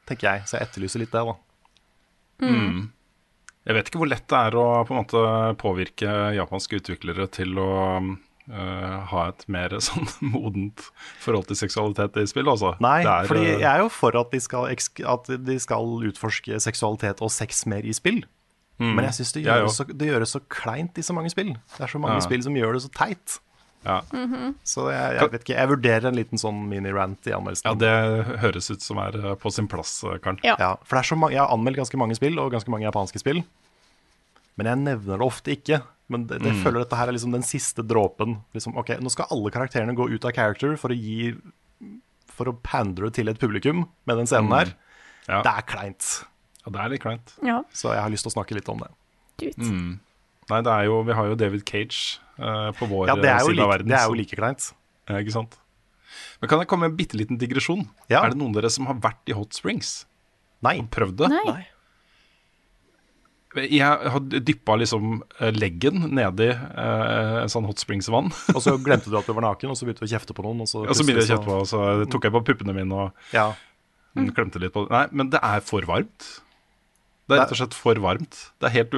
[0.08, 0.46] tenker jeg.
[0.48, 1.36] Så jeg etterlyser litt det, da.
[3.66, 5.20] Jeg vet ikke hvor lett det er å på en måte
[5.60, 7.70] påvirke japanske utviklere til å
[8.50, 10.84] eh, ha et mer sånn modent
[11.24, 12.74] forhold til seksualitet i spill, altså.
[12.80, 15.58] Nei, for er, fordi eh, jeg er jo for at de, skal, eks- at de
[15.62, 18.22] skal utforske seksualitet og sex mer i spill.
[18.76, 18.92] Mm.
[18.98, 21.54] Men jeg syns det, gjøres så- det så kleint i så mange spill.
[21.76, 22.24] Det er så mange Ja.
[22.28, 23.38] spill som gjør det så teit.
[23.86, 24.00] Ja.
[24.66, 27.68] Så jeg, jeg vet ikke, jeg vurderer en liten sånn mini-rant i anmeldelsen.
[27.70, 30.40] ja, det høres ut som er eh, på sin plass, Karen.
[30.42, 30.56] Ja.
[30.58, 32.84] Ja, for det er så mange, Jeg har anmeldt ganske mange spill, og ganske mange
[32.88, 33.44] japanske spill.
[34.58, 35.82] Men jeg nevner det ofte ikke.
[36.08, 36.62] Men det, det Mm.
[36.62, 38.36] føler dette her er liksom den siste dråpen.
[38.54, 41.34] Liksom, ok, Nå skal alle karakterene gå ut av character for å gi
[42.36, 44.66] For å pandre til et publikum med den scenen her.
[44.66, 45.28] Mm.
[45.28, 45.38] Ja.
[45.42, 46.08] Det er kleint.
[46.66, 47.32] Ja, det er litt kleint.
[47.42, 48.90] Ja, Så jeg har lyst til å snakke litt om det.
[49.56, 49.98] Mm.
[50.50, 53.62] Nei, det er jo, vi har jo David Cage uh, på vår Ja, side like,
[53.64, 53.88] av verden.
[53.88, 54.68] det er jo like kleint.
[55.08, 55.56] Ja, ikke sant?
[56.40, 57.88] Men Kan jeg komme med en bitte liten digresjon?
[58.08, 58.22] Ja.
[58.22, 60.04] Er det noen av dere som har vært i Hot Springs?
[60.62, 60.82] Nei.
[60.92, 61.28] Prøvd det?
[61.32, 61.66] Nei.
[63.56, 68.28] Jeg har dyppa liksom eh, leggen nedi eh, sånn Hot Springs-vann.
[68.54, 70.44] Og så glemte du at du var naken, og så begynte du å kjefte på
[70.46, 70.60] noen.
[70.64, 72.74] Og så, Og så begynte jeg å kjefte på, og så tok jeg på puppene
[72.76, 73.46] mine og Ja,
[74.18, 74.92] mm, klemte litt på det.
[74.94, 76.28] Nei, men det er for varmt.
[77.26, 78.36] Det er rett og slett for varmt.
[78.62, 78.92] Det er helt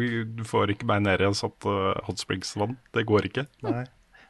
[0.00, 2.76] jo- du får ikke meg ned i en sånt eh, Hot Springs-vann.
[2.96, 3.46] Det går ikke.
[3.66, 3.84] nei.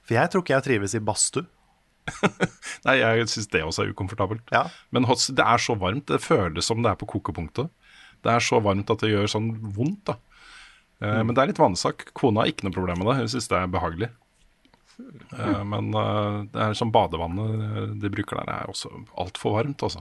[0.05, 1.47] For jeg tror ikke jeg trives i badstue.
[2.87, 4.43] Nei, jeg syns det også er ukomfortabelt.
[4.51, 4.65] Ja.
[4.95, 6.07] Men hot, det er så varmt.
[6.11, 7.71] Det føles som det er på kokepunktet.
[8.21, 10.15] Det er så varmt at det gjør sånn vondt, da.
[11.01, 11.27] Mm.
[11.27, 11.97] Men det er litt vanesak.
[12.17, 13.21] Kona har ikke noe problem med det.
[13.23, 14.09] Hun syns det er behagelig.
[15.33, 15.71] Mm.
[15.71, 18.89] Men eh, det er sånn badevannet eh, de bruker der, er også
[19.21, 20.01] altfor varmt, altså.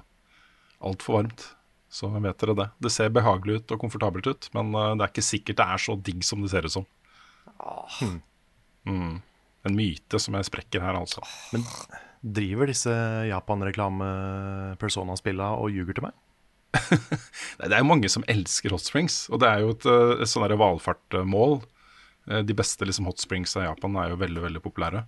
[0.85, 1.41] Altfor varmt.
[1.89, 2.67] Så vet dere det.
[2.85, 5.79] Det ser behagelig ut og komfortabelt ut, men eh, det er ikke sikkert det er
[5.85, 6.85] så digg som det ser ut som.
[8.89, 9.15] Mm.
[9.67, 11.21] En myte som jeg sprekker her, altså.
[11.53, 11.61] Men
[12.19, 12.93] driver disse
[13.29, 16.15] Japan-reklame-persona-spilla og ljuger til meg?
[17.59, 20.29] Det er jo mange som elsker hot springs, og det er jo et, eh, et
[20.29, 21.59] sånn valfartmål.
[22.29, 25.05] Eh, De beste liksom, hot springs av Japan er jo veldig veldig populære.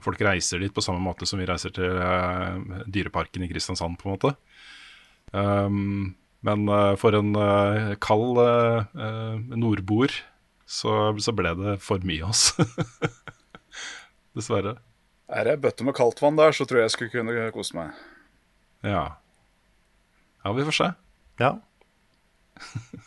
[0.00, 2.56] Folk reiser dit på samme måte som vi reiser til uh,
[2.88, 4.30] dyreparken i Kristiansand, på en måte.
[5.36, 8.40] Um, men uh, for en uh, kald
[9.52, 10.14] nordboer
[10.64, 12.64] så, så ble det for mye, altså.
[14.36, 14.78] Dessverre.
[15.28, 17.76] Er det ei bøtte med kaldt vann der, så tror jeg jeg skulle kunne kose
[17.76, 17.96] meg.
[18.88, 19.04] Ja.
[20.48, 20.88] Ja, vi får se.
[21.42, 21.52] Ja.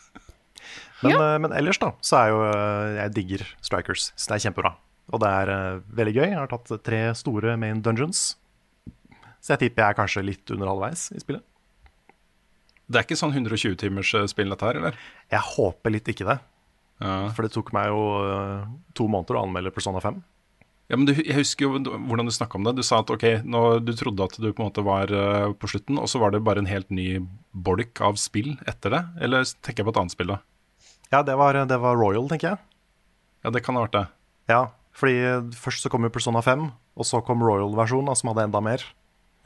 [1.02, 1.38] Men, ja.
[1.42, 4.12] men ellers, da, så er jo eh, Jeg digger Strikers.
[4.14, 4.70] Så det er kjempebra.
[5.10, 6.26] Og det er eh, veldig gøy.
[6.28, 8.20] Jeg har tatt tre store main dungeons.
[9.42, 11.42] Så jeg tipper jeg er kanskje litt under halvveis i spillet.
[12.86, 15.02] Det er ikke sånn 120 timers eh, spill, dette her, eller?
[15.32, 16.38] Jeg håper litt ikke det.
[17.02, 17.16] Ja.
[17.34, 20.22] For det tok meg jo eh, to måneder å anmelde Persona 5.
[20.90, 22.74] Ja, men du, Jeg husker jo hvordan du snakka om det.
[22.76, 25.70] Du sa at ok, nå, du trodde at du på en måte var uh, på
[25.70, 27.22] slutten, og så var det bare en helt ny
[27.52, 29.02] bolk av spill etter det?
[29.24, 30.40] Eller tenker jeg på et annet spill, da?
[31.12, 32.62] Ja, det var, det var Royal, tenker jeg.
[33.44, 34.06] Ja, det kan ha vært det.
[34.52, 34.62] Ja,
[34.96, 38.84] fordi først så kom jo Persona 5, og så kom Royal-versjonen, som hadde enda mer.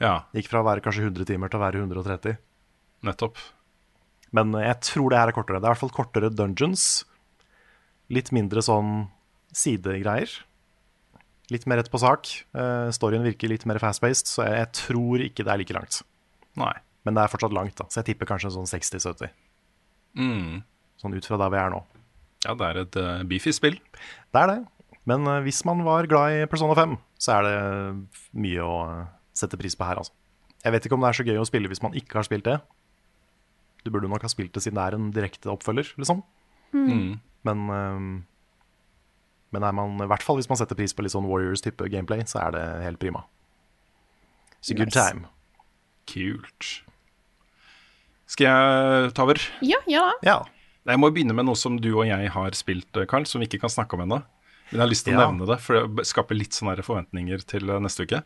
[0.03, 2.37] Ja, Gikk fra å være kanskje 100 timer til å være 130.
[3.07, 3.39] nettopp.
[4.35, 5.61] Men jeg tror det her er kortere.
[5.61, 7.05] Det er i hvert fall kortere dungeons.
[8.11, 9.07] Litt mindre sånn
[9.55, 10.29] sidegreier.
[11.53, 12.29] Litt mer rett på sak.
[12.55, 16.01] Uh, storyen virker litt mer fast-paced, så jeg, jeg tror ikke det er like langt.
[16.59, 16.73] Nei.
[17.07, 17.85] Men det er fortsatt langt, da.
[17.87, 19.31] så jeg tipper kanskje sånn 60-70.
[20.19, 20.63] Mm.
[20.99, 21.83] Sånn ut fra der vi er nå.
[22.43, 23.77] Ja, det er et uh, beefy spill.
[24.35, 24.57] Det er det.
[25.07, 27.57] Men uh, hvis man var glad i Persona 5, så er det
[28.35, 28.79] mye å
[29.37, 30.15] sette pris på her, altså.
[30.65, 32.47] Jeg vet ikke om det er så gøy å spille hvis man ikke har spilt
[32.47, 32.57] det.
[33.85, 36.23] Du burde nok ha spilt det siden det er en direkte oppfølger, liksom.
[36.75, 37.19] Mm.
[37.47, 38.07] Men, eh,
[39.55, 42.23] men er man, i hvert fall hvis man setter pris på litt sånn Warriors-type gameplay,
[42.27, 43.23] så er det helt prima.
[44.61, 44.99] It's a good Nice.
[45.11, 45.27] time.
[46.07, 46.71] Kult.
[48.27, 49.39] Skal jeg ta over?
[49.63, 50.09] Ja, ja.
[50.25, 50.37] Ja.
[50.87, 53.47] Jeg må begynne med noe som du og jeg har spilt, Karl, Carl, som vi
[53.49, 54.21] ikke kan snakke om ennå.
[54.69, 55.27] Men jeg har lyst til å Ja.
[55.31, 58.23] nevne det, for det skaper litt sånne forventninger til eh, neste uke.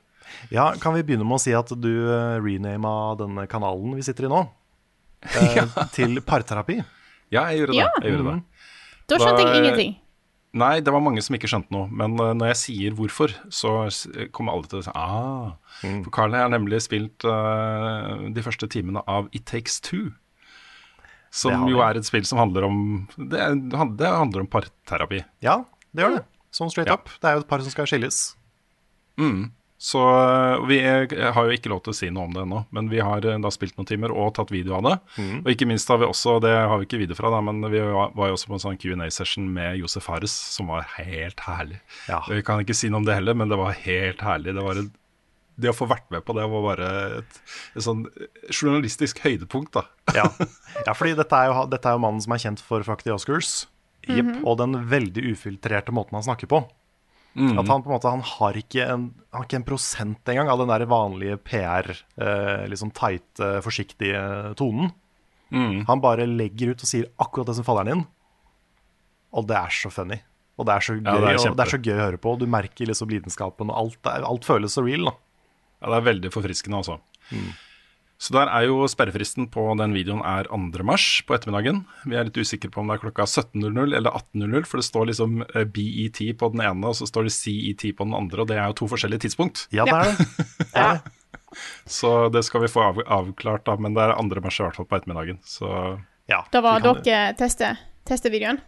[0.49, 4.26] ja, kan vi begynne med å si at du uh, renama denne kanalen vi sitter
[4.26, 4.41] i nå,
[5.57, 5.65] ja.
[5.93, 6.80] til parterapi?
[7.32, 7.78] Ja, jeg gjorde det.
[7.82, 7.89] Ja.
[8.01, 8.43] Jeg gjorde det.
[9.07, 9.93] Da skjønte jeg ingenting.
[10.54, 11.88] Nei, det var mange som ikke skjønte noe.
[11.88, 13.72] Men uh, når jeg sier hvorfor, så
[14.36, 15.54] kommer alle til å si ah.
[15.86, 16.02] Mm.
[16.04, 20.10] For Carl har nemlig spilt uh, de første timene av It Takes Two.
[21.32, 22.80] Som jo er et spill som handler om
[23.16, 23.39] Det,
[23.72, 25.22] det handler om parterapi.
[25.45, 25.62] Ja,
[25.95, 26.26] det gjør det.
[26.52, 26.97] Sånn straight Ja.
[26.99, 27.08] up.
[27.24, 28.18] Det er jo et par som skal skilles.
[29.16, 29.54] Mm.
[29.82, 32.60] Så øh, vi er, har jo ikke lov til å si noe om det ennå,
[32.76, 34.92] men vi har øh, da spilt noen timer og tatt video av det.
[35.18, 35.40] Mm.
[35.40, 37.82] Og ikke minst har vi også, det har vi ikke video fra, da, men vi
[37.82, 41.80] var, var jo også på en sånn Q&A-session med Josef Fares, som var helt herlig.
[42.06, 42.20] Ja.
[42.30, 44.54] Vi kan ikke si noe om det heller, men det var helt herlig.
[44.54, 44.92] Det, var et,
[45.66, 46.92] det å få vært med på det var bare
[47.24, 47.42] et,
[47.74, 48.06] et sånn
[48.54, 49.88] journalistisk høydepunkt, da.
[50.22, 50.28] Ja,
[50.86, 53.16] ja fordi dette er, jo, dette er jo mannen som er kjent for Fuck the
[53.18, 53.64] Oscars.
[54.46, 56.62] Og den veldig ufiltrerte måten han snakker på.
[57.32, 60.60] At han på en måte Han har ikke en, har ikke en prosent engang av
[60.60, 61.88] den der vanlige PR,
[62.20, 64.92] eh, liksom tighte, forsiktige tonen.
[65.88, 68.06] Han bare legger ut og sier akkurat det som faller han inn.
[69.36, 70.20] Og det er så funny.
[70.60, 72.18] Og det er så gøy, Ja, det er og det er så gøy å høre
[72.22, 72.36] på.
[72.40, 75.06] Du merker liksom lidenskapen, og alt, alt føles så real.
[75.10, 75.16] da
[75.82, 77.00] Ja, det er veldig forfriskende, altså.
[78.22, 80.84] Så der er jo sperrefristen på den videoen er 2.
[80.86, 81.80] mars på ettermiddagen.
[82.05, 85.07] Vi er litt usikre på om det er klokka 17.00 eller 18.00, for det står
[85.09, 88.51] liksom eh, BET på den ene, og så står det CET på den andre, og
[88.51, 89.63] det er jo to forskjellige tidspunkt.
[89.74, 90.28] Ja, det er det.
[90.86, 91.01] Er.
[91.89, 94.43] Så det skal vi få av, avklart, da, men det er 2.
[94.45, 95.41] mars i hvert fall på ettermiddagen.
[95.43, 95.67] Så
[96.30, 97.74] Ja, Da var kan- dere teste,
[98.07, 98.61] teste videoen.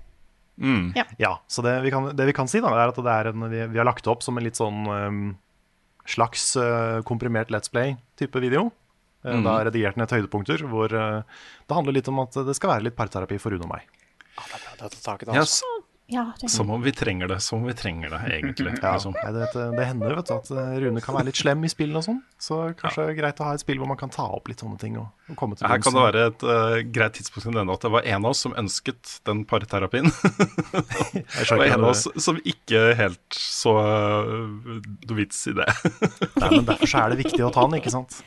[1.21, 3.45] Ja, så det vi kan, det vi kan si, da, er at det er en,
[3.49, 5.21] vi, vi har lagt det opp som en litt sånn um,
[6.05, 8.71] slags uh, komprimert Let's Play-type video.
[9.25, 11.23] Uh, Da jeg redigert ned til høydepunkter, hvor uh,
[11.67, 13.85] det handler litt om at det skal være litt parterapi for Rune og meg.
[14.33, 14.91] Ja, Det er bra, det
[15.25, 15.63] det, ja, altså.
[15.63, 15.72] s-
[16.13, 18.73] Ja, som om vi trenger det, som om vi trenger det, egentlig.
[18.83, 19.15] Ja, Liksom.
[19.17, 19.47] nei, det,
[19.77, 22.19] det hender vet du, at uh, Rune kan være litt slem i spill og sånn.
[22.41, 24.61] Så kanskje det er greit å ha et spill hvor man kan ta opp litt
[24.61, 24.97] sånne ting.
[25.01, 27.85] Og, og komme til Her kan det være et uh, greit tidspunkt til nevne at
[27.87, 30.11] det var en av oss som ønsket den parterapien.
[31.13, 35.69] det var en av oss som ikke helt så uh, noe vits i det.
[36.39, 38.21] Nei, men Derfor så er det viktig å ta den, ikke sant?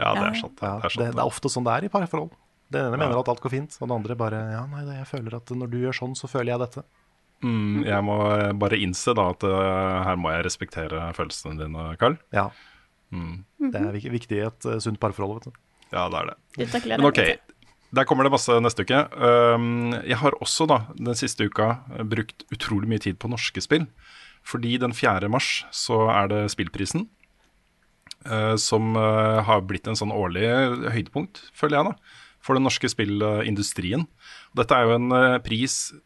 [0.00, 0.56] ja, det er sant.
[0.58, 1.02] Det, Ja, det er det, sant.
[1.04, 2.32] det er ofte sånn det er i parforhold.
[2.70, 5.08] Den ene mener at alt går fint, og den andre bare Ja, nei, det, jeg
[5.10, 6.84] føler at når du gjør sånn, så føler jeg dette.
[7.40, 11.86] Mm, jeg må eh, bare innse da at eh, her må jeg respektere følelsene dine,
[12.00, 12.18] Carl.
[12.36, 12.50] Ja.
[13.10, 15.62] Det er viktig i et uh, sunt parforhold, vet du.
[15.90, 16.36] Ja, det er det.
[16.84, 17.18] Gleder Men ok,
[17.98, 19.00] der kommer det masse neste uke.
[19.18, 23.64] Um, jeg har også da den siste uka eh, brukt utrolig mye tid på norske
[23.64, 23.88] spill.
[24.46, 25.26] Fordi den 4.
[25.28, 27.08] mars så er det Spillprisen.
[28.24, 30.46] eh, som eh, har blitt en sånn årlig
[30.92, 32.20] høydepunkt, føler jeg, da.
[32.40, 34.06] For den norske spillindustrien.
[34.56, 36.00] Dette er jo en eh, pris eh,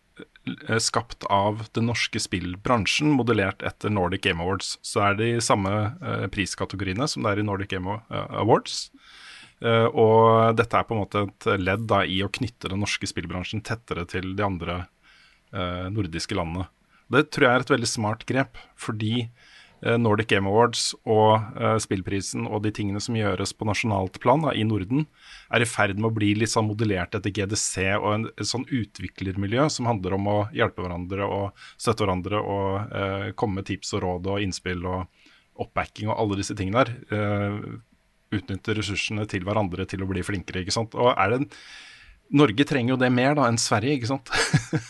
[0.78, 4.76] skapt av den norske spillbransjen, modellert etter Nordic Game Awards.
[4.84, 8.90] Så er det i samme eh, priskategoriene som det er i Nordic Game eh, Awards.
[9.64, 13.08] Eh, og dette er på en måte et ledd da, i å knytte den norske
[13.10, 14.78] spillbransjen tettere til de andre
[15.54, 16.68] eh, nordiske landene.
[17.12, 21.77] Det tror jeg er et veldig smart grep, fordi eh, Nordic Game Awards og eh,
[21.83, 25.05] spillprisen og de tingene som gjøres på nasjonalt plan da, i Norden,
[25.53, 28.64] er i ferd med å bli litt sånn modellert etter GDC og en, et sånn
[28.64, 33.97] utviklermiljø som handler om å hjelpe hverandre og støtte hverandre og eh, komme med tips
[33.99, 36.95] og råd og innspill og oppbacking og alle disse tingene der.
[37.14, 37.59] Eh,
[38.35, 40.64] utnytte ressursene til hverandre til å bli flinkere.
[40.64, 40.97] ikke sant?
[40.99, 41.51] Og er det en
[42.35, 44.31] Norge trenger jo det mer da enn Sverige, ikke sant?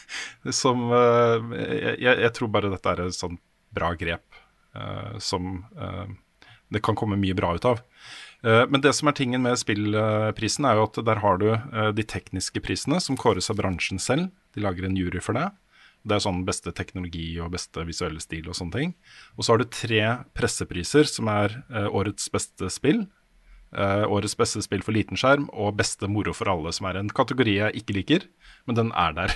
[0.63, 1.51] som eh,
[1.99, 3.35] jeg, jeg tror bare dette er et sånn
[3.75, 4.34] bra grep eh,
[5.23, 6.13] som eh,
[6.75, 7.83] det kan komme mye bra ut av.
[8.45, 11.91] Eh, men det som er tingen med spillprisen, er jo at der har du eh,
[11.97, 14.31] de tekniske prisene, som kåres av bransjen selv.
[14.57, 15.49] De lager en jury for det.
[16.05, 18.97] Det er sånn beste teknologi og beste visuelle stil og sånne ting.
[19.39, 20.03] Og så har du tre
[20.37, 23.24] pressepriser, som er eh, årets beste spill, Eh,
[23.75, 27.57] årets beste spill for liten skjerm og beste moro for alle, som er en kategori
[27.57, 28.27] jeg ikke liker,
[28.69, 29.35] men den er der.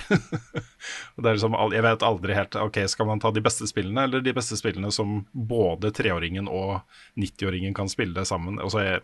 [1.13, 4.05] og det er liksom, jeg vet aldri helt Ok, skal man ta de beste spillene,
[4.07, 6.79] eller de beste spillene som både treåringen og
[7.19, 8.61] 90-åringen kan spille sammen?
[8.63, 9.03] Altså, jeg,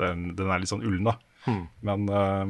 [0.00, 1.18] den, den er litt sånn ullen, da.
[1.80, 2.42] Men, uh,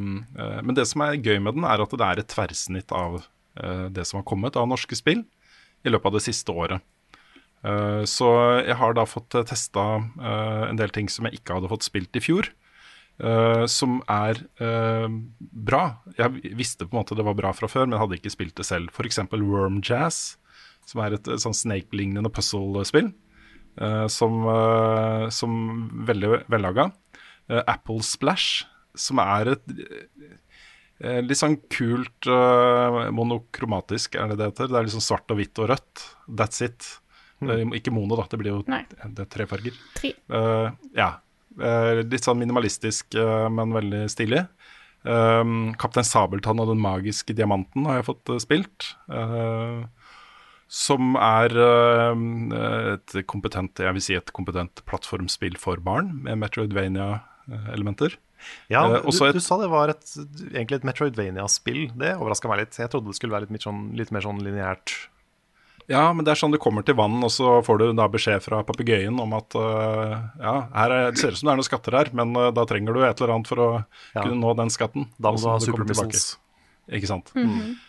[0.42, 3.22] eh, men det som er gøy med den, er at det er et tverrsnitt av
[3.22, 5.24] uh, det som har kommet av norske spill
[5.82, 6.84] i løpet av det siste året.
[7.64, 8.28] Eh, Så
[8.66, 9.84] jeg har da fått testa
[10.68, 12.48] en del ting som jeg ikke hadde fått spilt i fjor.
[13.22, 15.06] eh, som er eh,
[15.38, 15.98] bra.
[16.18, 18.64] Jeg visste på en måte det var bra fra før, men hadde ikke spilt det
[18.66, 18.88] selv.
[18.90, 19.18] F.eks.
[19.30, 20.38] Worm Jazz,
[20.88, 23.12] som er et, et sånn Snake-lignende puzzle-spill.
[23.78, 24.42] eh, som,
[25.30, 25.54] som
[26.08, 26.90] veldig vellaga.
[27.48, 28.64] Apple Splash,
[28.96, 29.62] som er et
[31.02, 34.68] eh, litt sånn kult eh, monokromatisk, er det det heter?
[34.72, 36.04] Det er sånn svart og hvitt og rødt.
[36.28, 36.86] That's it.
[37.50, 38.26] Eh, ikke mono, da.
[38.30, 38.62] Det blir jo
[39.18, 39.72] det tre farger.
[39.98, 40.12] Tre.
[40.30, 41.10] Uh, ja.
[41.58, 44.46] Uh, litt sånn minimalistisk, uh, men veldig stilig.
[45.04, 48.92] Um, Kaptein Sabeltann og den magiske diamanten har jeg fått spilt.
[49.10, 49.82] eh,
[50.72, 58.14] som er et kompetent, jeg vil si et kompetent plattformspill for barn, med Metroidvania-elementer.
[58.72, 58.94] Ja, du,
[59.28, 60.02] et- du sa det var et,
[60.50, 61.92] egentlig et Metroidvania-spill.
[61.98, 62.78] Det overraska meg litt.
[62.78, 64.94] Jeg trodde det skulle være litt, mer sånn, litt mer sånn lineært.
[65.90, 68.44] Ja, men det er sånn du kommer til vann, og så får du da beskjed
[68.44, 71.68] fra papegøyen om at uh, ja, her er, det ser ut som det er noen
[71.70, 73.70] skatter her, men uh, da trenger du et eller annet for å
[74.14, 74.22] Ja.
[74.22, 75.08] kunne nå den skatten.
[75.18, 76.36] Da må du ha supermissions.
[76.36, 77.32] super sant.
[77.34, 77.80] Mm Ikke sant.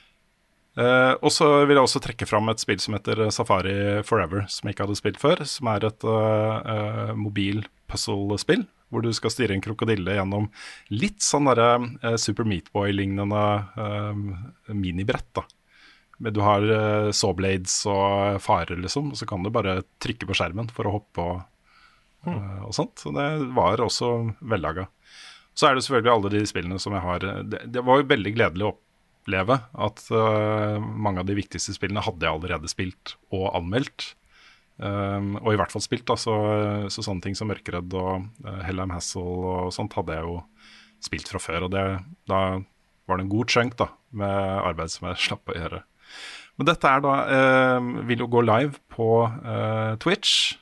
[0.74, 4.66] Eh, og så vil jeg også trekke fram et spill som heter Safari Forever, som
[4.66, 5.44] jeg ikke hadde spilt før.
[5.46, 10.48] Som er et uh, uh, mobil puzzle-spill, hvor du skal styre en krokodille gjennom
[10.89, 13.44] litt sånn derre Super Meatboy-lignende
[13.78, 15.30] eh, minibrett.
[15.38, 15.46] da
[16.32, 20.69] du har uh, sawblades og farer, liksom, og så kan du bare trykke på skjermen
[20.71, 21.41] for å hoppe og,
[22.30, 22.95] uh, og sånt.
[23.01, 24.88] Så det var også vellaga.
[25.53, 28.32] Så er det selvfølgelig alle de spillene som jeg har Det, det var jo veldig
[28.34, 33.49] gledelig å oppleve at uh, mange av de viktigste spillene hadde jeg allerede spilt og
[33.53, 34.13] anmeldt.
[34.82, 36.34] Um, og i hvert fall spilt, da, så,
[36.89, 40.39] så sånne ting som Mørkeredd og uh, Hellheim Hassel og sånt hadde jeg jo
[41.03, 41.67] spilt fra før.
[41.67, 41.84] Og det,
[42.30, 42.41] da
[43.07, 45.84] var det en god chunk da, med arbeid som jeg slapp å gjøre.
[46.60, 50.54] Men dette er da eh, vil jo gå live på eh, Twitch.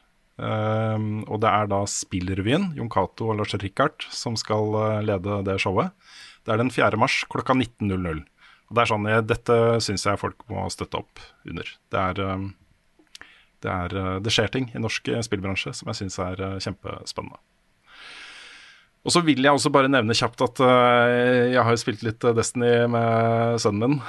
[0.41, 5.59] Eh, og det er da Spillrevyen, Jon Cato og Lars Rikard, som skal lede det
[5.63, 5.91] showet.
[6.47, 6.97] Det er den 4.
[6.99, 8.23] mars klokka 19.00.
[8.71, 11.67] Og det er sånn, Dette syns jeg folk må støtte opp under.
[11.91, 12.51] Det er um,
[13.61, 16.57] det, er, eh, det skjer ting i norsk eh, spillbransje som jeg syns er eh,
[16.63, 17.39] kjempespennende.
[19.01, 22.83] Og så vil jeg også bare nevne kjapt at jeg har jo spilt litt Destiny
[22.93, 24.03] med sønnen min.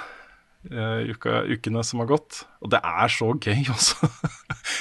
[0.62, 2.44] Uka, ukene som har gått.
[2.62, 4.10] Og det er så gøy, også.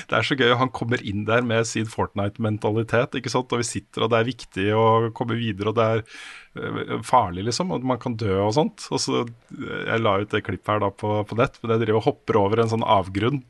[0.10, 0.52] det er så gøy.
[0.60, 3.18] Han kommer inn der med sin Fortnite-mentalitet.
[3.18, 3.52] ikke sant?
[3.52, 4.86] Og vi sitter, og det er viktig å
[5.18, 7.74] komme videre, og det er farlig, liksom.
[7.74, 8.86] Og man kan dø og sånt.
[8.94, 9.24] Og så,
[9.58, 12.42] Jeg la ut det klippet her da på, på nett, men jeg driver og hopper
[12.44, 13.42] over en sånn avgrunn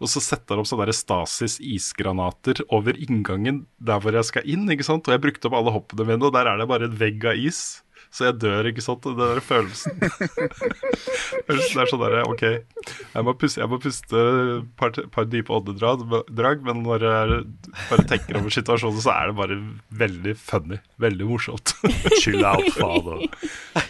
[0.00, 4.64] og så setter han opp sånne Stasis-isgranater over inngangen der hvor jeg skal inn.
[4.72, 5.04] ikke sant?
[5.06, 7.36] Og jeg brukte opp alle hoppene mine, og der er det bare en vegg av
[7.36, 7.82] is.
[8.10, 9.04] Så jeg dør, ikke sant.
[9.06, 10.00] Den der følelsen.
[11.46, 15.54] det er sånn derre OK, jeg må puste, jeg må puste et par, par, dype
[15.54, 17.38] åndedrag, men når jeg
[17.86, 19.60] bare tenker over situasjonen, så er det bare
[20.02, 20.80] veldig funny.
[21.02, 21.76] Veldig morsomt.
[22.22, 23.22] Chill out, fader.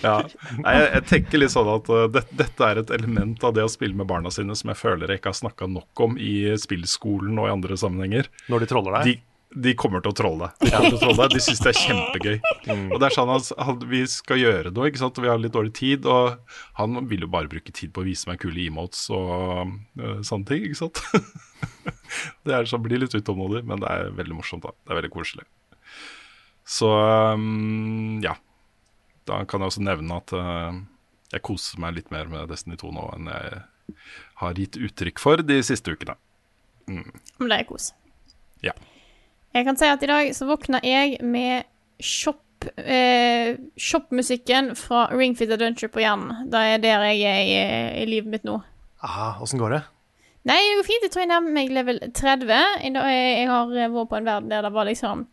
[0.05, 0.19] Ja.
[0.27, 3.73] Jeg, jeg, tenker litt sånn at uh, det, dette er et element av det å
[3.73, 7.41] spille med barna sine som jeg føler jeg ikke har snakka nok om i spillskolen
[7.41, 8.29] og i andre sammenhenger.
[8.53, 9.09] Når de troller deg?
[9.09, 10.71] De, de kommer til å trolle deg.
[10.71, 12.37] De, trolle de syns det er kjempegøy.
[12.69, 12.85] Mm.
[12.95, 15.19] Og det er sånn at Vi skal gjøre noe, ikke sant?
[15.19, 16.07] vi har litt dårlig tid.
[16.07, 16.37] Og
[16.79, 20.47] han vil jo bare bruke tid på å vise meg kule emotes og uh, sånne
[20.47, 20.69] ting.
[20.69, 21.03] ikke sant?
[22.47, 24.69] det er sånn, blir litt utålmodig, men det er veldig morsomt.
[24.69, 24.77] da.
[24.85, 25.49] Det er veldig koselig.
[26.71, 26.93] Så
[27.35, 28.37] um, ja.
[29.29, 30.79] Da kan jeg også nevne at uh,
[31.35, 33.61] jeg koser meg litt mer med Destiny 2 nå enn jeg
[34.41, 36.15] har gitt uttrykk for de siste ukene.
[36.87, 37.11] Mm.
[37.43, 37.91] Men det er kos.
[38.65, 38.75] Ja.
[39.55, 41.67] Jeg kan si at i dag så våkna jeg med
[42.01, 46.47] shop, eh, shop-musikken fra Ringfit Adventure på hjernen.
[46.53, 48.61] Det er der jeg er i, i livet mitt nå.
[49.03, 49.81] Aha, Åssen går det?
[50.49, 51.03] Nei, det går fint.
[51.05, 52.55] Jeg tror jeg nærmer meg level 30.
[52.87, 55.27] Jeg har vært på en verden der det var liksom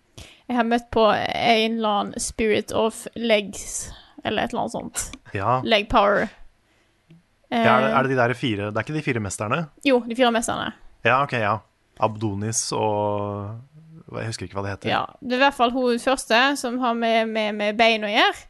[0.47, 3.91] Jeg har møtt på en eller annen spirit of legs,
[4.23, 5.05] eller et eller annet sånt.
[5.35, 5.59] Ja.
[5.67, 6.25] Leg power.
[7.51, 9.61] Ja, er, det, er det de der fire Det er ikke de fire mesterne?
[9.87, 10.73] Jo, de fire mesterne.
[11.07, 11.53] Ja, ok, ja.
[12.03, 13.53] Abdonis og
[14.15, 14.91] jeg husker ikke hva det heter.
[14.91, 18.11] Ja, Det er i hvert fall hun første som har med, med, med bein å
[18.11, 18.45] gjøre.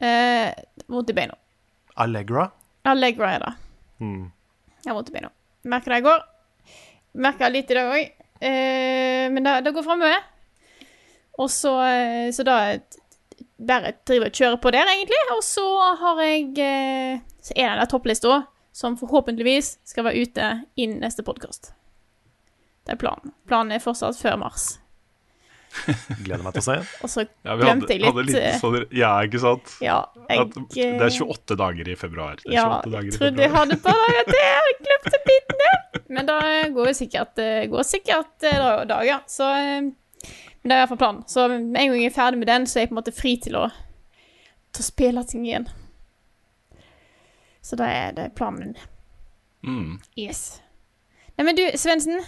[0.00, 0.52] Eh,
[0.88, 1.36] vondt i beina.
[1.98, 2.48] Allegra?
[2.88, 3.52] Allegra er det.
[4.00, 4.30] Mm.
[4.84, 5.30] Jeg har vondt i beina.
[5.68, 6.24] Merker det i går.
[7.26, 8.12] Merker litt i dag òg.
[8.38, 10.22] Eh, men det, det går framover.
[11.38, 12.58] Og så, eh, så da
[13.58, 15.18] bare driver og kjører på der, egentlig.
[15.34, 15.66] Og så
[16.00, 21.24] har jeg eh, Så er det den topplista som forhåpentligvis skal være ute innen neste
[21.26, 21.72] podkast.
[22.88, 23.32] Det er planen.
[23.48, 24.78] Planen er fortsatt før mars.
[26.24, 26.76] Gleder meg til å se.
[27.04, 29.74] Og så ja, glemte jeg litt, litt sånn, Ja, ikke sant?
[29.84, 29.98] Ja,
[30.30, 32.40] jeg, det er 28 dager i februar.
[32.48, 34.40] ja, jeg trodde jeg hadde bare dager til.
[34.48, 35.78] Jeg glemte biten der.
[36.08, 36.38] Men da
[36.72, 39.20] går det sikkert, går sikkert eh, dager.
[39.28, 39.52] Så
[40.62, 41.22] men det er i hvert fall planen.
[41.28, 43.14] Så med en gang jeg er ferdig med den, så er jeg på en måte
[43.14, 43.66] fri til å,
[44.72, 45.68] til å spille ting igjen.
[47.62, 48.74] Så da er, det planen min.
[49.68, 49.94] Mm.
[50.18, 50.62] Yes.
[51.36, 52.24] Nei, men du, Svendsen.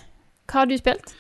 [0.51, 1.13] Hva har du spilt?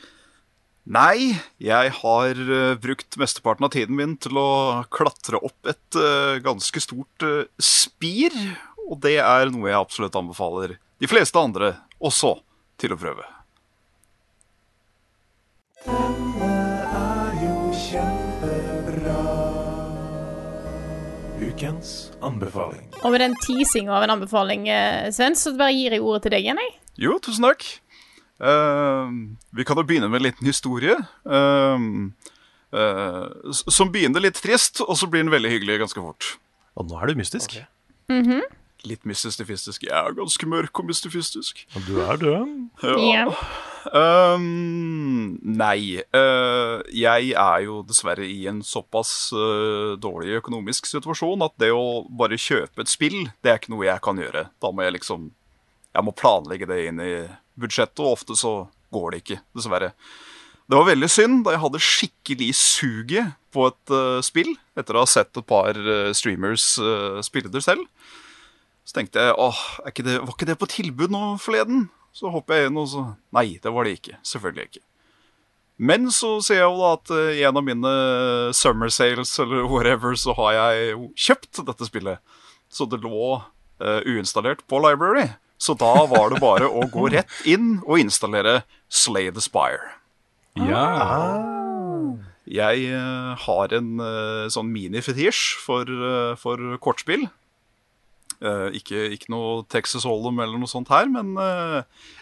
[0.90, 6.40] Nei, jeg har uh, brukt mesteparten av tiden min til å klatre opp et uh,
[6.42, 8.34] ganske stort uh, spir.
[8.90, 12.32] Og det er noe jeg absolutt anbefaler de fleste andre også
[12.80, 13.26] til å prøve.
[15.84, 16.48] Denne
[16.88, 19.20] er jo kjempebra.
[21.40, 21.92] Ukens
[22.24, 22.88] anbefaling.
[23.04, 24.66] Og med den teasinga av en anbefaling,
[25.14, 26.74] Sven, så bare gir jeg ordet til deg igjen, jeg.
[27.06, 27.68] Jo, tusen takk.
[28.40, 29.12] Uh,
[29.52, 30.96] vi kan jo begynne med en liten historie.
[31.28, 32.08] Uh,
[32.72, 36.36] uh, som begynner litt trist, og så blir den veldig hyggelig ganske fort.
[36.80, 37.52] Og nå er du mystisk.
[37.58, 37.68] Okay.
[38.08, 38.56] Mm -hmm.
[38.84, 39.82] Litt mystifistisk.
[39.82, 41.66] Jeg er ganske mørk og mystifistisk.
[41.76, 42.70] Og du er død.
[43.12, 43.26] Ja.
[44.34, 46.00] Um, nei.
[46.92, 49.30] jeg er jo dessverre i en såpass
[50.00, 54.00] dårlig økonomisk situasjon at det å bare kjøpe et spill, det er ikke noe jeg
[54.00, 54.48] kan gjøre.
[54.62, 55.30] Da må jeg liksom
[55.90, 57.14] Jeg må planlegge det inn i
[57.60, 58.54] budsjettet, og ofte så
[58.94, 59.92] går det ikke, dessverre.
[60.70, 65.02] Det var veldig synd, da jeg hadde skikkelig suget på et uh, spill etter å
[65.02, 67.82] ha sett et par uh, streamers uh, spille det selv.
[68.86, 71.88] Så tenkte jeg åh, ikke det, var ikke det på tilbud nå forleden?
[72.14, 74.20] Så hopper jeg inn, og så Nei, det var det ikke.
[74.26, 74.84] Selvfølgelig ikke.
[75.90, 77.92] Men så ser jeg jo da at i en av mine
[78.54, 82.34] summer sales eller whatever, så har jeg kjøpt dette spillet.
[82.70, 83.38] Så det lå
[83.80, 85.30] uinstallert på library.
[85.60, 89.92] Så da var det bare å gå rett inn og installere Slay the Spire.
[90.58, 90.86] Ja.
[92.50, 97.28] Jeg eh, har en eh, sånn mini-fetisj for, eh, for kortspill.
[98.40, 101.36] Eh, ikke, ikke noe Texas Hold'em eller noe sånt her, men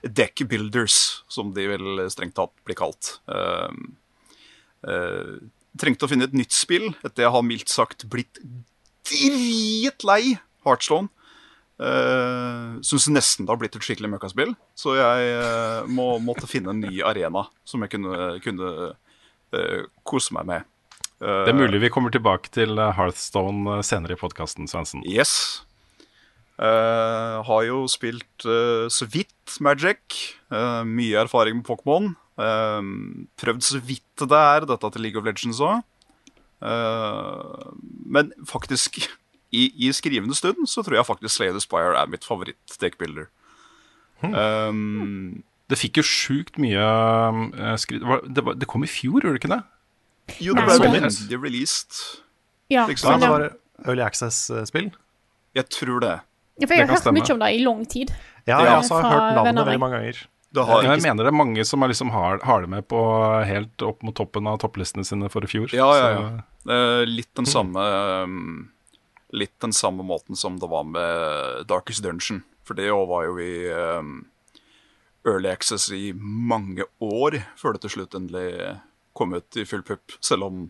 [0.03, 3.15] deck builders, som de vel strengt tatt blir kalt.
[5.79, 8.43] Trengte å finne et nytt spill etter jeg har mildt sagt blitt
[9.09, 10.37] dritlei
[10.67, 11.09] Heartstone.
[11.79, 14.51] Uh, Syns nesten det har blitt et skikkelig møkkaspill.
[14.75, 18.73] Så jeg uh, må, måtte finne en ny arena som jeg kunne, kunne
[19.55, 20.67] uh, kose meg med.
[21.23, 25.03] Uh, Det er mulig vi kommer tilbake til eh, Hearthstone eh, senere i podkasten, Svendsen.
[25.07, 25.63] Yes.
[26.59, 30.35] Eh, har jo spilt eh, så vidt Magic.
[30.51, 32.11] eh, mye erfaring med Pokémon.
[32.39, 32.91] Eh,
[33.39, 35.83] prøvd så vidt det er, dette til League of Legends òg.
[38.11, 38.99] men faktisk,
[39.53, 43.29] i, i skrivende stund, så tror jeg faktisk Slay the Spire er mitt favoritt-deckbuilder.
[44.23, 49.21] Um, Det fikk jo sjukt mye eh, skryt Var- det, var- det kom i fjor,
[49.21, 49.63] gjorde det ikke det?
[50.45, 51.93] jo, det ble veldig released.
[52.71, 53.21] Ja, Liksom.
[53.21, 53.45] Det var
[53.87, 54.91] Early Access-spill.
[55.57, 56.21] Jeg tror det.
[56.61, 57.21] ja, for jeg har hørt stemme.
[57.21, 58.11] mye om det i lang tid.
[58.47, 58.65] Ja, Ja.
[58.65, 60.27] jeg også har Fra hørt navnet veldig mange ganger.
[60.53, 63.01] Det har Jeg mener det er mange som er liksom har, har det med på
[63.47, 65.69] helt opp mot toppen av topplistene sine for i fjor.
[65.73, 66.41] Ja, ja, ja.
[66.73, 67.77] Eh, litt den samme
[68.25, 68.71] um,
[69.33, 72.43] Litt den samme måten som det var med Darkest Dungeon.
[72.65, 74.27] For det òg var jo i um,
[75.27, 78.79] Early Access i mange år før det til slutt endelig
[79.19, 80.15] kom ut i full pupp.
[80.25, 80.67] Selv om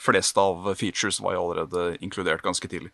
[0.00, 2.92] fleste av features var jo allerede inkludert ganske tidlig.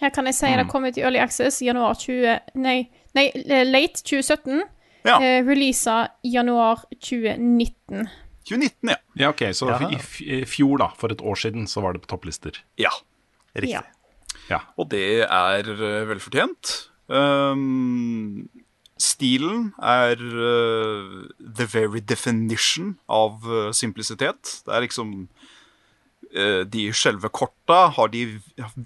[0.00, 2.38] Her kan jeg si det kom ut i Early Access i januar 20...
[2.58, 2.78] Nei,
[3.14, 3.26] nei
[3.68, 4.62] late 2017.
[5.04, 8.08] Ja, Eh, Releasa januar 2019.
[8.46, 8.96] 2019, ja.
[9.18, 9.90] Ja, ok, Så Jaha.
[9.90, 12.58] i, i fjor, da, for et år siden, så var det på topplister.
[12.78, 12.90] Ja.
[13.54, 13.74] Riktig.
[13.74, 13.82] Ja.
[14.50, 14.62] Ja.
[14.78, 16.72] Og det er eh, velfortjent.
[17.12, 18.48] Um,
[19.02, 24.62] stilen er uh, the very definition av uh, simplisitet.
[24.66, 25.12] Det er liksom
[26.36, 28.38] uh, De selve korta har de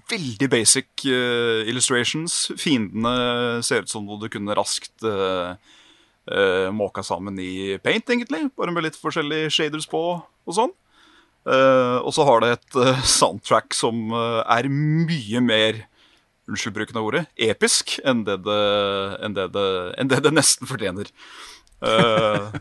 [0.09, 2.51] veldig basic illustrations.
[2.57, 5.05] Fiendene ser ut som noe du kunne raskt
[6.75, 8.49] måka sammen i paint, egentlig.
[8.59, 10.73] Bare med litt forskjellige shaders på og sånn.
[11.47, 15.85] Eh, og så har det et eh, soundtrack som eh, er mye mer
[16.47, 18.59] Unnskyld bruken av ordet episk enn det det,
[19.19, 19.63] enn det, det,
[19.99, 21.09] enn det, nesten fortjener.
[21.83, 22.55] Uh,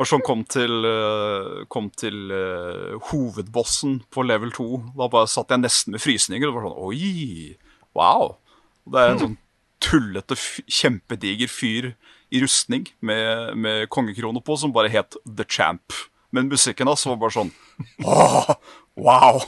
[0.00, 4.66] og sånn kom til, uh, kom til uh, hovedbossen på level 2.
[4.98, 6.50] Da bare satt jeg nesten med frysninger.
[6.50, 7.54] Og det var sånn Oi!
[7.94, 8.34] Wow!
[8.82, 9.38] Og det er en sånn
[9.78, 10.34] tullete,
[10.66, 11.92] kjempediger fyr
[12.34, 15.94] i rustning med, med kongekrone på, som bare het The Champ.
[16.34, 17.52] Men musikken hans var bare sånn
[18.04, 18.50] Åh,
[18.98, 19.40] wow!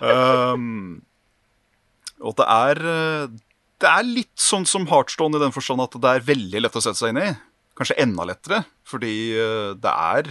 [0.00, 1.00] um,
[2.26, 3.34] og det er eh,
[3.82, 6.82] Det er litt sånn som Heartstone i den forstand at det er veldig lett å
[6.84, 7.30] sette seg inn i.
[7.76, 10.30] Kanskje enda lettere, fordi eh, det er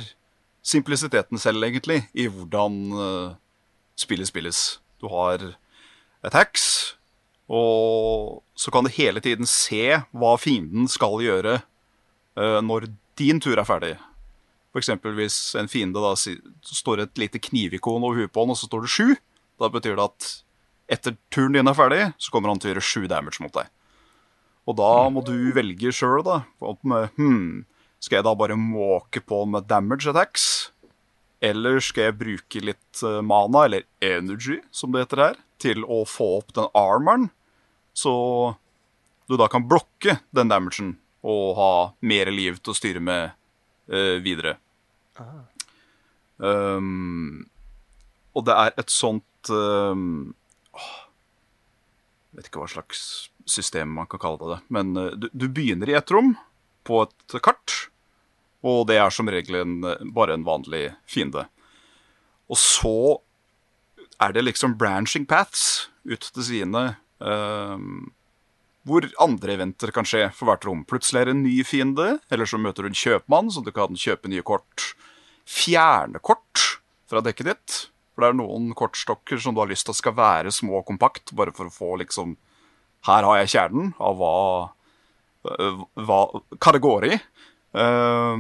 [0.66, 3.36] simplisiteten selv, egentlig, i hvordan eh,
[4.02, 4.64] spillet spilles.
[4.98, 5.44] Du har
[6.26, 6.96] attacks,
[7.46, 11.60] og så kan du hele tiden se hva fienden skal gjøre
[12.66, 13.94] når din tur er ferdig.
[14.76, 18.68] Eksempel hvis en fiende da står et lite knivikon over huet på han, og så
[18.68, 19.16] står det sju.
[19.62, 20.32] Da betyr det at
[20.98, 23.72] etter turen din er ferdig, så kommer han til å gjøre sju damage mot deg.
[24.66, 26.42] Og da må du velge sjøl, da.
[26.84, 27.64] Med, hmm,
[28.02, 30.74] skal jeg da bare måke på med damage attacks?
[31.46, 36.04] Eller skal jeg bruke litt eh, mana, eller energy, som det heter her, til å
[36.10, 37.30] få opp den armoren,
[37.96, 38.14] så
[39.30, 40.96] du da kan blokke den damagen
[41.26, 41.74] og ha
[42.06, 43.32] mer liv til å styre med
[43.90, 44.58] eh, videre.
[46.38, 47.46] Um,
[48.36, 50.34] og det er et sånt um,
[50.76, 50.90] åh,
[52.32, 53.04] Jeg vet ikke hva slags
[53.48, 56.34] system man kan kalle det, men eh, du, du begynner i et rom
[56.86, 57.76] på et kart,
[58.66, 59.76] og det er som regel en,
[60.18, 61.46] bare en vanlig fiende.
[62.50, 63.22] Og så
[64.22, 68.10] er det liksom branching paths ut til sidene, um,
[68.86, 70.84] hvor andre eventer kan skje for hvert rom.
[70.90, 73.98] Plutselig er det en ny fiende, eller så møter du en kjøpmann, så du kan
[73.98, 74.92] kjøpe nye kort.
[75.46, 76.80] Fjerne kort
[77.10, 77.76] fra dekket ditt.
[78.16, 81.34] For det er noen kortstokker som du har lyst til skal være små og kompakt,
[81.36, 82.38] bare for å få liksom
[83.06, 84.38] Her har jeg kjernen av hva,
[85.52, 86.22] øh, hva,
[86.58, 87.20] hva det går i.
[87.76, 88.40] Uh,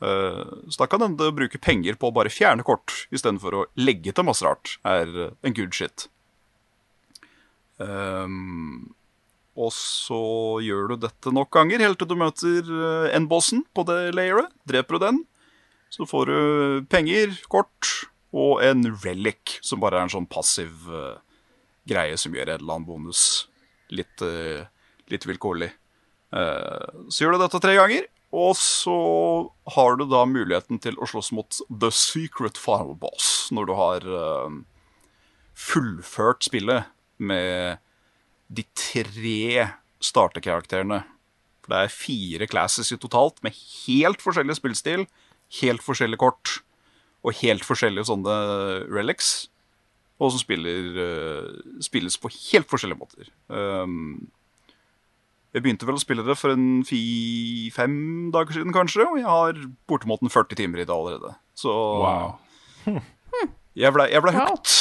[0.00, 4.14] uh, så da kan en bruke penger på å bare fjerne kort istedenfor å legge
[4.14, 4.78] til masse rart.
[4.88, 6.06] er en good shit.
[7.76, 8.94] Um,
[9.52, 10.22] Og så
[10.64, 14.48] gjør du dette nok ganger, helt til du møter uh, N-bossen på det layeret.
[14.64, 15.18] Dreper du den,
[15.92, 16.38] så får du
[16.88, 17.90] penger, kort
[18.32, 21.20] og en relic, som bare er en sånn passiv uh,
[21.88, 23.24] greie som gjør en eller annen bonus
[23.92, 24.64] litt, uh,
[25.12, 25.68] litt vilkårlig.
[26.32, 28.96] Uh, så gjør du dette tre ganger, og så
[29.76, 34.06] har du da muligheten til å slåss mot The Secret Final Boss når du har
[35.52, 36.88] fullført spillet
[37.20, 37.82] med
[38.48, 39.66] de tre
[40.00, 41.02] starterkarakterene.
[41.60, 43.52] For det er fire classes i totalt, med
[43.84, 45.04] helt forskjellig spillstil,
[45.60, 46.58] helt forskjellige kort
[47.22, 48.36] og helt forskjellige sånne
[48.90, 49.48] relics.
[50.22, 53.30] Og som spiller, uh, spilles på helt forskjellige måter.
[53.50, 54.28] Um,
[55.52, 57.96] jeg begynte vel å spille det for en fi-fem
[58.32, 59.58] dager siden, kanskje, og jeg har
[59.90, 61.34] bortimot 40 timer i det allerede.
[61.58, 62.38] Så Wow.
[63.76, 64.54] jeg ble, jeg ble Wow.
[64.54, 64.78] hooked.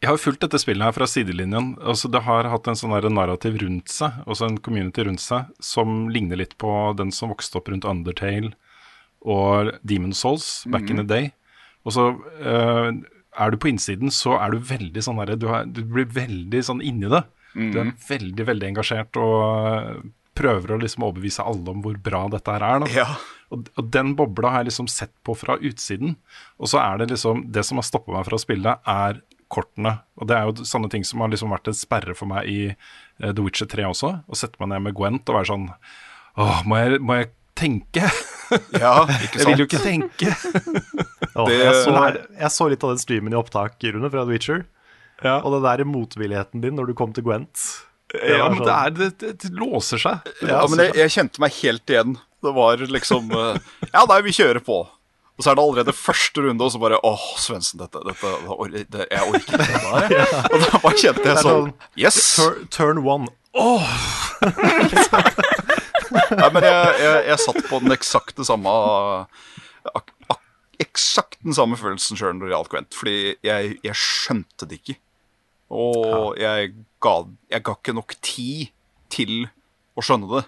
[0.00, 1.74] Jeg har jo fulgt dette spillet her fra sidelinjen.
[1.84, 5.48] Altså Det har hatt en sånn der narrativ rundt seg, også en community rundt seg,
[5.60, 8.54] som ligner litt på den som vokste opp rundt Undertale
[9.20, 11.32] og Demon Souls back in the day.
[11.84, 12.90] Og så uh,
[13.40, 16.82] er du på innsiden, så er du veldig sånn herre du, du blir veldig sånn
[16.84, 17.24] inni det.
[17.74, 20.02] Du er veldig, veldig engasjert og eh,
[20.38, 22.84] prøver å liksom overbevise alle om hvor bra dette her er.
[22.94, 23.06] Ja.
[23.50, 26.14] Og, og den bobla har jeg liksom sett på fra utsiden.
[26.62, 29.18] Og så er det liksom Det som har stoppa meg fra å spille, er
[29.50, 29.96] kortene.
[30.20, 32.60] Og det er jo sånne ting som har liksom vært en sperre for meg i
[32.70, 34.12] uh, The Witcher 3 også.
[34.22, 35.66] Å sette meg ned med Gwent og være sånn
[36.38, 38.06] Åh, må jeg, må jeg tenke?
[38.82, 39.42] ja, ikke sant?
[39.42, 40.32] Jeg vil jo ikke tenke.
[41.40, 41.94] Åh, Det- jeg, så,
[42.40, 44.64] jeg så litt av den streamen i opptak, Rune, fra The Witcher.
[45.20, 47.66] Og den der motvilligheten din når du kom til Gwent.
[48.10, 50.24] Det Ja, men sånn- det, er, det, det, det låser seg.
[50.40, 52.16] Det Ja, låser men jeg, jeg kjente meg helt igjen.
[52.40, 53.60] Det var liksom eh,
[53.92, 54.80] Ja, nei, vi kjører på.
[55.40, 58.32] Og så er det allerede første runde, og så bare Åh, Svendsen, dette, dette
[58.74, 60.34] det, det, Jeg orker ikke det der.
[60.52, 61.72] Og da bare kjente jeg Det sånn sånn-
[62.02, 62.18] Yes!
[62.36, 63.28] Turn, turn one.
[66.38, 68.72] Nei, men jeg, jeg, jeg satt på den eksakte samme
[69.96, 70.38] ak, ak,
[70.80, 72.96] Eksakt den samme følelsen sjøl når det gjaldt Quent.
[72.96, 74.94] Fordi jeg, jeg skjønte det ikke.
[75.70, 76.70] Og jeg,
[77.04, 77.12] ga,
[77.52, 78.70] jeg ga ikke nok tid
[79.12, 79.34] til
[79.92, 80.46] å skjønne det.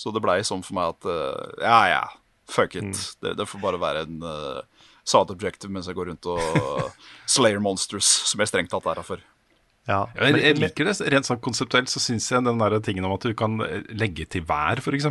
[0.00, 2.02] Så det blei sånn for meg at uh, ja, ja,
[2.50, 2.98] fuck it.
[3.22, 6.90] Det, det får bare være en uh, side objective mens jeg går rundt og
[7.36, 9.22] slayer monsters, som jeg strengt tatt er her for.
[9.90, 10.00] Ja.
[10.14, 10.94] Jeg, jeg liker det.
[11.10, 14.26] Rent sånn konseptuelt så syns jeg den der tingen om at du kan eh, legge
[14.30, 15.08] til vær, f.eks.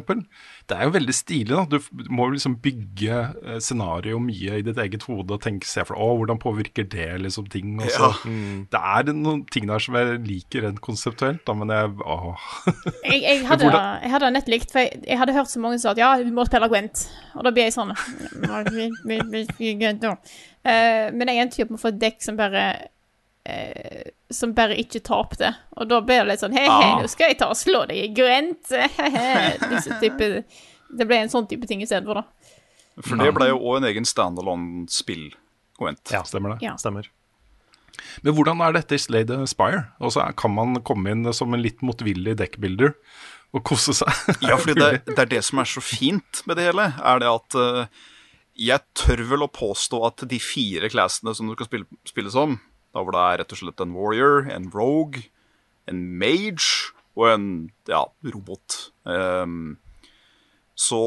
[0.70, 1.56] Det er jo veldig stilig.
[1.58, 5.68] da Du må jo liksom bygge eh, scenario mye i ditt eget hode og tenke,
[5.68, 7.76] se for deg å, hvordan påvirker det liksom ting.
[7.82, 8.12] Og så.
[8.72, 12.48] Det er noen ting der som jeg liker rent konseptuelt, da, men jeg åh.
[13.10, 13.70] Jeg, jeg, hadde,
[14.04, 16.10] jeg hadde nett likt, for jeg, jeg hadde hørt så mange som sa at ja,
[16.22, 17.04] vi må spille Gwent.
[17.40, 17.94] Og da blir jeg sånn
[20.70, 22.64] Eh, Men jeg er en type for å et dekk som bare
[23.50, 25.50] eh, Som bare ikke tapte.
[25.78, 27.00] Og da ble det litt sånn he-he, Ah.
[27.02, 28.70] nå skal jeg ta og slå deg i grønt!
[29.74, 30.28] Disse type,
[30.98, 32.56] det ble en sånn type ting istedenfor, da.
[33.06, 35.30] For det ble jo òg en egen standalone-spill.
[35.80, 36.12] Gwent.
[36.12, 36.66] ja, Stemmer det.
[36.68, 36.74] Ja.
[36.78, 37.08] stemmer.
[38.24, 39.86] Men hvordan er dette i Slade Spire?
[40.04, 42.94] Og så er- kan man komme inn som en litt motvillig deckbuilder
[43.54, 44.12] og kose seg.
[44.46, 47.28] Ja, for det, det er det som er så fint med det hele, er det
[47.32, 47.86] at Uh,
[48.60, 52.58] jeg tør vel å påstå at de fire classene som du skal spille, spille som,
[52.94, 55.26] da hvor det er rett og slett en warrior, en rogue,
[55.90, 57.46] en mage og en
[57.90, 59.80] ja, robot, Um,
[60.78, 61.00] så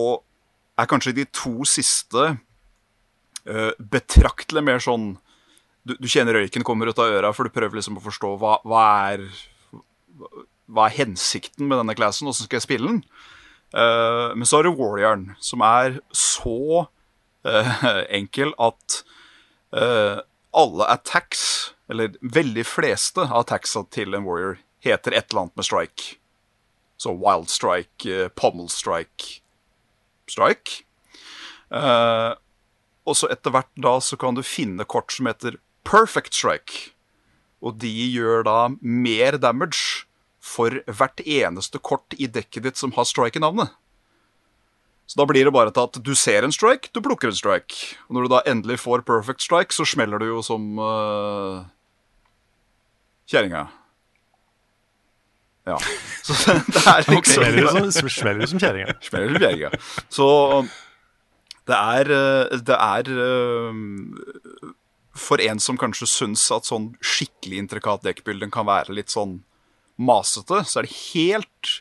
[0.75, 5.13] er kanskje de to siste uh, betraktelig mer sånn
[5.87, 8.57] du, du kjenner røyken kommer ut av øra, for du prøver liksom å forstå hva,
[8.67, 9.23] hva er
[10.73, 13.01] hva er hensikten med denne classen, hvordan skal jeg spille den?
[13.73, 16.87] Uh, men så har du Warrioren, som er så
[17.49, 17.85] uh,
[18.19, 19.03] enkel at
[19.77, 20.21] uh,
[20.53, 25.69] alle attacks, eller veldig fleste av taxa til en warrior, heter et eller annet med
[25.69, 26.17] strike.
[26.99, 29.43] Så wild strike, eh, pommel strike,
[30.31, 30.85] strike.
[31.73, 32.35] Uh,
[33.09, 36.93] og så etter hvert da så kan du finne kort som heter perfect strike.
[37.63, 40.07] Og de gjør da mer damage
[40.43, 43.71] for hvert eneste kort i dekket ditt som har strike i navnet.
[45.11, 47.99] Så da blir det bare til at du ser en strike, du plukker en strike.
[48.09, 51.65] Og når du da endelig får perfect strike, så smeller du jo som uh,
[53.29, 53.67] kjerringa.
[55.69, 55.77] Ja.
[56.27, 56.35] Så
[56.67, 57.45] det er liksom
[58.11, 58.95] Smeller du som, kjerringa?
[59.07, 59.71] Smeller som kjerringa.
[60.11, 60.27] Så
[61.71, 64.73] det er, eh, det er eh,
[65.15, 69.41] For en som kanskje syns at sånn skikkelig intrikat dekkbilden kan være litt sånn
[70.03, 71.77] masete, så er det helt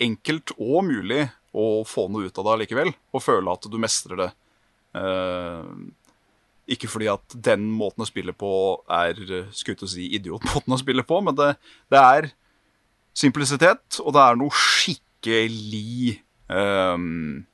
[0.00, 1.24] enkelt og mulig
[1.58, 2.90] å få noe ut av det allikevel.
[3.14, 4.28] Og føle at du mestrer det.
[4.98, 5.70] Eh,
[6.76, 8.50] Ikke fordi at den måten å spille på
[8.92, 9.16] er
[9.56, 11.54] skutt å si idiotmåten å spille på, men det,
[11.88, 12.28] det er
[13.16, 16.18] simplisitet, og det er noe skikkelig
[16.52, 17.46] ehm,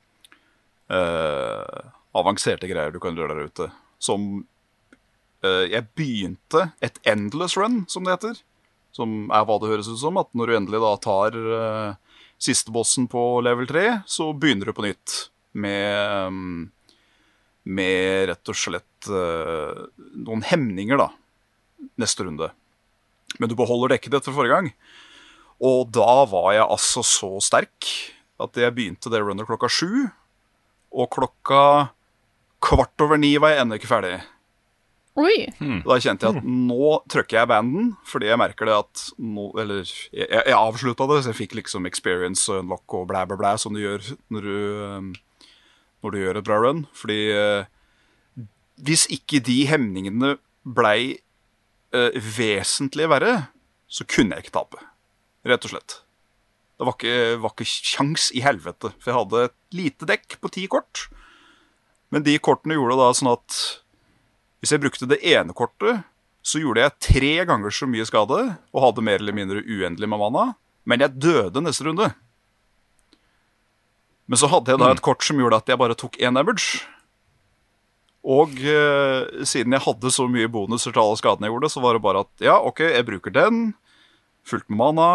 [0.91, 1.79] eh,
[2.15, 3.69] avanserte greier du kan gjøre der ute.
[4.03, 4.43] Som
[5.41, 8.43] eh, Jeg begynte et endless run, som det heter.
[8.95, 10.19] Som er hva det høres ut som.
[10.21, 12.04] At når du endelig da tar eh,
[12.41, 15.15] siste bossen på level 3, så begynner du på nytt
[15.55, 16.71] med ehm,
[17.65, 19.79] Med rett og slett eh,
[20.21, 21.07] noen hemninger, da.
[21.97, 22.51] Neste runde.
[23.39, 24.67] Men du beholder dekket etter forrige gang.
[25.65, 27.89] Og da var jeg altså så sterk
[28.43, 30.05] at jeg begynte det runnet klokka sju.
[30.93, 31.89] Og klokka
[32.61, 34.19] kvart over ni var jeg ennå ikke ferdig.
[35.15, 35.45] Oi.
[35.85, 39.85] Da kjente jeg at nå trykker jeg banden, fordi jeg merker det at nå Eller
[39.85, 43.53] jeg, jeg avslutta det, så jeg fikk liksom experience og unlock og blæ, blæ, blæ,
[43.61, 44.03] som du gjør
[44.35, 45.13] når du, um,
[46.03, 46.83] når du gjør et bra run.
[46.91, 47.69] Fordi eh,
[48.83, 50.33] hvis ikke de hemningene
[50.67, 51.15] blei
[51.95, 53.37] uh, vesentlig verre,
[53.87, 54.83] så kunne jeg ikke tape.
[55.47, 56.01] Rett og slett.
[56.75, 58.91] Det var ikke, var ikke kjangs i helvete.
[58.99, 61.05] For jeg hadde et lite dekk på ti kort.
[62.11, 63.61] Men de kortene gjorde da sånn at
[64.65, 66.01] hvis jeg brukte det ene kortet,
[66.41, 68.39] så gjorde jeg tre ganger så mye skade
[68.73, 70.45] og hadde mer eller mindre uendelig med mana.
[70.89, 72.07] Men jeg døde neste runde.
[74.25, 76.81] Men så hadde jeg da et kort som gjorde at jeg bare tok én damage.
[78.25, 81.93] Og eh, siden jeg hadde så mye bonuser til alle skadene jeg gjorde, så var
[81.93, 83.67] det bare at ja, OK, jeg bruker den.
[84.49, 85.09] Fullt med mana,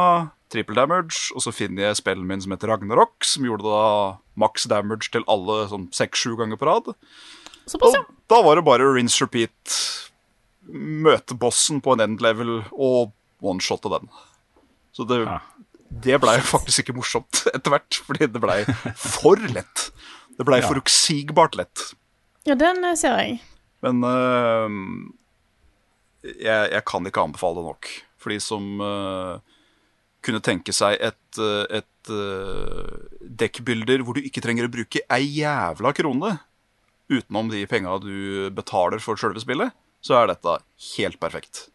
[0.51, 3.83] triple damage, og så finner jeg spellen min som heter Ragnarok, som gjorde da
[4.39, 6.95] maks damage til alle sånn seks-sju ganger på rad.
[7.71, 8.03] Såpass, ja.
[8.03, 9.77] Og da var det bare rinse repeat,
[10.71, 14.11] møte bossen på en end level og one-shotte den.
[14.95, 15.39] Så det, Ja.
[15.91, 18.65] det blei faktisk ikke morsomt etter hvert, fordi det blei
[18.99, 19.87] for lett.
[20.39, 20.69] Det blei Ja.
[20.69, 21.91] forutsigbart lett.
[22.49, 23.41] Ja, den eh, ser jeg.
[23.85, 24.69] Men uh,
[26.25, 27.91] jeg, jeg kan ikke anbefale det nok.
[28.21, 29.39] For de som uh,
[30.25, 31.41] kunne tenke seg et,
[31.73, 33.09] et uh,
[33.41, 36.35] dekkbilder hvor du ikke trenger å bruke ei jævla krone
[37.11, 39.75] utenom de penga du betaler for sjølve spillet,
[40.05, 40.57] så er dette
[40.95, 41.67] helt perfekt.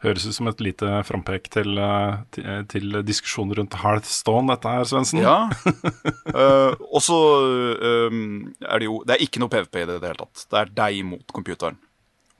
[0.00, 4.86] Høres ut som et lite frampek til, eh, til, til diskusjonen rundt Hearthstone, dette her,
[4.88, 5.20] Svendsen.
[5.20, 5.50] Ja.
[6.32, 7.18] uh, og så
[7.76, 8.08] øh,
[8.64, 10.46] er det jo Det er ikke noe PVP i det det hele tatt.
[10.48, 11.76] Det er deg mot computeren.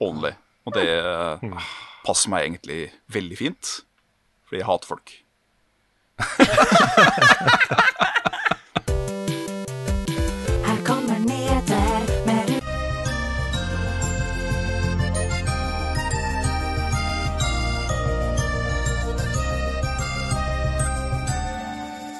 [0.01, 0.33] Only.
[0.65, 1.69] Og det uh,
[2.01, 2.81] passer meg egentlig
[3.13, 3.75] veldig fint,
[4.49, 5.13] fordi jeg hater folk.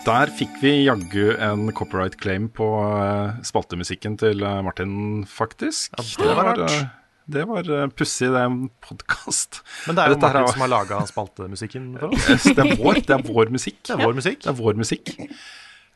[0.02, 4.96] Der fikk vi jaggu en copyright claim på eh, spaltemusikken til eh, Martin,
[5.30, 5.94] faktisk.
[5.94, 6.64] Ja, det var rart.
[6.74, 6.88] eh,
[7.32, 9.62] Det var uh, pussig, det er en podkast.
[9.86, 12.48] Men det er jo Dette Martin er- som har laga spaltemusikken for oss.
[12.50, 13.78] Det er vår, det er vår musikk.
[13.88, 14.42] Det er vår musikk.
[14.42, 15.14] Det er vår musikk.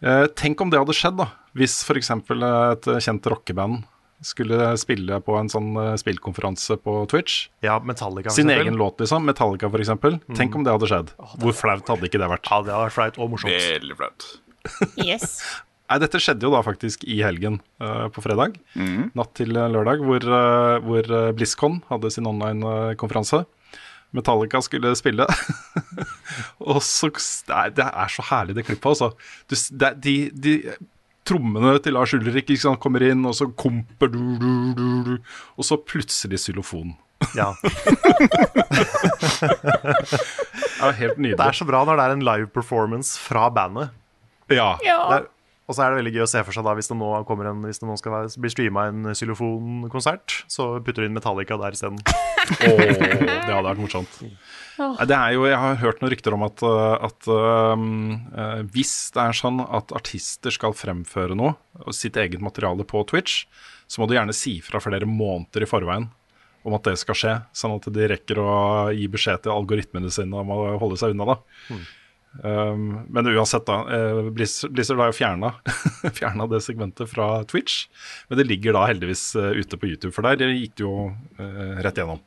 [0.05, 1.27] Eh, tenk om det hadde skjedd, da.
[1.57, 2.13] Hvis f.eks.
[2.13, 3.81] et kjent rockeband
[4.23, 7.47] skulle spille på en sånn eh, spillkonferanse på Twitch.
[7.65, 8.67] Ja, Metallica, for Sin eksempel.
[8.67, 9.25] egen låt, liksom.
[9.27, 9.91] Metallica, f.eks.
[10.37, 11.13] Tenk om det hadde skjedd.
[11.41, 12.49] Hvor flaut hadde ikke det vært?
[12.49, 13.55] Ja, det hadde vært flaut og morsomt.
[13.55, 14.27] Veldig flaut.
[15.01, 15.39] Yes.
[15.89, 18.55] Nei, dette skjedde jo da faktisk i helgen uh, på fredag.
[18.73, 23.43] Natt til eh, lørdag, hvor, uh, hvor BlizzCon hadde sin online-konferanse.
[24.15, 25.27] Metallica skulle spille.
[26.71, 27.11] og så
[27.51, 29.11] Nei, det er så herlig, det klippet, altså.
[29.45, 30.55] Du, det, de, de
[31.25, 35.15] trommene til Lars Ulrik ikke sant, kommer inn, og så komper du, du, du, du,
[35.57, 36.95] Og så plutselig xylofon.
[37.37, 37.51] Ja.
[40.75, 41.37] Det er helt nydelig.
[41.39, 43.93] Det er så bra når det er en live performance fra bandet.
[44.51, 44.75] Ja.
[44.85, 44.97] Ja.
[45.09, 45.23] Det er,
[45.65, 47.49] og så er det veldig gøy å se for seg da hvis det nå, kommer
[47.49, 51.57] en, hvis det nå skal være, bli streama en xylofonkonsert, så putter du inn Metallica
[51.57, 51.97] der isteden.
[52.05, 54.19] Åh, det hadde vært morsomt.
[54.75, 57.87] Det er jo, jeg har hørt noen rykter om at, uh, at um,
[58.35, 61.55] uh, hvis det er sånn at artister skal fremføre noe,
[61.95, 63.45] sitt eget materiale på Twitch,
[63.89, 66.09] så må du gjerne si fra flere måneder i forveien
[66.65, 68.53] om at det skal skje, sånn at de rekker å
[68.93, 71.35] gi beskjed til algoritmene sine om å holde seg unna.
[71.35, 71.77] da.
[72.43, 73.77] Um, men uansett, da.
[73.95, 75.53] eh, Blizzard, har jo fjerna,
[76.51, 77.85] det segmentet fra Twitch.
[78.29, 80.95] Men det ligger da heldigvis uh, ute på YouTube, for der gikk det jo
[81.39, 82.19] uh, rett gjennom.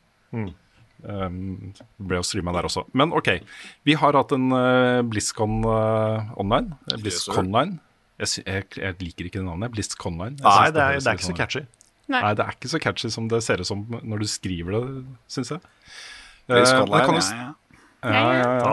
[0.98, 2.82] Um, det ble jo streama der også.
[2.98, 3.28] Men OK.
[3.86, 6.74] Vi har hatt en uh, BlizzCon uh, online.
[6.97, 7.78] BlizzConline.
[8.18, 9.70] Jeg, jeg, jeg liker ikke det navnet.
[9.76, 10.40] BlizzConline.
[10.43, 11.62] Nei, det er, det er ikke så sånn- catchy.
[12.09, 12.22] Nei.
[12.24, 14.82] Nei, det er ikke så catchy som det ser ut som når du skriver det,
[15.30, 15.60] syns jeg.
[16.48, 17.52] BlizzConline, s- ja,
[18.09, 18.09] ja.
[18.09, 18.64] ja, ja, ja.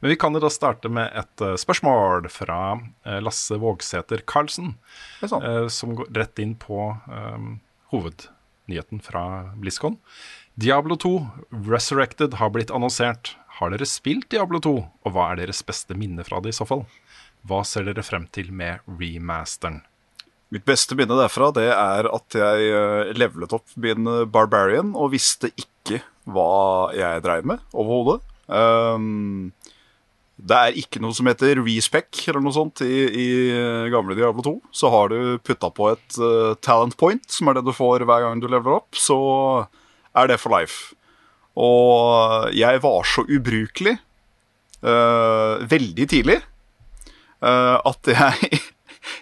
[0.00, 2.60] Men vi kan jo da starte med et eh, spørsmål fra
[3.04, 4.76] eh, Lasse Vågsæter Karlsen,
[5.24, 5.46] sånn.
[5.74, 7.56] som går rett inn på um,
[7.90, 9.24] hovednyheten fra
[9.58, 9.98] BlizzCon.
[10.58, 11.12] Diablo 2
[11.66, 13.34] Resurrected har blitt annonsert.
[13.58, 16.66] Har dere spilt Diablo 2, og hva er deres beste minne fra det i så
[16.68, 16.84] fall?
[17.48, 19.82] Hva ser dere frem til med remasteren?
[20.54, 26.00] Mitt beste minne derfra det er at jeg levelet opp min Barbarian og visste ikke
[26.28, 28.22] hva jeg dreiv med overhodet.
[28.48, 29.52] Um,
[30.38, 33.28] det er ikke noe som heter respec eller noe sånt i, i
[33.90, 34.52] gamle Diablo 2.
[34.70, 38.22] Så har du putta på et uh, talent point, som er det du får hver
[38.22, 39.18] gang du leveler opp, så
[40.14, 40.94] er det for life.
[41.58, 43.96] Og jeg var så ubrukelig
[44.86, 46.38] uh, veldig tidlig
[47.42, 48.52] uh, at jeg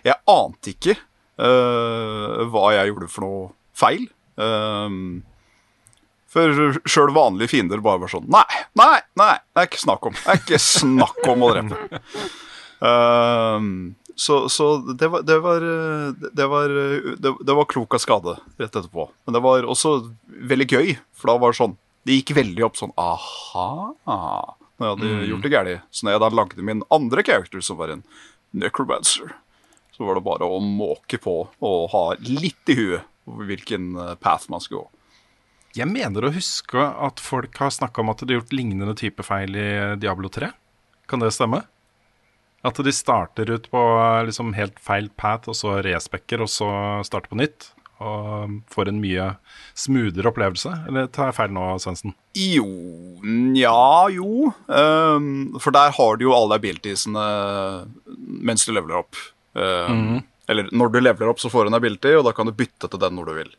[0.06, 0.94] Jeg ante ikke
[1.36, 3.40] hva jeg gjorde for noe
[3.76, 4.06] feil.
[4.40, 5.20] Um,
[6.36, 8.44] for sjøl vanlige fiender bare var sånn Nei,
[8.76, 10.16] nei, nei, det er ikke snakk om.
[10.20, 12.02] Det er ikke snakk om å drepe.
[12.84, 15.60] Uh, så så det, var, det, var,
[16.32, 16.68] det, var,
[17.20, 19.08] det, var klok av skade rett etterpå.
[19.24, 19.96] Men det var også
[20.52, 21.76] veldig gøy, for da var det sånn
[22.06, 23.66] Det gikk veldig opp sånn aha
[24.76, 25.20] når jeg hadde Mm.
[25.30, 25.80] gjort det galt.
[25.90, 28.02] Så når jeg da lagde min andre character, som var en
[28.52, 29.32] necromancer,
[29.96, 34.50] så var det bare å måke på og ha litt i huet hvilken eh, path
[34.52, 34.90] man skulle gå.
[35.76, 39.24] Jeg mener å huske at folk har snakka om at de har gjort lignende type
[39.26, 39.70] feil i
[40.00, 40.48] Diablo 3.
[41.10, 41.66] Kan det stemme?
[42.66, 43.80] At de starter ut på
[44.26, 46.68] liksom helt feil path, og så respekker, og så
[47.06, 47.68] starter på nytt.
[47.96, 49.26] Og får en mye
[49.78, 50.72] smoothere opplevelse.
[50.88, 52.12] Eller tar jeg feil nå, Svendsen?
[52.36, 52.66] Jo
[53.24, 54.50] Nja, jo.
[54.68, 57.22] Um, for der har du jo alle abilitiesene
[58.16, 59.16] mens du leveler opp.
[59.56, 62.52] Ehm, Eller når du leveler opp, så får du en ability, og da kan du
[62.54, 63.54] bytte til den når du vil.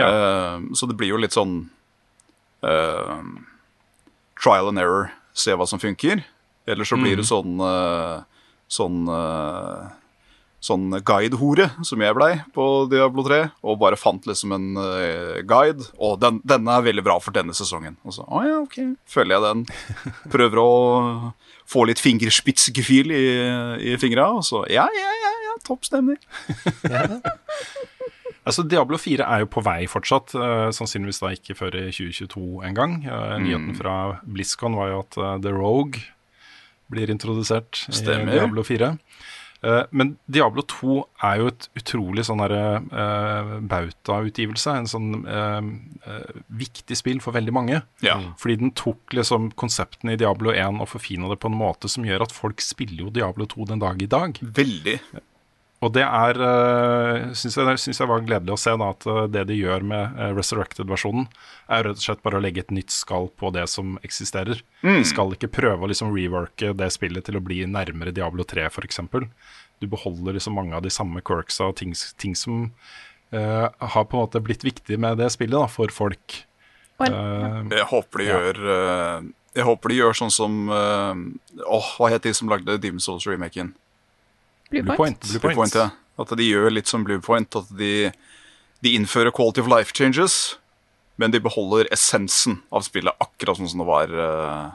[0.00, 1.66] Ehm, så det blir jo litt sånn
[2.64, 3.18] uh,
[4.40, 5.10] trial and error.
[5.36, 6.24] Se hva som funker.
[6.68, 8.22] Eller så blir det sånn uh,
[8.72, 9.90] sånn eh,
[10.62, 15.88] sånn guide-hore, som jeg blei på Diablo 3, og bare fant liksom en eh, guide.
[15.98, 17.96] Og den, denne er veldig bra for denne sesongen.
[18.06, 18.78] Og så, å ja, ok,
[19.10, 19.64] følger jeg den.
[20.34, 20.70] Prøver å
[21.72, 23.24] få litt fingerspitzgefühl i,
[23.90, 26.18] i fingra, og så ja, ja, ja, ja topp stemning.
[28.42, 32.64] Altså, Diablo 4 er jo på vei fortsatt, eh, sannsynligvis da ikke før i 2022
[32.66, 32.96] en gang.
[33.04, 36.02] nyheten Nyheten fra BlizzCon var jo at eh, The Rogue
[36.92, 38.34] blir introdusert Stemmer.
[38.34, 38.96] i Diablo 4.
[39.62, 44.74] Eh, men Diablo 2 er jo et utrolig sånn uh, bautautgivelse.
[44.74, 45.62] En sånn uh,
[46.08, 47.82] uh, viktig spill for veldig mange.
[48.02, 48.18] Ja.
[48.42, 52.06] Fordi den tok liksom konseptene i Diablo 1 og forfina det på en måte som
[52.06, 54.42] gjør at folk spiller jo Diablo 2 den dag i dag.
[54.42, 54.98] Veldig.
[55.82, 59.24] Og det er uh, Syns jeg, synes jeg var gledelig å se da at eh,
[59.34, 61.24] det de gjør med eh, Resurrected-versjonen,
[61.74, 64.60] er rett og slett bare å legge et nytt skall på det som eksisterer.
[64.84, 68.68] De skal ikke prøve å liksom reworke det spillet til å bli nærmere Diablo 3,
[68.70, 69.00] f.eks.
[69.82, 72.68] Du beholder liksom mange av de samme quirksa og ting, ting som
[73.34, 76.42] uh, har på en måte blitt viktig med det spillet da, for folk.
[77.02, 78.36] Uh, Eh, Jeg håper de Ja.
[78.38, 81.22] gjør uh, Jeg håper de gjør sånn som eh,
[81.66, 83.72] Åh, hva het de som lagde Demon's Souls-remaken?
[84.72, 85.20] Blue Blue Point.
[85.20, 85.42] Point.
[85.42, 85.90] Blue Point, ja.
[86.20, 87.60] At de gjør litt som Blue Point.
[87.60, 88.10] At de,
[88.84, 90.56] de innfører quality of life changes,
[91.20, 94.72] men de beholder essensen av spillet akkurat sånn som det var uh,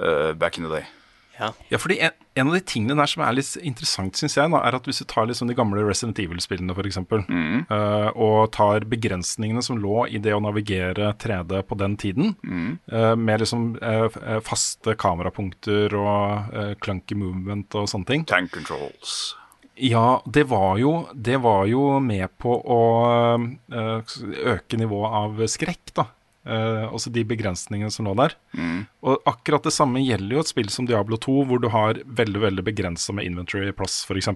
[0.00, 0.88] uh, back in the day.
[1.38, 1.48] Ja.
[1.72, 4.60] Ja, fordi en, en av de tingene der som er litt interessant, syns jeg, da,
[4.68, 6.98] er at hvis du tar liksom de gamle Resident Evil-spillene f.eks.,
[7.28, 7.64] Mm.
[7.70, 12.78] uh, og tar begrensningene som lå i det å navigere 3D på den tiden, Mm.
[12.92, 19.34] uh, med liksom uh, faste kamerapunkter og uh, clunky movement og sånne ting Tank controls.
[19.82, 22.80] Ja, det var jo, det var jo med på å
[23.72, 26.04] øke nivået av skrekk, da.
[26.42, 28.34] Eh, også de begrensningene som lå der.
[29.06, 32.42] Og akkurat det samme gjelder jo et spill som Diablo 2, hvor du har veldig
[32.48, 34.32] veldig begrensa med inventory-plass, f.eks.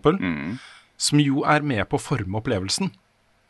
[0.97, 2.93] Som jo er med på å forme opplevelsen.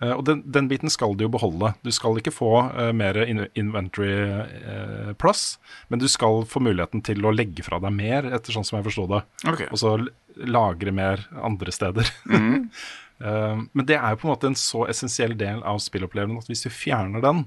[0.03, 1.73] Eh, og den, den biten skal du jo beholde.
[1.85, 5.47] Du skal ikke få uh, mer in inventory-plass,
[5.89, 8.89] men du skal få muligheten til å legge fra deg mer, etter sånn som jeg
[8.91, 9.23] forsto det.
[9.47, 9.71] Okay.
[9.73, 9.97] Og så
[10.37, 12.13] lagre mer andre steder.
[13.17, 16.51] Eh, men det er jo på en måte en så essensiell del av spillopplevelsen at
[16.51, 17.39] hvis du fjerner den,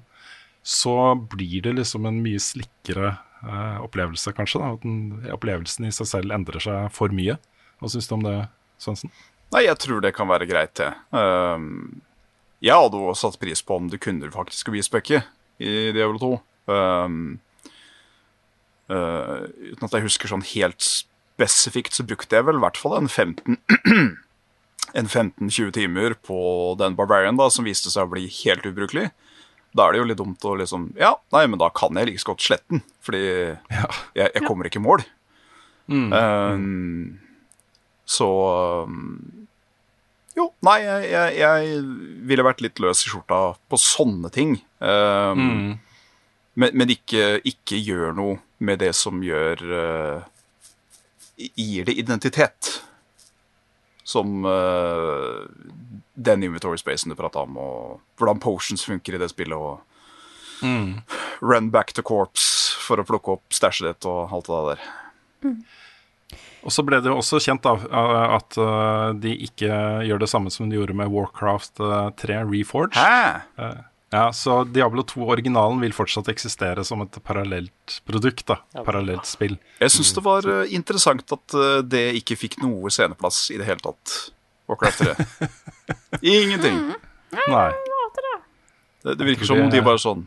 [0.69, 4.61] så blir det liksom en mye slikkere eh, opplevelse, kanskje.
[4.61, 4.99] da, At den,
[5.33, 7.39] opplevelsen i seg selv endrer seg for mye.
[7.81, 8.37] Hva syns du om det,
[8.81, 9.11] Svendsen?
[9.49, 10.91] Nei, jeg tror det kan være greit, det.
[11.09, 12.03] Um,
[12.61, 15.23] jeg hadde jo satt pris på om du kunne faktisk respekke
[15.57, 16.31] i Diablo 2.
[16.69, 17.39] Um,
[18.93, 22.99] uh, uten at jeg husker sånn helt spesifikt, så brukte jeg vel i hvert fall
[22.99, 23.57] en 15
[24.99, 26.37] en 15-20 timer på
[26.77, 29.09] den Barbarian da, som viste seg å bli helt ubrukelig.
[29.79, 32.19] Da er det jo litt dumt å liksom Ja, nei, men da kan jeg like
[32.21, 33.87] så godt slette den, fordi jeg,
[34.35, 35.05] jeg kommer ikke i mål.
[35.89, 37.19] Um,
[38.05, 38.27] så
[38.85, 39.47] um,
[40.37, 41.79] Jo, nei, jeg, jeg, jeg
[42.29, 43.39] ville vært litt løs i skjorta
[43.71, 44.57] på sånne ting.
[44.83, 45.39] Um,
[46.59, 50.27] Men, men ikke, ikke gjør noe med det som gjør uh,
[51.39, 52.81] Gir det identitet.
[54.09, 55.45] Som uh,
[56.17, 59.85] den inventory spacen du prata om, og hvordan potions funker i det spillet, og
[61.39, 64.87] run back to corpse for å plukke opp stæsjet ditt og alt det der.
[66.67, 67.77] Og så ble det jo også kjent da,
[68.35, 69.69] at uh, de ikke
[70.09, 72.99] gjør det samme som de gjorde med Warcraft uh, 3 Reforged.
[72.99, 73.85] Hæ?
[74.09, 78.47] Ja, Så Diablo 2-originalen vil fortsatt eksistere som et parallelt produkt.
[78.49, 79.59] da, Parallelt spill.
[79.79, 83.69] Jeg syns det var uh, interessant at uh, det ikke fikk noe sceneplass i det
[83.69, 84.15] hele tatt.
[84.69, 85.49] Warcraft 3.
[86.33, 86.81] Ingenting.
[87.49, 87.69] Nei.
[89.03, 90.25] Det, det virker som om de bare sånn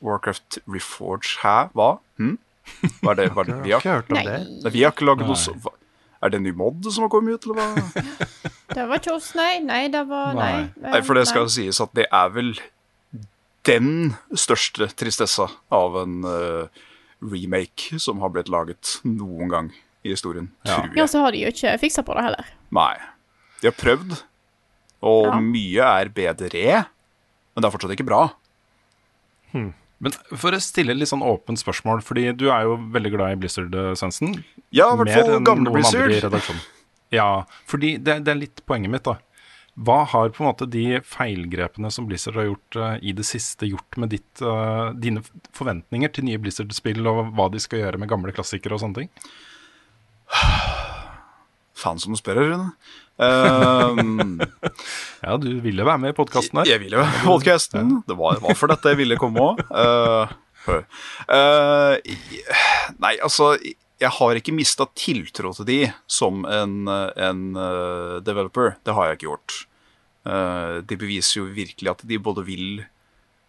[0.00, 1.68] Warcraft Reforge, hæ?
[1.76, 1.90] Hva?
[2.18, 2.38] Hm?
[3.02, 3.28] Hva er det?
[3.34, 3.58] Hva er det?
[3.64, 4.38] Vi, har, Ikke hørt om det.
[4.64, 5.74] nei, vi har ikke laget noe
[6.20, 8.06] Er det en ny mod som har kommet ut, eller hva?
[8.76, 9.52] det var ikke oss, nei.
[9.64, 10.52] Nei, det var Nei.
[10.76, 10.92] Nei.
[10.94, 12.54] Nei, for det skal sies at det er vel
[13.68, 16.68] den største tristessa av en uh,
[17.20, 19.70] remake som har blitt laget noen gang
[20.02, 20.78] i historien, Ja.
[20.80, 22.46] tror Ja, så har de jo ikke fiksa på det heller.
[22.72, 22.94] Nei.
[23.60, 24.22] De har prøvd,
[25.02, 25.40] og Ja.
[25.40, 26.86] mye er bedre,
[27.54, 28.22] men det er fortsatt ikke bra.
[29.52, 33.32] Men for å stille et litt sånn åpent spørsmål, fordi du er jo veldig glad
[33.34, 34.44] i Blizzard-sensen Svendsen.
[34.72, 36.62] Ja, i hvert fall gamle Blizzard.
[37.12, 39.18] Ja, fordi det, det er litt poenget mitt, da.
[39.78, 43.68] Hva har på en måte de feilgrepene som Blizzard har gjort uh, i det siste,
[43.70, 45.22] gjort med ditt, uh, dine
[45.56, 49.12] forventninger til nye Blizzard-spill, og hva de skal gjøre med gamle klassikere og sånne ting?
[51.80, 52.72] Faen som du spør, Rune.
[53.20, 54.40] Um,
[55.24, 56.68] Ja, du ville være med i podkasten her.
[56.74, 58.00] Jeg ville jo podcasten.
[58.08, 59.62] Det var, var for dette jeg ville komme òg.
[63.00, 63.54] nei, altså
[64.00, 68.74] Jeg har ikke mista tiltro til de som en, en eh, developer.
[68.86, 69.56] Det har jeg ikke gjort.
[70.24, 72.84] Eh, de beviser jo virkelig at de både vil,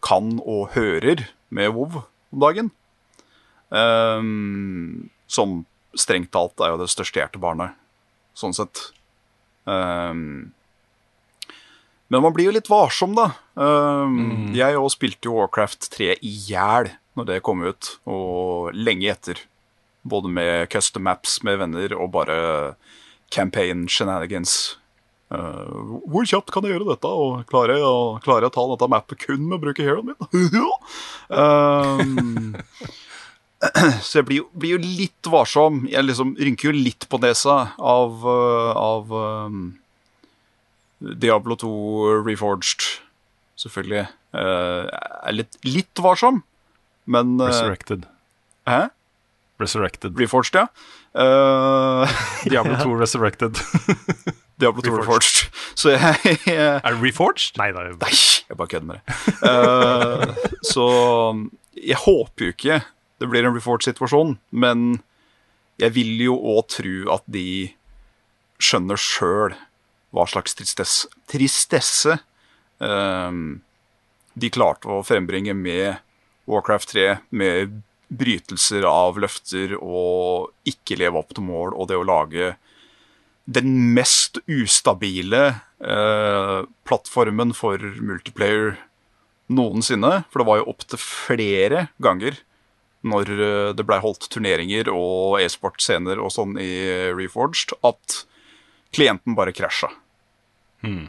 [0.03, 2.72] kan og hører med WoW om dagen.
[3.72, 5.61] Um, som
[5.95, 7.78] strengt talt er jo det største hjertebarnet,
[8.36, 8.82] sånn sett.
[12.11, 13.30] Men man blir jo litt varsom, da.
[13.56, 19.07] Um, Jeg òg spilte jo Warcraft 3 i hjel når det kom ut, og lenge
[19.14, 19.40] etter.
[20.03, 22.38] Både med custom maps med venner og bare
[23.32, 24.78] campaign shenanigans.
[25.32, 28.65] Uh, hvor kjapt kan jeg gjøre dette, og klarer jeg, å- klarer jeg å ta
[28.73, 30.18] dette mappet kun med å bruke heroen min?
[31.30, 32.56] um,
[34.07, 35.84] så jeg blir jo, blir jo litt varsom.
[35.91, 39.61] Jeg liksom rynker jo litt på nesa av, uh, av um,
[40.99, 41.69] Diablo 2
[42.26, 42.88] Reforged,
[43.61, 44.07] selvfølgelig.
[44.34, 44.90] Uh,
[45.28, 46.41] er litt, litt varsom,
[47.06, 48.03] men uh, Resurrected.
[48.69, 48.90] Hæ?
[49.61, 50.15] Resurrected.
[50.23, 50.67] Reforged, ja.
[51.11, 52.07] Uh,
[52.47, 53.59] Diablo 2 Resurrected.
[54.61, 55.49] Diablo 2 Reforged.
[55.75, 57.57] Så jeg, jeg er det Reforged?
[57.61, 58.15] Nei, det er jo Nei,
[58.49, 59.35] jeg bare kødder med det.
[59.45, 60.88] Uh, så
[61.77, 62.81] jeg håper jo ikke
[63.21, 65.01] det blir en Reforged-situasjon, men
[65.81, 67.69] jeg vil jo òg tro at de
[68.61, 69.53] skjønner sjøl
[70.11, 72.17] hva slags tristesse, tristesse
[72.81, 73.61] um,
[74.33, 76.01] de klarte å frembringe med
[76.49, 77.77] Warcraft 3, med
[78.11, 82.53] brytelser av løfter og ikke leve opp til mål, og det å lage
[83.51, 85.43] den mest ustabile
[85.81, 88.75] eh, plattformen for multiplayer
[89.51, 90.21] noensinne.
[90.31, 92.38] For det var jo opptil flere ganger
[93.07, 96.71] når eh, det blei holdt turneringer og e-sportscener og sånn i
[97.17, 98.21] Reforged, at
[98.95, 99.89] klienten bare krasja.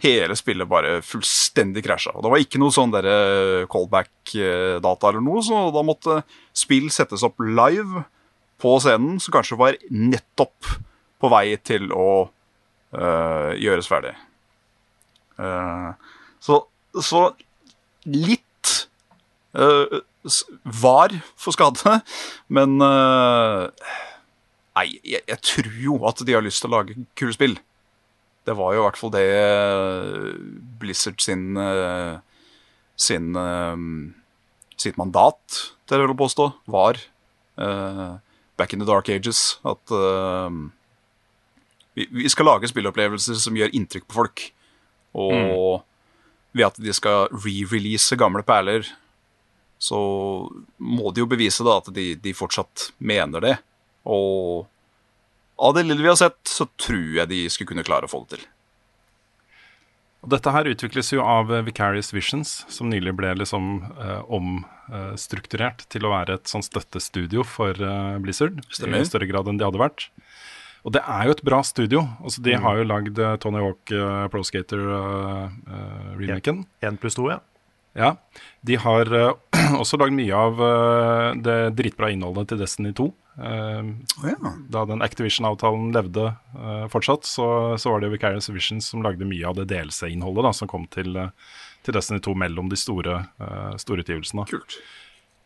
[0.02, 2.12] Hele spillet bare fullstendig krasja.
[2.20, 6.18] Det var ikke noe sånn derre callback-data eller noe, så da måtte
[6.56, 8.04] spill settes opp live
[8.62, 10.74] på scenen, som kanskje var nettopp
[11.22, 12.08] på vei til å
[12.94, 14.12] øh, gjøres ferdig.
[15.40, 15.94] Uh,
[16.42, 16.60] så,
[17.00, 17.24] så
[18.04, 18.72] litt
[19.56, 20.02] øh,
[20.82, 22.00] var for skade,
[22.52, 23.68] men øh,
[24.72, 27.58] Nei, jeg, jeg tror jo at de har lyst til å lage kule spill.
[28.46, 30.34] Det var jo i hvert fall det øh,
[30.80, 32.18] Blizzard sin øh,
[32.96, 33.78] sin øh,
[34.76, 36.98] sitt mandat, til jeg vil påstå, var
[38.56, 39.60] back in the dark ages.
[39.64, 39.92] At
[41.94, 44.42] vi, vi skal lage spillopplevelser som gjør inntrykk på folk.
[45.14, 45.84] Og
[46.56, 48.88] ved at de skal re-release gamle perler,
[49.78, 49.98] så
[50.78, 53.54] må de jo bevise da at de, de fortsatt mener det.
[54.08, 54.66] Og
[55.58, 58.24] av det lille vi har sett, så tror jeg de skulle kunne klare å få
[58.24, 58.44] det til.
[60.22, 65.82] Og dette her utvikles jo av eh, Vicarious Visions, som nylig ble liksom eh, omstrukturert
[65.90, 68.62] til å være et sånn støttestudio for eh, Blizzard.
[68.70, 69.02] Stemmer.
[69.02, 70.06] I større grad enn de hadde vært.
[70.82, 72.00] Og det er jo et bra studio.
[72.22, 76.56] Altså, de har jo lagd eh, Tony Hawk uh, Pro Skater-remaken.
[76.82, 77.38] Én pluss to, ja.
[77.98, 78.14] Ja.
[78.60, 79.32] De har eh,
[79.80, 83.08] også lagd mye av eh, det dritbra innholdet til Destiny 2.
[83.32, 84.50] Oh, ja.
[84.68, 87.46] Da den Activision-avtalen levde eh, fortsatt, så,
[87.80, 91.32] så var det Vicarious Visions som lagde mye av det DLC-innholdet som kom til, eh,
[91.86, 93.22] til Destiny 2 mellom de store,
[93.80, 94.44] store utgivelsene.
[94.50, 94.76] Kult.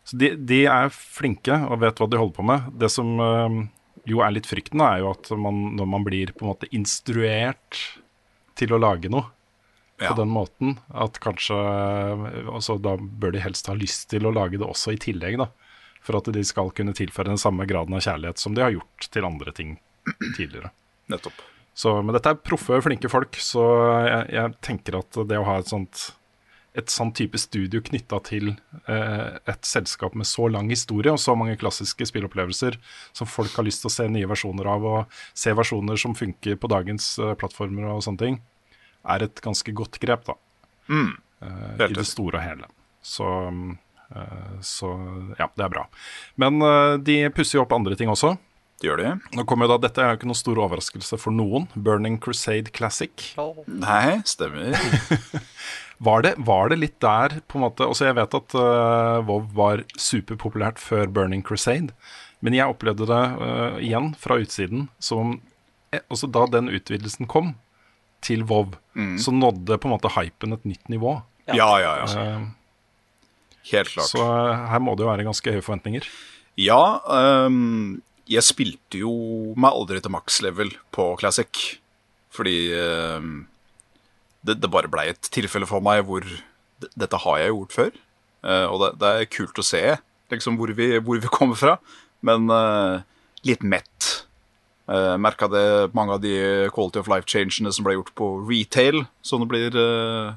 [0.06, 2.66] Så de, de er flinke og vet hva de holder på med.
[2.78, 3.60] Det som eh,
[4.06, 7.80] jo er litt frykten, er jo at man, når man blir på en måte instruert
[8.56, 9.32] til å lage noe
[9.96, 10.10] Ja.
[10.10, 14.58] på den måten, at kanskje altså, Da bør de helst ha lyst til å lage
[14.60, 15.46] det også i tillegg, da.
[16.04, 19.08] For at de skal kunne tilføre den samme graden av kjærlighet som de har gjort
[19.10, 19.78] til andre ting
[20.36, 20.70] tidligere.
[21.08, 21.40] Nettopp.
[21.76, 23.64] Så, men dette er proffe, flinke folk, så
[24.06, 26.06] jeg, jeg tenker at det å ha et sånt
[26.76, 31.32] et sånn type studio knytta til eh, et selskap med så lang historie og så
[31.38, 32.76] mange klassiske spillopplevelser
[33.16, 36.58] som folk har lyst til å se nye versjoner av, og se versjoner som funker
[36.60, 38.38] på dagens eh, plattformer og sånne ting,
[39.14, 40.36] er et ganske godt grep, da.
[40.88, 41.12] Mm.
[41.42, 42.68] eh, I det store og hele.
[43.06, 43.28] Så,
[44.10, 44.92] eh, så
[45.38, 45.86] ja, det er bra.
[46.40, 48.36] Men eh, de pusser jo opp andre ting også.
[48.76, 49.10] Det gjør de.
[49.38, 51.64] Nå kommer jo da, Dette er jo ikke noen stor overraskelse for noen.
[51.74, 53.32] Burning Crusade Classic.
[53.66, 54.76] Nei, stemmer.
[55.98, 59.46] Var det, var det litt der på en måte Altså Jeg vet at uh, WoW
[59.56, 61.94] var superpopulært før Burning Crusade,
[62.44, 65.38] men jeg opplevde det uh, igjen fra utsiden som
[65.96, 67.54] altså Da den utvidelsen kom
[68.24, 68.76] til WoW,
[69.20, 71.18] så nådde på en måte hypen et nytt nivå.
[71.52, 72.06] Ja, ja, ja.
[72.06, 72.46] Uh,
[73.70, 74.08] Helt klart.
[74.08, 76.08] så uh, her må det jo være ganske høye forventninger.
[76.56, 79.12] Ja, Um, jeg spilte jo
[79.58, 81.78] meg aldri til maks level på Classic.
[82.34, 83.46] Fordi um,
[84.46, 86.26] det, det bare blei et tilfelle for meg hvor
[86.98, 87.92] Dette har jeg gjort før.
[88.46, 89.82] Uh, og det, det er kult å se
[90.32, 91.76] liksom, hvor, vi, hvor vi kommer fra.
[92.26, 93.06] Men uh,
[93.46, 94.25] litt mett.
[94.86, 96.36] Uh, Merka det mange av de
[96.74, 100.36] quality of life-changene som ble gjort på retail, som det blir uh,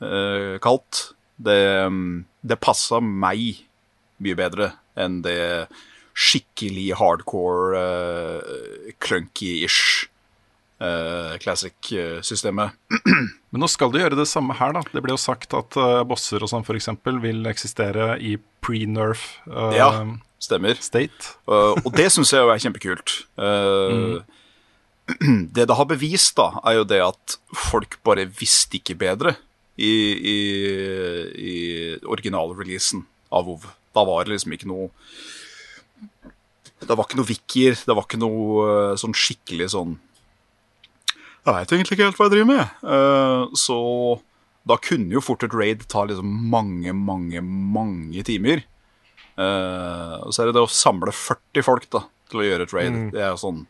[0.00, 1.10] uh, kalt.
[1.36, 3.64] Det, um, det passa meg
[4.22, 5.66] mye bedre enn det
[6.14, 10.06] skikkelig hardcore, uh, clunky-ish
[10.80, 12.76] uh, classic-systemet.
[13.50, 14.84] Men nå skal du gjøre det samme her, da.
[14.94, 15.76] Det ble jo sagt at
[16.08, 16.88] bosser og sånn f.eks.
[17.22, 19.90] vil eksistere i pre-nerf uh, Ja.
[20.44, 20.78] Stemmer.
[20.84, 21.34] state.
[21.48, 23.18] Uh, og det syns jeg jo er kjempekult.
[23.40, 24.20] Uh,
[25.54, 27.34] Det det har bevist, da, er jo det at
[27.68, 29.34] folk bare visste ikke bedre
[29.76, 30.38] i, i,
[31.36, 31.56] i
[32.08, 33.02] originalreleasen
[33.34, 33.66] av WoW.
[33.92, 34.88] Da var det liksom ikke noe
[36.80, 39.92] Det var ikke noe wikier, det var ikke noe uh, sånn skikkelig sånn
[41.44, 43.58] Jeg veit egentlig ikke helt hva jeg driver med.
[43.60, 43.76] Så
[44.64, 48.64] da kunne jo fort et raid ta liksom mange, mange, mange timer.
[49.34, 52.74] Eh, og så er det det å samle 40 folk da, til å gjøre et
[52.76, 52.98] raid.
[53.14, 53.64] Det er sånn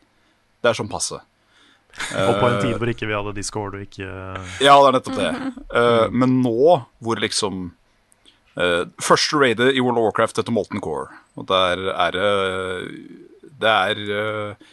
[0.60, 1.20] Det er sånn passe.
[1.94, 4.06] Og på en tid hvor ikke vi hadde Discord og ikke
[4.64, 5.32] Ja, det er nettopp det.
[5.78, 7.68] Eh, men nå hvor liksom
[8.58, 11.14] eh, Første raidet i World of Warcraft heter Molten Core.
[11.38, 12.32] Og der er det
[13.62, 14.66] Det er eh,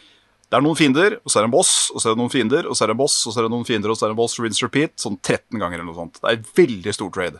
[0.50, 2.34] Det er noen fiender, og så er det en boss, og så er det noen
[2.34, 4.04] fiender, og så er det en boss, og så er det noen fiender, og så
[4.04, 6.18] er det en boss, rinse repeat, sånn 13 ganger eller noe sånt.
[6.18, 7.38] Det er et veldig stort raid.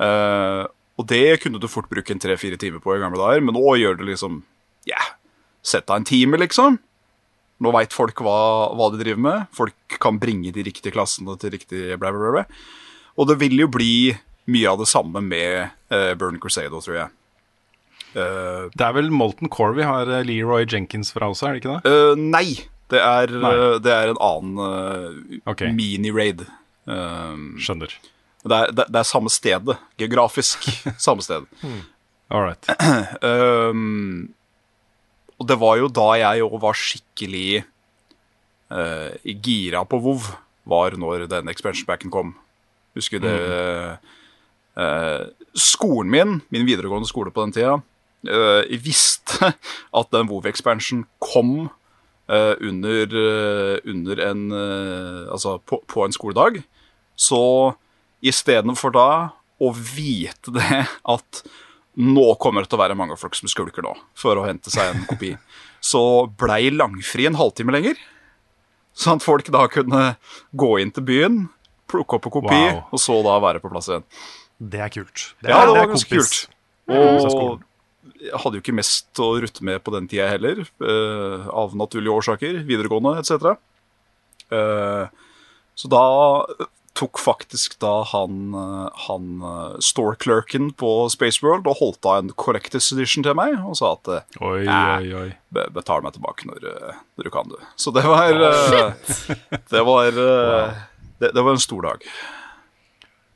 [0.00, 0.62] Eh,
[0.98, 3.76] og det kunne du fort bruke en tre-fire timer på i gamle dager, men nå
[3.78, 4.40] gjør det liksom
[4.88, 5.00] Ja,
[5.62, 6.78] sett av en time, liksom.
[7.60, 9.46] Nå veit folk hva, hva de driver med.
[9.54, 12.44] Folk kan bringe de riktige klassene til riktig bla, bla, bla.
[13.18, 14.14] Og det vil jo bli
[14.48, 17.10] mye av det samme med uh, Burn Crusade, tror jeg.
[18.14, 21.60] Uh, Det er vel Molten Core vi har eh, Leroy Jenkins fra også, er det
[21.64, 21.90] ikke det?
[21.92, 22.46] Uh, nei,
[22.88, 23.52] det er, Nei.
[23.84, 25.66] det er en annen eh, Ok.
[25.76, 26.46] mini-raid.
[26.88, 27.92] Skjønner.
[28.44, 29.78] Det, er, det, det er samme stedet.
[29.98, 30.68] Geografisk
[31.06, 31.46] samme sted.
[32.30, 32.68] All right.
[33.22, 34.34] Um,
[35.38, 37.62] og det var jo da jeg òg var skikkelig
[38.74, 40.24] uh, gira på WoW,
[40.68, 42.34] var når den expansion packen kom.
[42.98, 43.34] Husker det
[44.78, 49.52] uh, Skolen min, min videregående skole på den tida, uh, visste
[50.00, 51.68] at den WoW-expansion kom
[52.28, 53.14] uh, under,
[53.86, 54.42] under en
[55.30, 56.62] Altså på, på en skoledag.
[57.16, 57.74] Så
[58.24, 59.08] istedenfor da
[59.58, 60.84] å vite det
[61.14, 61.42] at
[61.98, 64.92] nå kommer det til å være mange folk som skulker nå for å hente seg
[64.92, 65.32] en kopi.
[65.82, 66.00] Så
[66.38, 67.98] blei langfri en halvtime lenger.
[68.98, 70.02] Sånn at folk da kunne
[70.58, 71.40] gå inn til byen,
[71.90, 72.84] plukke opp en kopi, Wow.
[72.92, 74.06] og så da være på plass igjen.
[74.58, 75.26] Det er kult.
[75.42, 76.38] Ja, det er var ganske kult.
[76.88, 77.62] Og
[78.18, 82.14] jeg hadde jo ikke mest å rutte med på den tida heller, uh, av naturlige
[82.14, 82.62] årsaker.
[82.66, 83.54] Videregående etc.
[84.50, 85.06] Uh,
[85.78, 86.02] så da
[86.98, 92.90] tok faktisk da han, eh, han eh, store-clerken på Spaceworld og holdt av en Collectors
[92.96, 95.28] Edition til meg og sa at eh, Oi, oi, oi.
[95.74, 96.66] betal meg tilbake når,
[97.18, 97.56] når du kan, du.
[97.78, 102.04] Så det var eh, Det var det, det var en stor dag.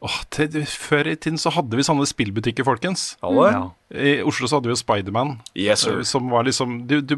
[0.03, 3.13] Oh, til, før i tiden så hadde vi sånne spillbutikker, folkens.
[3.23, 3.45] Alle?
[3.55, 3.61] Ja.
[3.95, 6.01] I Oslo så hadde vi jo Spiderman, Yes, sir.
[6.09, 7.15] som var liksom du, du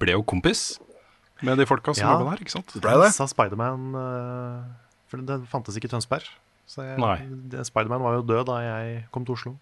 [0.00, 0.78] ble jo kompis
[1.44, 2.14] med de folka som Ja.
[2.16, 2.72] jobba der, ikke sant?
[2.80, 3.10] Ble det?
[3.12, 4.62] Sa Spiderman uh,
[5.12, 6.24] For det fantes ikke i Tønsberg.
[6.68, 6.86] Så
[7.68, 9.54] Spiderman var jo død da jeg kom til Oslo.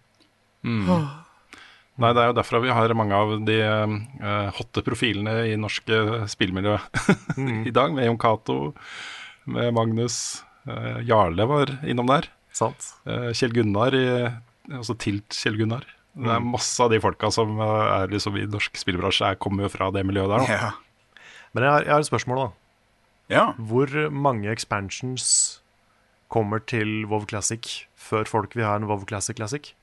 [2.01, 5.97] Nei, det er jo derfra vi har mange av de uh, hotte profilene i norske
[6.31, 6.77] spillmiljø
[7.35, 7.65] mm.
[7.67, 8.59] i dag, med Jon Cato,
[9.51, 10.15] med Magnus.
[10.63, 12.29] Uh, Jarle var innom der.
[12.55, 12.93] Sant?
[13.03, 14.31] Uh, Kjell Gunnar, i,
[14.79, 15.85] også Tilt Kjell Gunnar.
[16.11, 19.67] Det er masse av de folka som eh, er liksom i norsk spillbransje, er, kommer
[19.67, 20.49] jo fra det miljøet der.
[20.49, 20.71] Ja.
[21.55, 22.49] Men jeg har, jeg har et spørsmål, da.
[23.31, 23.51] Ja.
[23.57, 25.61] Hvor mange expansions
[26.31, 29.73] kommer til WoW Classic før folk vil ha en WoW Classic Classic?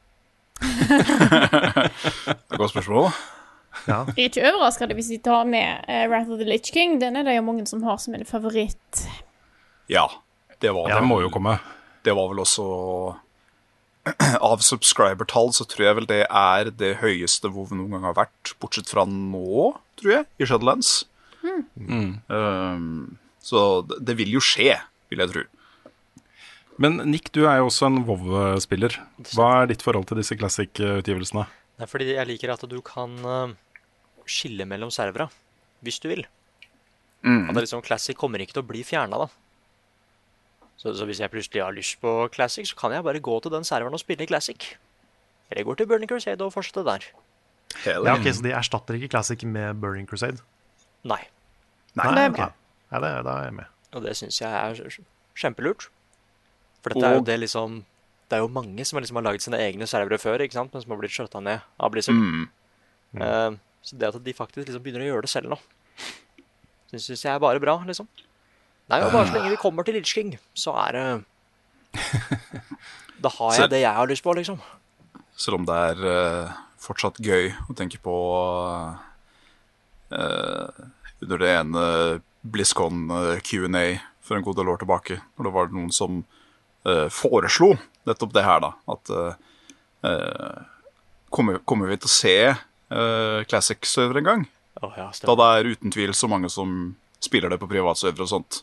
[0.60, 3.10] Det godt spørsmål.
[3.86, 4.02] Ja.
[4.16, 6.96] Jeg er ikke overraska hvis de tar med uh, Wrath of the Litch King.
[7.00, 9.04] Den er det jo mange som har som en favoritt.
[9.88, 10.06] Ja.
[10.58, 11.58] Det var, Det må jo komme.
[12.04, 12.64] det var vel også
[14.50, 18.54] Av subscriber-tall så tror jeg vel det er det høyeste WoW noen gang har vært,
[18.58, 21.04] bortsett fra nå, tror jeg, i Shadowlands.
[21.44, 23.18] Um,
[23.48, 24.74] så det, det vil jo skje,
[25.12, 25.44] vil jeg tro.
[26.78, 29.00] Men Nick, du er jo også en WoW-spiller.
[29.32, 31.48] Hva er ditt forhold til disse classic-utgivelsene?
[31.78, 33.56] Det er fordi jeg liker at du kan eh,
[34.30, 35.26] skille mellom servera,
[35.82, 36.26] hvis du vil.
[37.26, 39.26] At det liksom, Classic kommer ikke til å bli fjerna, da.
[40.78, 43.50] Så, så hvis jeg plutselig har lyst på Classic, så kan jeg bare gå til
[43.50, 44.68] den serveren og spille Classic.
[45.48, 47.08] Eller jeg går til Burning Crusade og fortsetter der.
[47.84, 50.38] ja, ok, Så de erstatter ikke Classic med Burning Crusade?
[51.02, 51.24] Nei.
[51.98, 52.54] Nei, Nei okay.
[52.92, 53.70] Ja, det, da er jeg med.
[53.96, 55.06] Og det syns jeg er kj-
[55.38, 55.88] kjempelurt.
[56.82, 57.80] For dette er jo det liksom
[58.28, 60.72] Det er jo mange som liksom har laget sine egne servere før, ikke sant?
[60.74, 62.18] men som har blitt skjøtta ned av Blizzard.
[62.20, 62.48] Mm.
[63.16, 65.56] Eh, så det at de faktisk liksom begynner å gjøre det selv nå,
[66.92, 68.08] syns jeg er bare bra, liksom.
[68.88, 71.06] Nei, og bare så lenge vi kommer til Litch King, så er det
[73.24, 74.60] Da har jeg det jeg har lyst på, liksom.
[75.38, 76.52] Selv om det er uh,
[76.82, 78.14] fortsatt gøy å tenke på
[80.12, 80.70] uh,
[81.22, 81.84] under det ene
[82.42, 86.20] BlizzCon eh, Q&A for en god del år tilbake, når det var noen som
[86.84, 87.72] uh, foreslo
[88.08, 88.72] nettopp det her, da.
[88.92, 89.32] At uh,
[90.04, 90.58] eh,
[91.34, 94.46] kommer, kommer vi til å se uh, Classic-server en gang?
[94.82, 96.94] Oh, ja, Da det er uten tvil så mange som
[97.24, 98.60] spiller det på privatserver og sånt.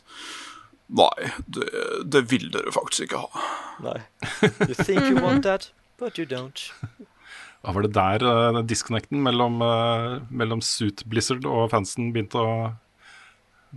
[0.86, 1.66] Nei, det,
[2.06, 3.44] det vil dere faktisk ikke ha.
[3.84, 3.98] Nei.
[4.68, 6.70] You think you want that, but you don't.
[7.66, 12.52] Da var det der uh, disconnecten mellom, uh, mellom Suit Blizzard og fansen begynte å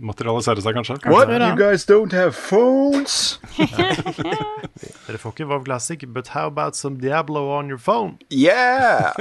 [0.00, 0.96] materialisere seg, kanskje?
[1.12, 1.28] What?
[1.32, 3.38] You guys don't have phones?
[5.06, 8.16] Dere får ikke WoW Classic, but how about some Diablo on your phone?
[8.30, 9.12] Yeah!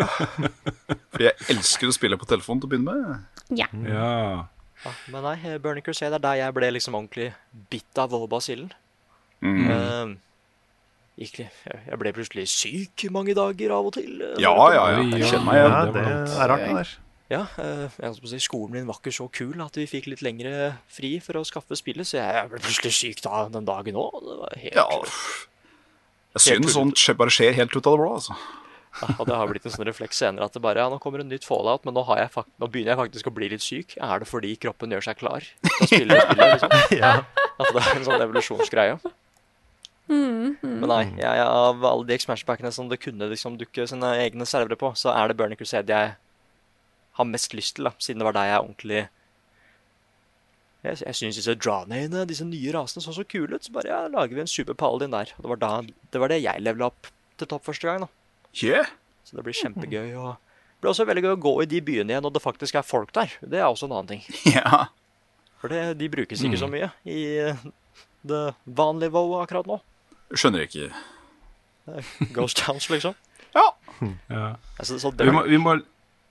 [1.12, 3.44] Fordi jeg elsker å spille på telefon til å begynne med.
[3.60, 3.68] Ja.
[3.90, 4.48] Ja.
[4.86, 7.34] Ja, men nei, eh, Burning Crusade er der jeg ble liksom ordentlig
[7.74, 8.70] bitt av Volbasillen.
[9.44, 9.68] Mm.
[9.76, 10.16] Eh,
[11.20, 14.14] jeg ble plutselig syk mange dager av og til.
[14.24, 15.02] eh, Ja, ja, ja.
[15.18, 15.94] Jeg kjenner meg igjen.
[15.98, 16.08] det det
[16.40, 16.94] er rart, det der.
[17.30, 20.08] Ja, eh, jeg på å si, skolen min var ikke så kul at vi fikk
[20.10, 24.00] litt lengre fri for å skaffe spillet, så jeg ble plutselig syk da den dagen
[24.02, 24.18] òg.
[24.26, 24.88] Det var helt Ja.
[26.38, 28.36] Jeg synes sånt bare skjer helt ut av det blå, altså.
[29.00, 31.22] Ja, og det har blitt en sånn refleks senere at det bare, ja, nå kommer
[31.22, 33.94] en nytt fallout, men nå, har jeg nå begynner jeg faktisk å bli litt syk.
[34.02, 36.78] Er det fordi kroppen gjør seg klar til å spille spillet, liksom?
[37.02, 37.14] Ja.
[37.60, 38.98] At det er en sånn evolusjonsgreie.
[40.10, 44.80] Men nei, jeg, av alle de expansion-packene som det kunne liksom dukke sine egne servere
[44.80, 46.16] på, så er det Burning Crusade jeg
[47.20, 49.02] har mest lyst til, da, siden det var der jeg ordentlig
[50.80, 53.66] Jeg, jeg syns disse Dranane, disse nye rasene, så så kule ut.
[53.68, 55.34] Så bare ja, lager vi en super paladin der.
[55.36, 55.72] Og det var, da,
[56.14, 58.06] det var det jeg levela opp til topp første gang.
[58.08, 58.16] da
[58.64, 58.88] Yeah.
[59.24, 60.16] så det blir kjempegøy.
[60.18, 62.80] Og det blir også veldig gøy å gå i de byene igjen, og det faktisk
[62.80, 63.36] er folk der.
[63.44, 64.24] Det er også en annen ting.
[64.56, 64.88] Ja.
[65.60, 67.64] For det, de brukes ikke så mye i eh,
[68.24, 69.82] det vanlige WoW akkurat nå.
[70.32, 70.88] Skjønner ikke.
[72.32, 73.18] Ghost Towns, liksom.
[73.52, 73.66] Ja.
[74.30, 74.46] ja.
[74.80, 75.76] Altså, så det, Vi, må, vi, må,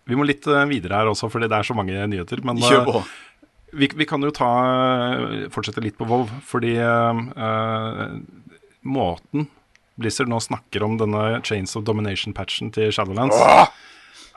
[0.08, 2.40] vi må litt eh, videre her også, fordi det er så mange nyheter.
[2.46, 3.02] Men Kjør eh, på.
[3.80, 6.32] vi, vi kan jo ta, eh, fortsette litt på Vov.
[6.48, 8.16] fordi eh, eh,
[8.88, 9.48] måten
[9.98, 13.34] Blizzard nå snakker om denne Chains of Domination-patchen til Shadowlands,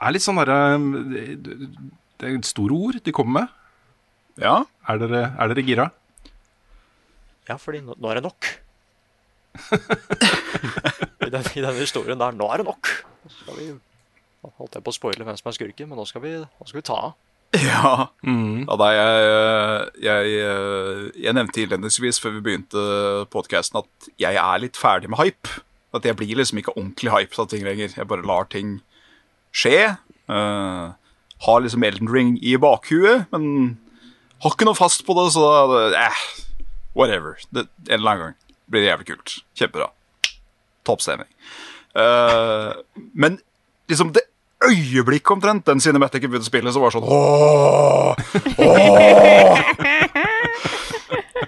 [0.02, 0.56] er litt sånn derre
[1.14, 1.26] det,
[2.18, 3.52] er er store ord de kommer med.
[4.42, 4.56] Ja.
[4.90, 5.90] Er dere, er dere gira?
[7.48, 8.48] ja, fordi nå, nå er det nok.
[11.26, 12.90] I, den, I denne historien der, nå er det nok.
[13.26, 13.66] Så skal vi
[14.42, 16.80] holdt jeg på å spoile hvem som er skurken, men nå skal vi, nå skal
[16.80, 17.12] vi ta av.
[17.52, 18.08] Ja.
[18.24, 20.46] ja da, jeg, jeg,
[21.20, 22.84] jeg nevnte innledningsvis før vi begynte
[23.32, 25.60] podkasten at jeg er litt ferdig med hype.
[25.92, 27.92] At jeg blir liksom ikke ordentlig hype av ting lenger.
[27.98, 28.78] Jeg bare lar ting
[29.52, 29.92] skje.
[30.32, 30.96] Uh,
[31.44, 33.76] har liksom Elden Ring i bakhuet, men
[34.42, 36.24] har ikke noe fast på det, så da eh,
[36.96, 37.36] Whatever.
[37.50, 39.36] Det, en eller annen gang blir det jævlig kult.
[39.58, 39.90] Kjempebra.
[40.88, 41.28] Topp stemning.
[41.92, 42.80] Uh,
[43.12, 43.40] men
[43.90, 44.24] liksom det
[44.68, 48.14] øyeblikket omtrent den Cinematic begynte å spille, så var det sånn Åh!
[48.62, 49.58] Åh!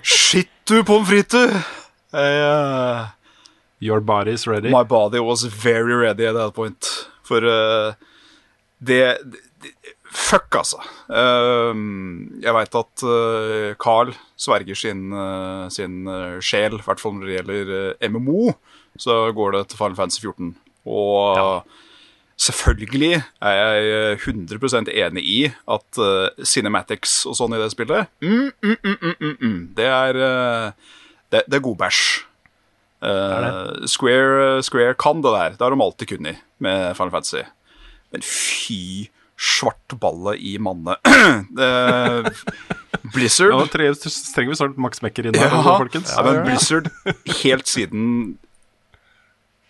[0.05, 1.53] Shit, du, pommes frites!
[2.15, 3.11] Uh,
[3.81, 4.71] Your body is ready.
[4.71, 7.09] My body was very ready at that point.
[7.23, 7.95] For uh,
[8.79, 9.41] det, det
[10.15, 10.79] Fuck, altså.
[11.11, 11.75] Uh,
[12.39, 13.05] jeg veit at
[13.83, 15.09] Carl sverger sin,
[15.75, 16.07] sin
[16.39, 18.53] sjel, i hvert fall når det gjelder MMO,
[19.01, 20.53] så går det til Final Fantasy 14.
[20.87, 21.49] Og ja.
[22.41, 25.41] Selvfølgelig er jeg 100% enig i
[25.71, 26.01] at
[26.43, 30.19] cinematics og sånn i det spillet mm, mm, mm, mm Det er
[31.31, 32.03] det, det, er god bæsj.
[33.91, 35.57] Square, Square kan det der.
[35.57, 37.43] Det har de alltid kunnet med Final Fantasy.
[38.15, 40.95] Men fy svartballe i manne.
[43.15, 46.13] Blizzard Ja, trenger vi snart Max Mekker inn her, ja, altså, folkens.
[46.15, 46.89] Ja, men Blizzard,
[47.43, 48.07] helt siden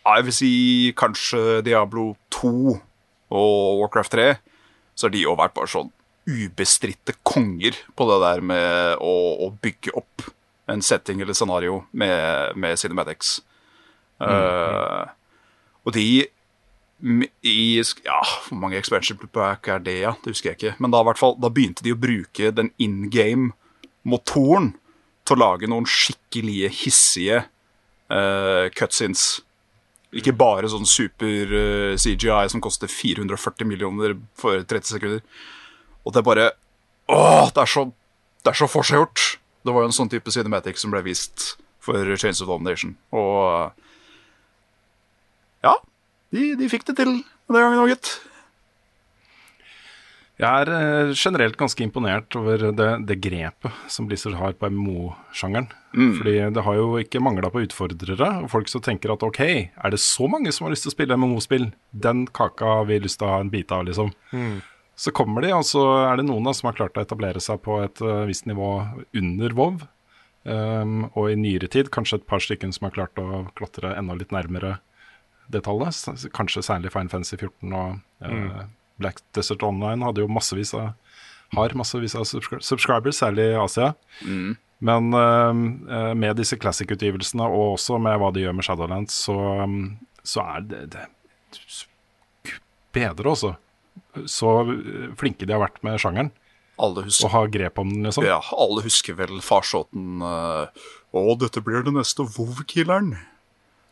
[0.05, 0.53] Jeg vil si
[0.99, 2.51] kanskje Diablo 2
[3.35, 4.27] og Warcraft 3,
[4.95, 5.91] så har de jo vært bare sånn
[6.25, 9.15] ubestridte konger på det der med å,
[9.45, 10.29] å bygge opp
[10.73, 13.39] en setting eller scenario med, med cinematics.
[14.21, 14.31] Mm.
[14.31, 15.05] Uh,
[15.85, 16.07] og de
[17.45, 20.15] i Ja, hvor mange expansion pack er det, ja?
[20.25, 20.77] Det husker jeg ikke.
[20.81, 24.73] Men da, fall, da begynte de å bruke den in game-motoren
[25.27, 27.43] til å lage noen skikkelige hissige
[28.09, 29.43] uh, cutscenes.
[30.15, 35.25] Ikke bare sånn super eh, CGI som koster 440 millioner for 30 sekunder.
[36.05, 36.51] Og det er bare
[37.13, 37.83] Åh, det er så,
[38.45, 39.25] det er så forseggjort!
[39.65, 41.55] Det var jo en sånn type cinematic som ble vist
[41.85, 42.95] for Chains of Domination.
[43.17, 43.73] Og
[45.65, 45.75] ja,
[46.33, 48.15] de, de fikk det til den gangen òg, gitt.
[50.35, 55.69] Jeg er eh, generelt ganske imponert over det, det grepet som Blizzard har på MMO-sjangeren.
[55.95, 56.13] Mm.
[56.19, 59.41] Fordi det har jo ikke mangla på utfordrere, og folk som tenker at ok,
[59.71, 61.69] er det så mange som har lyst til å spille MMO-spill?
[61.95, 64.11] Den kaka har vi lyst til å ha en bit av, liksom.
[64.35, 64.59] Mm.
[64.99, 67.63] Så kommer de, og så er det noen da som har klart å etablere seg
[67.63, 68.75] på et uh, visst nivå
[69.15, 69.83] under WoW.
[70.45, 74.19] Um, og i nyere tid kanskje et par stykker som har klart å klatre enda
[74.19, 74.77] litt nærmere
[75.51, 76.27] det tallet.
[76.35, 78.75] Kanskje særlig Fine Fancy 14 og uh, mm.
[79.01, 80.93] Black Desert Online hadde jo massevis av
[81.55, 83.93] har massevis av subscribers, særlig i Asia.
[84.27, 84.55] Mm.
[84.85, 89.95] Men uh, med disse classic-utgivelsene, og også med hva de gjør med Shadowlands, så, um,
[90.27, 91.05] så er det, det
[92.95, 93.55] bedre, også.
[94.31, 94.51] Så
[95.19, 96.33] flinke de har vært med sjangeren.
[96.83, 98.27] Alle husker, og har grep om den, liksom.
[98.27, 100.67] Ja, alle husker vel farsåten uh,
[101.15, 103.13] Å, dette blir det neste WoW-killeren.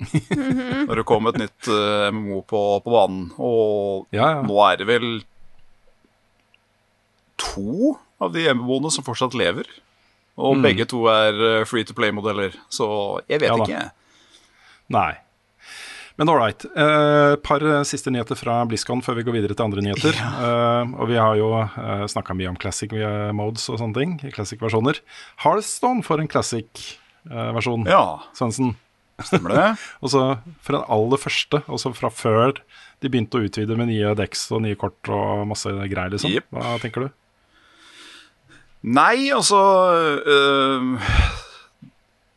[0.02, 0.86] Mhm.
[0.88, 1.76] Når det kom et nytt uh,
[2.06, 3.28] eh, MMO på, på, banen.
[3.38, 4.42] Og ja, ja.
[4.46, 5.08] nå er det vel
[7.42, 9.68] to av de MMO-ene som fortsatt lever.
[10.40, 10.62] Og mm.
[10.64, 12.86] begge to er uh, free to play-modeller, så
[13.28, 13.84] jeg vet ja, ikke.
[14.92, 15.12] Nei.
[16.20, 16.64] Men all right.
[16.64, 20.16] Et uh, par siste nyheter fra BlizzCon før vi går videre til andre nyheter.
[20.42, 22.92] Uh, og vi har jo uh, snakka mye om classic
[23.36, 24.16] modes og sånne ting.
[24.34, 25.00] Classic-versjoner.
[25.44, 28.04] Hearthstone får en classic-versjon, ja.
[28.36, 28.74] Svendsen.
[29.22, 29.66] Stemmer det?
[30.02, 30.22] og så
[30.64, 32.56] fra den aller første, altså fra før
[33.02, 36.32] de begynte å utvide med nye decks og nye kort og masse greier, liksom.
[36.32, 36.48] Yep.
[36.54, 37.14] Hva tenker du?
[38.82, 39.58] Nei, altså
[40.26, 41.02] øh,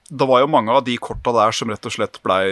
[0.06, 2.43] Det var jo mange av de korta der som rett og slett blei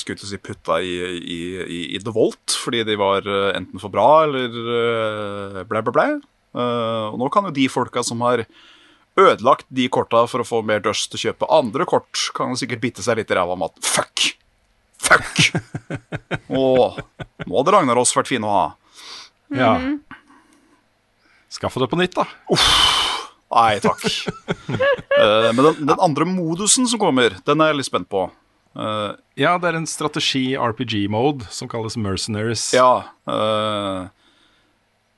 [0.00, 3.94] skutt si, putta i, i, i, i, The Volt fordi de var uh, enten for
[3.94, 4.50] bra eller
[5.70, 5.94] blei, blei.
[5.94, 6.08] blæ.
[6.56, 8.42] Uh, og nå kan jo de folka som har
[9.18, 12.82] ødelagt de korta for å få mer dust til å kjøpe andre kort, kan sikkert
[12.84, 14.26] bite seg litt i ræva med at fuck!
[14.98, 15.52] Fuck!
[16.58, 16.64] Å,
[17.46, 18.64] nå hadde Ragnarås vært fin å ha.
[19.54, 19.72] Ja.
[21.52, 22.26] Skaffe det på nytt, da.
[22.52, 22.66] Uff.
[23.48, 24.02] Nei takk.
[24.04, 28.26] uh, men den, den, andre modusen som kommer, den er jeg litt spent på.
[28.76, 32.68] Uh, ja, det er en strategi-RPG-mode som kalles Mercenaries.
[32.76, 33.08] Ja.
[33.24, 34.12] Uh,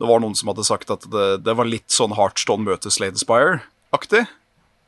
[0.00, 3.20] det var noen som hadde sagt at det, det var litt sånn Heartstone møter Slade
[3.20, 3.58] Spire
[3.96, 4.24] aktig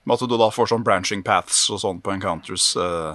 [0.04, 2.72] Med at du da får sånn branching paths og sånn på encounters.
[2.74, 3.14] Uh,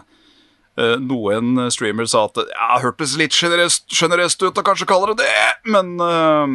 [0.80, 5.48] uh, noen streamers sa at ja, hørtes litt sjenerøst ut å kanskje kalle det det,
[5.68, 6.48] men uh,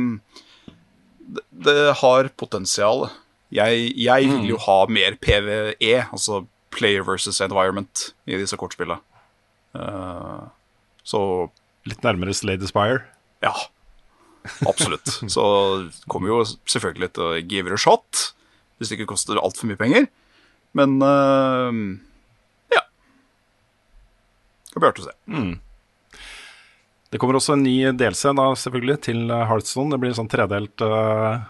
[1.20, 3.10] det, det, har potensial.
[3.52, 4.64] Jeg, jeg vil jo mm.
[4.64, 9.02] ha mer PVE, altså player versus environment, i disse kortspillene.
[11.04, 11.20] så
[11.88, 13.02] Litt nærmere Slade Aspire?
[13.42, 13.52] Ja.
[14.66, 15.08] Absolutt.
[15.30, 15.44] Så
[16.10, 18.32] kommer jo selvfølgelig til å give it a shot,
[18.82, 20.08] hvis det ikke koster altfor mye penger.
[20.76, 21.72] Men uh,
[22.72, 22.86] ja.
[24.72, 25.16] Det blir artig å se.
[27.12, 29.92] Det kommer også en ny DLC da, selvfølgelig til Heartstone.
[29.92, 31.42] Det blir en sånn tredelt uh,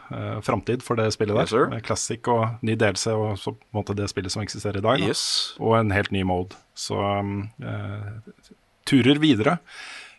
[0.43, 1.47] framtid for det spillet der.
[1.47, 1.85] Yes, sir.
[1.87, 4.99] Classic og ny DLC og så på en måte det spillet som eksisterer i dag.
[4.99, 5.13] Da.
[5.15, 5.23] Yes.
[5.63, 6.59] Og en helt ny mode.
[6.75, 8.43] Så um, eh,
[8.91, 9.61] turer videre.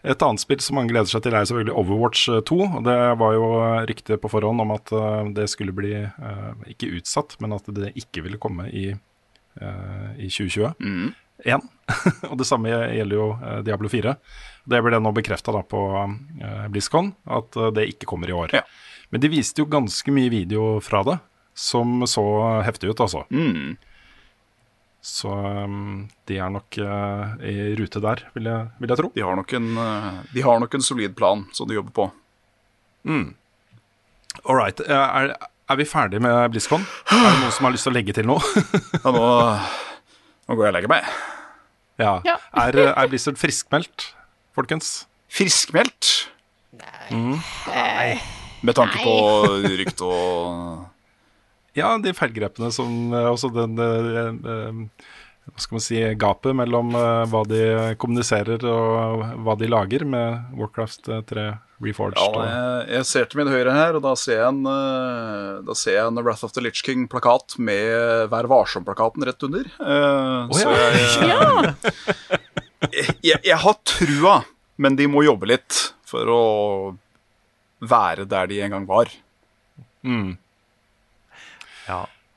[0.04, 2.60] Et annet spill som mange gleder seg til, er selvfølgelig Overwatch eh, 2.
[2.66, 3.50] Og det var jo
[3.88, 7.94] rykte på forhånd om at eh, det skulle bli eh, ikke utsatt, men at det
[8.00, 10.74] ikke ville komme i, eh, i 2020.
[10.84, 11.14] Mm.
[11.44, 11.64] Én.
[12.30, 14.16] og det samme gjelder jo eh, Diablo 4.
[14.70, 18.56] Det ble nå bekrefta på eh, BlizzCon at eh, det ikke kommer i år.
[18.60, 18.64] Ja.
[19.14, 21.18] Men de viste jo ganske mye video fra det,
[21.56, 22.26] som så
[22.66, 23.24] heftig ut, altså.
[23.32, 23.76] Mm.
[25.04, 29.10] Så um, de er nok uh, i rute der, vil jeg, vil jeg tro.
[29.16, 32.06] De, har nok en, uh, de har nok en solid plan som de jobber på.
[34.48, 34.80] All right.
[34.80, 35.34] eh, Er,
[35.70, 36.86] er vi ferdige med BlizzCon?
[37.12, 38.40] Er det noen som har lyst til å legge til noe?
[39.04, 39.28] Ja, nå,
[40.48, 41.12] nå går jeg og legger meg.
[42.00, 42.14] ja.
[42.28, 42.38] Ja.
[42.64, 44.08] Er, er Blizzard friskmeldt,
[44.56, 45.04] folkens?
[45.34, 46.30] Friskmeldt.
[48.64, 49.14] Med tanke på
[49.68, 50.93] rykte og
[51.78, 54.82] Ja, de feilgrepene som eh, Også den eh, eh,
[55.50, 57.64] Hva skal man si Gapet mellom hva de
[58.00, 61.48] kommuniserer og hva de lager med Warcraft eh, 3
[61.84, 62.16] Reforged.
[62.16, 64.62] Ja, jeg, jeg ser til min høyre her, og da ser jeg en,
[65.68, 69.68] da ser jeg en Wrath of the Litch King-plakat med Vær varsom-plakaten rett under.
[69.68, 70.86] Eh, så ja.
[70.96, 72.38] jeg, Ja!
[73.20, 74.38] jeg, jeg har trua,
[74.80, 76.42] men de må jobbe litt for å
[77.84, 79.12] være der de en gang var.
[80.08, 80.38] Ja.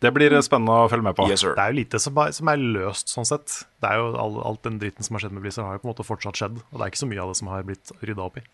[0.06, 1.26] Det blir eh, spennende å følge med på.
[1.30, 1.42] Yes.
[1.46, 3.62] Det er jo lite som er, som er løst, sånn sett.
[3.82, 5.90] Det er jo all, Alt den dritten som har skjedd med Blizzard, har jo på
[5.90, 6.62] en måte fortsatt skjedd.
[6.70, 8.46] Og det er ikke så mye av det som har blitt rydda opp i.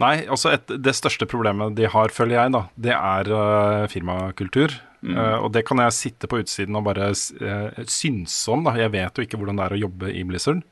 [0.00, 4.74] Nei, altså et, det største problemet de har, føler jeg, da, det er uh, firmakultur.
[5.02, 8.62] Eh, og det kan jeg sitte på utsiden og bare uh, synse om.
[8.68, 8.76] Da.
[8.78, 10.62] Jeg vet jo ikke hvordan det er å jobbe i Blizzard.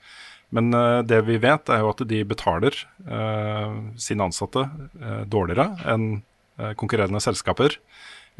[0.54, 0.72] Men
[1.06, 4.64] det vi vet, er jo at de betaler eh, sine ansatte
[5.30, 6.08] dårligere enn
[6.74, 7.76] konkurrerende selskaper.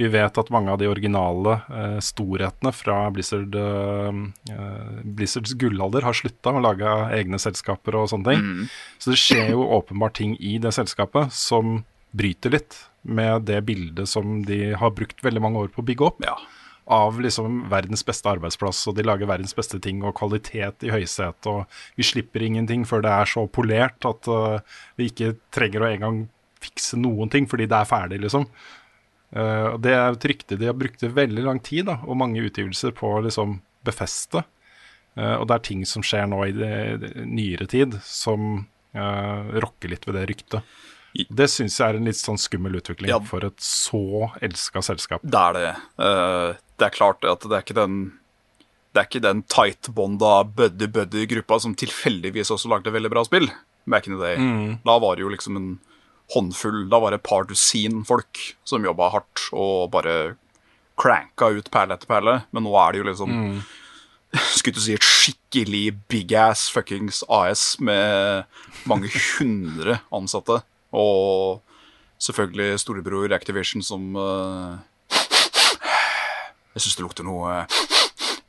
[0.01, 4.21] Vi vet at mange av de originale eh, storhetene fra Blizzard, eh,
[4.55, 8.71] eh, Blizzards gullalder har slutta å lage egne selskaper og sånne ting.
[8.97, 11.83] Så det skjer jo åpenbart ting i det selskapet som
[12.17, 16.09] bryter litt med det bildet som de har brukt veldig mange år på å bygge
[16.09, 16.25] opp.
[16.25, 16.39] Ja.
[16.91, 21.47] Av liksom verdens beste arbeidsplass, og de lager verdens beste ting, og kvalitet i høysetet,
[21.47, 21.69] og
[22.01, 26.25] vi slipper ingenting før det er så polert at uh, vi ikke trenger å engang
[26.61, 28.49] fikse noen ting fordi det er ferdig, liksom.
[29.31, 32.91] Og det er et rykte de har brukt veldig lang tid, da, og mange utgivelser
[32.97, 34.43] på å liksom befeste.
[35.19, 38.63] Uh, og det er ting som skjer nå i det, det, nyere tid, som
[38.95, 40.79] uh, rokker litt ved det ryktet.
[41.11, 43.19] Det syns jeg er en litt sånn skummel utvikling Ja.
[43.27, 45.25] for et så elska selskap.
[45.27, 45.73] Det er det.
[45.99, 48.01] Uh, det er klart at det er ikke den
[48.91, 53.47] det er ikke den tight-bonda buddy-buddy-gruppa som tilfeldigvis også lagde veldig bra spill.
[53.87, 54.39] Back in the day.
[54.83, 55.69] Da var det jo liksom en
[56.35, 60.37] håndfull Da var det et par dusin folk som jobba hardt og bare
[61.01, 62.41] cranka ut perle etter perle.
[62.53, 63.33] Men nå er det jo liksom
[64.59, 68.45] Skulle du si et skikkelig big ass fuckings AS med
[68.87, 70.61] mange hundre ansatte.
[70.95, 71.61] Og
[72.23, 74.79] selvfølgelig storebror Activision som uh,
[76.75, 77.65] Jeg syns det lukter noe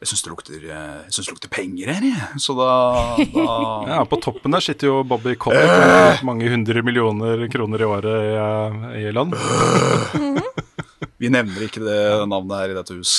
[0.01, 2.39] Jeg syns det lukter eh, Jeg synes det lukter penger her, jeg.
[2.41, 2.69] Så da,
[3.35, 3.43] da
[3.91, 8.09] Ja, På toppen der sitter jo Bobby Cobb med mange hundre millioner kroner i året
[8.09, 9.37] i, eh, i land.
[11.21, 13.13] Vi nevner ikke det navnet her i dette hus.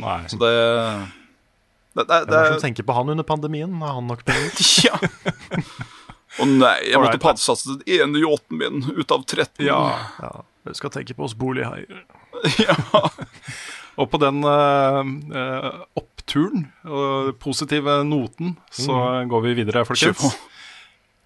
[0.00, 0.22] Nei.
[0.32, 0.54] Så det
[1.96, 3.76] Det, det, er det som tenker på han under pandemien?
[3.84, 4.56] Har han nok penger?
[4.88, 4.96] Ja.
[6.36, 9.64] Å nei, jeg måtte pantsatse den ene yachten min ut av 13.
[9.64, 9.78] Ja.
[10.20, 10.32] Ja,
[10.68, 12.02] du skal tenke på oss bolighaier.
[13.96, 20.36] Og på den eh, oppturen og positive noten, så går vi videre, folkens.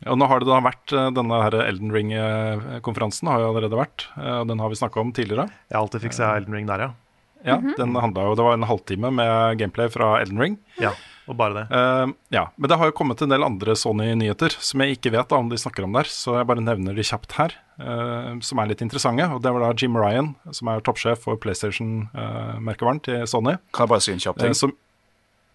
[0.09, 4.07] Og nå har det da vært eh, denne her Elden Ring-konferansen, har jo allerede vært.
[4.17, 5.51] Og den har vi snakka om tidligere.
[5.69, 6.93] Jeg har alltid fiksa Elden Ring der, ja.
[7.41, 10.59] Ja, den handlet jo, Det var en halvtime med gameplay fra Elden Ring.
[10.81, 10.91] Ja,
[11.29, 11.65] og bare det.
[11.71, 15.31] Uh, ja, Men det har jo kommet en del andre Sony-nyheter som jeg ikke vet
[15.31, 18.63] da om de snakker om der, så jeg bare nevner de kjapt her, uh, som
[18.63, 19.29] er litt interessante.
[19.31, 23.59] Og Det var da Jim Ryan, som er toppsjef for PlayStation-merkevaren til Sony.
[23.75, 24.55] Kan jeg bare si en kjapp ting?
[24.55, 24.75] eh, som,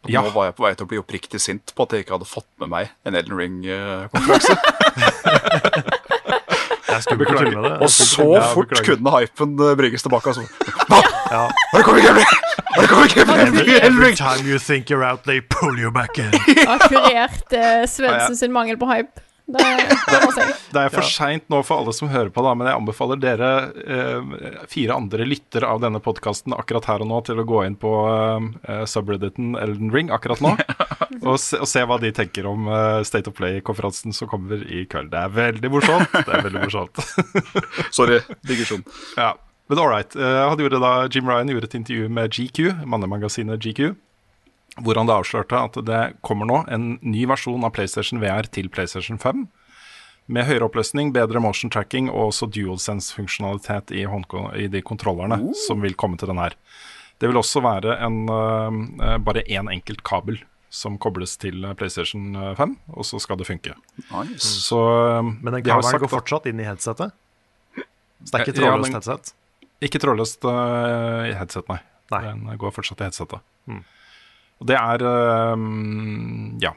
[0.06, 0.22] ja.
[0.22, 2.30] Nå var jeg på vei til å bli oppriktig sint på at jeg ikke hadde
[2.30, 4.54] fått med meg en Elden Ring-konkurranse.
[6.96, 7.74] Jeg skulle beklage med det.
[7.84, 10.32] Og så fort kunne hypen brygges bringes tilbake.
[10.32, 11.12] Altså.
[11.32, 11.52] Ja.
[12.78, 16.32] Elden Every time you think you're out, they pull you back in.
[16.68, 19.22] Har kurert uh, Svendsen sin mangel på hype.
[19.46, 19.62] Det,
[20.74, 23.50] det er for seint nå for alle som hører på, da, men jeg anbefaler dere
[23.78, 24.32] eh,
[24.72, 27.92] fire andre lyttere av denne podkasten akkurat her og nå til å gå inn på
[28.66, 30.56] eh, subredditen Elden Ring akkurat nå,
[31.30, 34.88] og, se, og se hva de tenker om eh, State of Play-konferansen som kommer i
[34.90, 35.14] kveld.
[35.14, 36.18] Det er veldig morsomt.
[36.18, 37.06] Det er veldig morsomt.
[37.94, 38.82] Sorry, digresjon.
[39.14, 39.36] ja.
[39.68, 40.16] Men all right.
[40.16, 43.96] eh, han gjorde da, Jim Ryan gjorde et intervju med GQ, mannemagasinet GQ,
[44.86, 48.70] hvor han da avslørte at det kommer nå en ny versjon av PlayStation VR til
[48.70, 49.46] PlayStation 5.
[50.28, 54.04] Med høyere oppløsning, bedre motion tracking og også DualSense-funksjonalitet i,
[54.64, 55.38] i de kontrollerne
[55.68, 56.56] som vil komme til den her.
[57.22, 62.74] Det vil også være en, øh, bare én enkelt kabel som kobles til PlayStation 5,
[62.98, 63.74] og så skal det funke.
[64.12, 64.44] Nice.
[64.68, 64.78] Så
[65.24, 67.14] Men den kabelen går fortsatt inn i headsetet?
[68.26, 69.34] Så det er ikke Ja, trådløst den- headset?
[69.84, 71.80] Ikke trådløst uh, i headset, nei.
[72.14, 72.22] Nei.
[72.28, 73.42] Den går fortsatt i headsetet.
[73.68, 73.82] Mm.
[74.62, 75.64] Og det er øh,
[76.64, 76.72] Ja.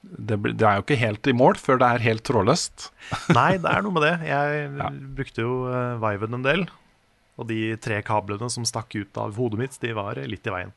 [0.00, 2.86] Det, det er jo ikke helt i mål før det er helt trådløst.
[3.36, 4.14] Nei, det er noe med det.
[4.30, 4.86] Jeg Ja.
[5.18, 6.62] brukte jo uh, Viven en del.
[7.36, 10.72] Og de tre kablene som stakk ut av hodet mitt, de var litt i veien.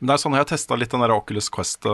[0.00, 1.84] Men det er sånn jeg har testa litt den der Oculus Quest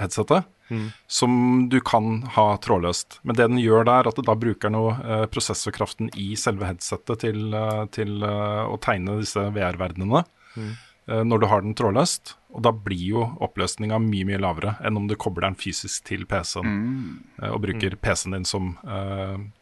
[0.00, 0.48] 2-headsetet.
[0.70, 0.90] Mm.
[1.06, 3.18] Som du kan ha trådløst.
[3.22, 7.24] Men det den gjør der, at det da bruker noe eh, prosessorkraften i selve headsetet
[7.24, 10.72] til, eh, til eh, å tegne disse VR-verdenene Mm.
[11.06, 12.32] når du har den trådløst.
[12.50, 16.24] Og da blir jo oppløsninga mye mye lavere enn om du kobler den fysisk til
[16.26, 17.46] PC-en mm.
[17.52, 18.72] og bruker PC-en din som,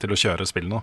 [0.01, 0.81] til å kjøre spillene.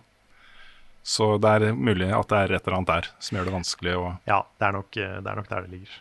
[1.02, 3.98] Så det er mulig at det er et eller annet der som gjør det vanskelig
[3.98, 5.98] å Ja, det er nok, det er nok der det ligger.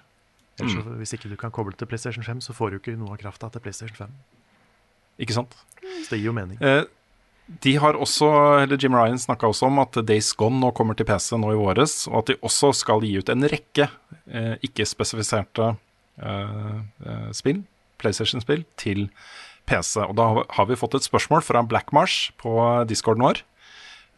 [0.60, 0.98] Ellers, Mm.
[1.00, 3.50] Hvis ikke du kan koble til PlayStation 5, så får du ikke noe av krafta
[3.50, 4.12] til PlayStation 5.
[5.18, 5.54] Ikke sant?
[5.82, 6.58] Så det gir jo mening.
[6.62, 6.84] Eh,
[7.64, 11.04] de har også, eller Jim Ryan snakka også om at Days Gone nå kommer til
[11.04, 13.88] PC nå i våres, og at de også skal gi ut en rekke
[14.30, 15.74] eh, ikke-spesifiserte
[16.22, 17.64] eh, eh, spill,
[18.00, 19.08] PlayStation-spill, til
[19.68, 19.98] PC.
[20.06, 22.56] Og da har vi fått et spørsmål fra Blackmarsh på
[22.88, 23.42] discorden vår.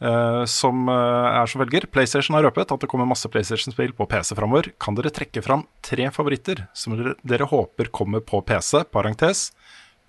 [0.00, 1.86] Eh, som uh, er som velger.
[1.92, 4.70] PlayStation har røpet at det kommer masse PlayStation-spill på PC framover.
[4.82, 9.50] Kan dere trekke fram tre favoritter som dere, dere håper kommer på PC, parentes,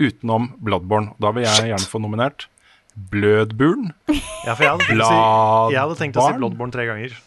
[0.02, 1.16] utenom Bloodborne?
[1.22, 2.50] Da vil jeg gjerne få nominert
[2.98, 7.18] Blødburn Ja, for jeg hadde si, jeg hadde tenkt å si Bloodborne tre ganger.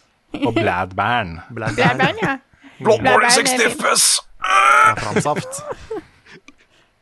[0.41, 1.37] og Bladburn.
[1.55, 2.11] Bloodborne.
[2.19, 2.37] Ja.
[2.81, 4.27] Bloodborne Blackburn er 60 fint.
[4.41, 5.61] Ja, fransaft.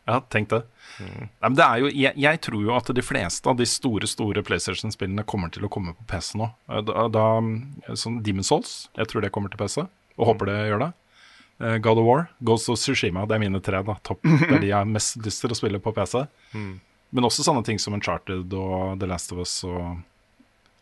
[0.09, 0.63] Ja, tenk det.
[0.99, 4.07] Nei, men det er jo, jeg, jeg tror jo at de fleste av de store
[4.09, 6.49] store PlayStation-spillene kommer til å komme på PC nå.
[6.69, 7.25] Eh, Da, da,
[7.95, 9.85] sånn Demon Souls, jeg tror det kommer til PC,
[10.17, 10.89] og håper det gjør det.
[11.59, 13.81] Eh, God of War, Ghost of Tsushima, det er mine tre.
[13.83, 14.21] da, topp.
[14.27, 16.25] Det er de jeg har mest lyst til å spille på PC.
[17.11, 19.99] Men også sånne ting som Uncharted og The Last of Us og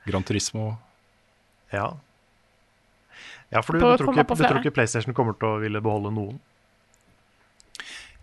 [0.06, 0.74] Gran Turismo.
[1.72, 1.94] Ja.
[3.52, 5.82] ja, for du, På- du, tror ikke, du tror ikke PlayStation kommer til å ville
[5.84, 6.38] beholde noen?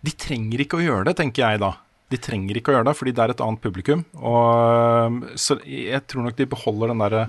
[0.05, 1.71] De trenger ikke å gjøre det, tenker jeg da.
[2.13, 4.03] De trenger ikke å gjøre det, fordi det er et annet publikum.
[4.19, 7.23] Og, så jeg tror nok de beholder den derre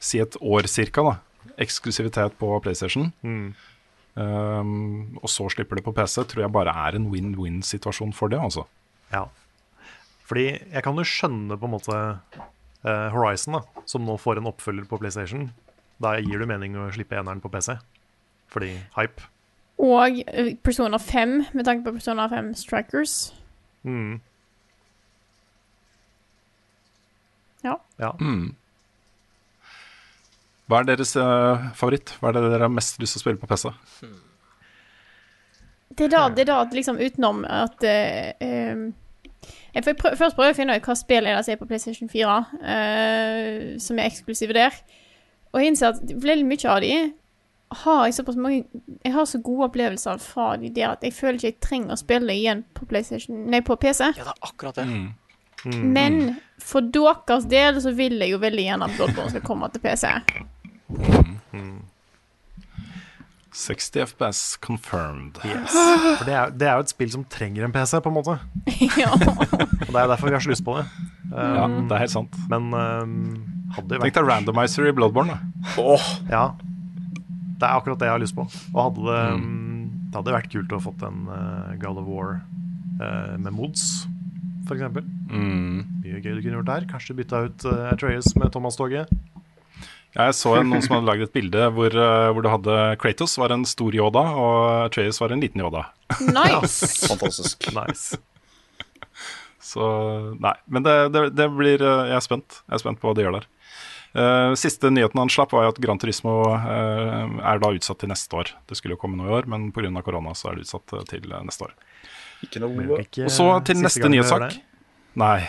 [0.00, 1.16] si et år cirka, da.
[1.60, 3.10] Eksklusivitet på PlayStation.
[4.18, 6.22] Um, og så slipper det på PC.
[6.30, 8.64] Tror jeg bare er en win-win-situasjon for det, altså.
[9.12, 9.26] Ja.
[10.28, 14.50] Fordi jeg kan jo skjønne på en måte uh, Horizon, da, som nå får en
[14.50, 15.50] oppfølger på PlayStation.
[16.02, 17.76] Da gir det mening å slippe eneren på PC.
[18.52, 19.28] Fordi hype.
[19.78, 23.18] Og eh, Persona 5, med tanke på Persona 5 Strikers.
[23.82, 24.20] Mm.
[27.64, 27.76] Ja.
[27.98, 28.14] Ja.
[28.20, 28.54] Mm.
[30.68, 32.12] Hva er deres uh, favoritt?
[32.20, 33.70] Hva er det dere har mest lyst til å spille på PC?
[35.98, 38.82] Det er da, det er da liksom utenom at uh, eh,
[39.74, 41.68] Jeg får prø først prøve å finne ut hva spill er det som er på
[41.70, 44.76] PlayStation 4, uh, som er eksklusive der.
[45.54, 46.92] Og jeg innser at veldig mye av de
[47.70, 48.64] har jeg såpass mange
[49.04, 52.00] Jeg har så gode opplevelser fra de der at jeg føler ikke jeg trenger å
[52.00, 54.12] spille igjen på PlayStation Nei, på PC.
[54.16, 54.86] Ja, det er akkurat det.
[54.88, 55.82] Mm.
[55.92, 56.20] Men
[56.62, 60.06] for deres del så vil jeg jo veldig gjerne at Bloodborne skal komme til PC.
[63.58, 65.40] 60 FPS confirmed.
[65.44, 65.74] Yes.
[66.18, 68.36] For det er, det er jo et spill som trenger en PC, på en måte.
[69.02, 69.10] ja.
[69.10, 70.86] Og det er derfor vi har så lyst på det.
[71.32, 72.36] Ja, Um, det er helt sant.
[72.48, 73.16] Men um,
[73.76, 75.74] hadde det Tenk deg randomizer i Bloodborne, da.
[75.82, 76.44] Åh, Ja.
[77.58, 78.46] Det er akkurat det jeg har lyst på.
[78.74, 79.80] Og hadde det, mm.
[80.08, 82.36] det hadde vært kult å ha fått en uh, God of War
[83.02, 83.88] uh, med mods,
[84.68, 84.84] f.eks.
[85.28, 85.82] Mm.
[86.04, 86.86] Mye gøy du kunne gjort der.
[86.90, 89.10] Kanskje bytta ut uh, Atreus med Thomas-toget.
[90.16, 93.52] Jeg så noen som hadde laget et bilde hvor, eh, hvor du hadde Kratos var
[93.54, 95.84] en stor Yoda, og Atreus var en liten Yoda.
[96.24, 96.88] Nice.
[97.10, 97.68] fantastisk.
[97.76, 98.18] Nice.
[99.60, 99.84] Så
[100.40, 100.54] nei.
[100.66, 102.62] Men det, det, det blir eh, Jeg er spent.
[102.64, 103.48] Jeg er spent på hva de gjør der.
[104.12, 108.10] Eh, siste nyheten han slapp, var jo at Gran Turismo eh, er da utsatt til
[108.12, 108.54] neste år.
[108.68, 109.90] Det skulle jo komme nå i år, men pga.
[110.02, 111.74] korona så er det utsatt eh, til neste år.
[112.46, 114.58] Ikke noe ikke Og så til neste nyhetssak.
[115.18, 115.42] Nei.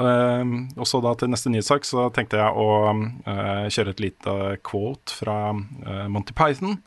[0.00, 4.36] Um, og så da til neste nyhetssak så tenkte jeg å uh, kjøre et lite
[4.64, 6.78] quote fra uh, Monty Python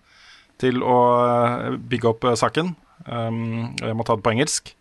[0.57, 2.73] til å uh, bygge opp uh, saken.
[3.05, 4.73] Um, jeg må ta det på engelsk.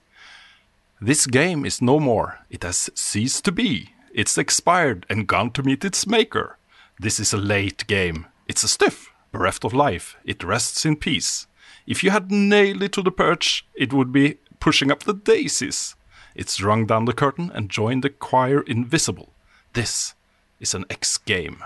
[1.05, 2.41] This game is no more.
[2.49, 3.93] It has ceased to be.
[4.17, 6.57] It's expired and gone to meet its maker.
[6.99, 8.25] This is a late game.
[8.49, 10.17] It's a stiff, bereft of life.
[10.25, 11.47] It rests in peace.
[11.87, 15.97] If you had nailed it to the perch, it would be pushing up the daisies.
[16.35, 19.29] It's rung down the curtain and joined the choir invisible.
[19.75, 20.15] This
[20.61, 21.61] is an X-game.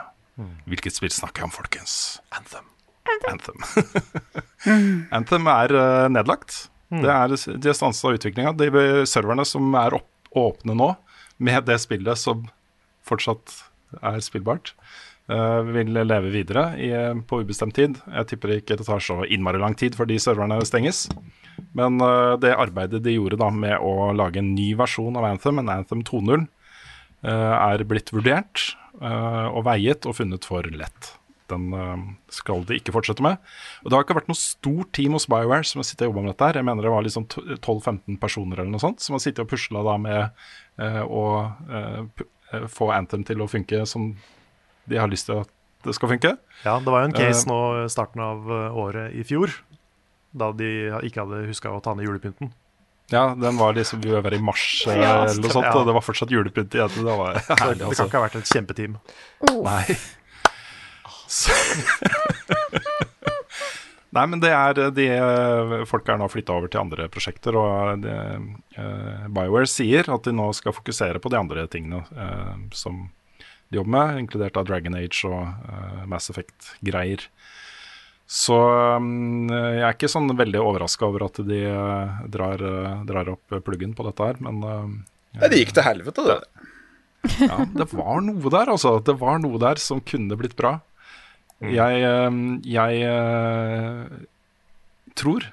[0.67, 2.19] Hvilket spill snakker jeg om, folkens?
[2.35, 2.67] Anthem.
[3.29, 3.63] Anthem.
[5.13, 6.65] Anthem er eh, nedlagt.
[6.91, 8.57] Det er, de har stansa utviklinga.
[8.59, 10.91] De serverne som er opp, åpne nå,
[11.41, 12.47] med det spillet som
[13.07, 13.57] fortsatt
[13.99, 14.73] er spillbart,
[15.31, 16.91] eh, vil leve videre i,
[17.27, 17.99] på ubestemt tid.
[18.07, 21.07] Jeg tipper ikke det tar så innmari lang tid før de serverne stenges.
[21.77, 25.63] Men eh, det arbeidet de gjorde da med å lage en ny versjon av Anthem,
[25.63, 26.47] en Anthem 2.0,
[27.25, 31.15] eh, er blitt vurdert og veiet og funnet for lett.
[31.49, 31.71] Den
[32.29, 33.39] skal de ikke fortsette med.
[33.81, 36.25] Og Det har ikke vært noe stort team hos Bioware som har sittet og jobba
[36.27, 36.49] med dette.
[36.51, 36.59] her.
[36.59, 39.97] Jeg mener det var liksom 12-15 personer eller noe sånt som har sittet og pusla
[39.97, 40.37] med
[40.81, 41.25] eh, å
[41.71, 44.13] eh, eh, få Anthem til å funke som
[44.91, 45.51] de har lyst til at
[45.85, 46.35] det skal funke.
[46.65, 49.53] Ja, det var jo en case Eh, nå starten av året i fjor,
[50.33, 52.53] da de ikke hadde huska å ta ned julepynten.
[53.11, 55.75] Ja, den var liksom Vi var i mars Ja, eller noe sånt, ja.
[55.75, 56.95] og det var fortsatt julepynt igjen.
[56.95, 58.07] Det var herlig, det kan altså.
[58.07, 58.99] ikke ha vært et kjempeteam.
[59.67, 59.85] Nei.
[61.31, 61.55] Så.
[64.17, 68.03] Nei, men det er de eh, Folk er nå flytta over til andre prosjekter, og
[68.03, 68.15] de,
[68.75, 73.05] uh, BioWare sier at de nå skal fokusere på de andre tingene uh, som
[73.71, 77.29] de jobber med, inkludert av Dragon Age og uh, Mass Effect-greier.
[78.31, 83.33] Så um, jeg er ikke sånn veldig overraska over at de eh, drar, eh, drar
[83.33, 84.93] opp pluggen på dette her, men eh,
[85.41, 86.37] Nei, det gikk til helvete, det.
[87.43, 88.97] ja, det var noe der, altså.
[89.03, 90.77] Det var noe der som kunne blitt bra.
[91.61, 94.05] Jeg, eh, jeg eh,
[95.19, 95.51] tror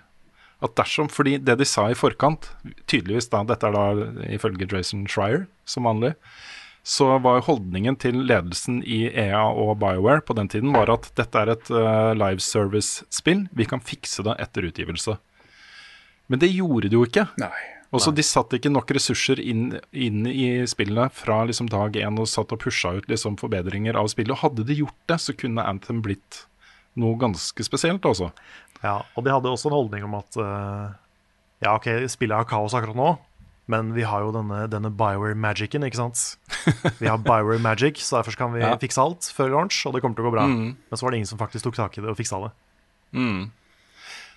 [0.58, 2.48] at dersom Fordi det de sa i forkant,
[2.90, 6.16] tydeligvis da, dette er da ifølge Jason Schreier som vanlig,
[6.82, 11.44] så var holdningen til ledelsen i EA og BioWare på den tiden var at dette
[11.44, 15.20] er et uh, live service-spill, vi kan fikse det etter utgivelse.
[16.32, 17.28] Men det gjorde det jo ikke.
[17.44, 17.77] Nei.
[17.96, 22.20] Og så De satte ikke nok ressurser inn, inn i spillene fra liksom dag én
[22.20, 24.34] og satt og pusha ut liksom forbedringer av spillet.
[24.36, 26.42] Og hadde de gjort det, så kunne Anthem blitt
[27.00, 28.32] noe ganske spesielt, altså.
[28.84, 30.92] Ja, og de hadde også en holdning om at uh,
[31.64, 33.12] ja, ok, spillet har kaos akkurat nå,
[33.72, 36.38] men vi har jo denne, denne Bioware-magicen, ikke sant?
[37.02, 38.74] Vi har Bioware Magic, så derfor kan vi Ja.
[38.80, 40.46] fikse alt før launch, og det kommer til å gå bra.
[40.48, 40.70] Mm.
[40.88, 42.52] Men så var det ingen som faktisk tok tak i det og fiksa det.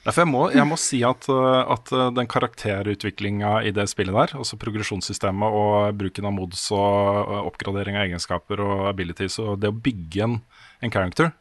[0.00, 4.16] Derfor jeg må jeg må si at, uh, at uh, den karakterutviklinga i det spillet
[4.16, 9.58] der, altså progresjonssystemet og bruken av mods og uh, oppgradering av egenskaper og abilities og
[9.60, 10.38] det å bygge en,
[10.80, 11.34] en character,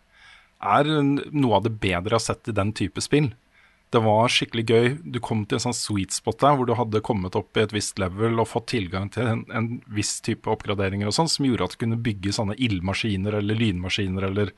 [0.59, 3.31] er noe av det bedre jeg har sett i den type spill.
[3.89, 4.89] Det var skikkelig gøy.
[5.15, 7.71] Du kom til en sånn sweet spot der hvor du hadde kommet opp i et
[7.73, 11.71] visst level og fått tilgang til en, en viss type oppgraderinger og sånn, som gjorde
[11.71, 14.53] at du kunne bygge sånne ildmaskiner eller lynmaskiner eller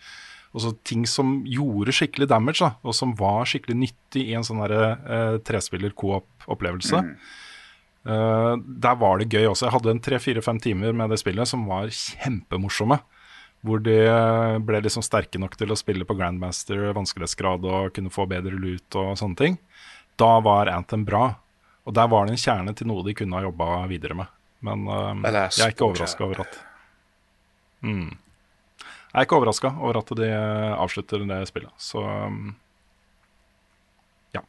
[0.51, 4.59] altså ting som gjorde skikkelig damage, da, og som var skikkelig nyttig i en sånn
[4.63, 7.05] derre, eh, trespiller-coop-opplevelse.
[7.07, 7.15] Mm.
[8.01, 9.67] Uh, der var det gøy også.
[9.67, 12.97] Jeg hadde en tre-fire-fem timer med det spillet som var kjempemorsomme.
[13.61, 13.93] Hvor de
[14.65, 18.97] ble liksom sterke nok til å spille på Grandmaster, vanskelighetsgrad og kunne få bedre loot
[18.97, 19.59] og sånne ting.
[20.17, 21.27] Da var Anthem bra.
[21.85, 24.33] Og der var det en kjerne til noe de kunne ha jobba videre med.
[24.65, 26.57] Men uh, jeg er ikke overraska over at
[27.85, 28.09] mm.
[29.11, 31.71] Jeg er ikke overraska over at de avslutter det spillet.
[31.81, 31.99] Så
[34.31, 34.43] ja.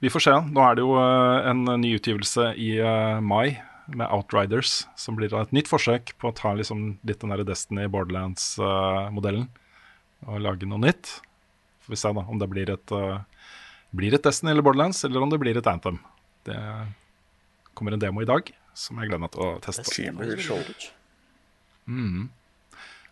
[0.00, 0.36] Vi får se.
[0.48, 3.60] Nå er det jo eh, en ny utgivelse i eh, mai
[3.90, 7.88] med Outriders, som blir et nytt forsøk på å ta liksom litt den der Destiny
[7.90, 9.48] Borderlands-modellen
[10.28, 11.18] og lage noe nytt.
[11.84, 13.44] Får vi se da om det blir et, eh,
[13.92, 16.00] blir et Destiny eller Borderlands, eller om det blir et Anthem.
[16.48, 16.56] Det
[17.74, 19.84] kommer en demo i dag som jeg gleder meg til å teste.
[21.90, 22.30] Mm.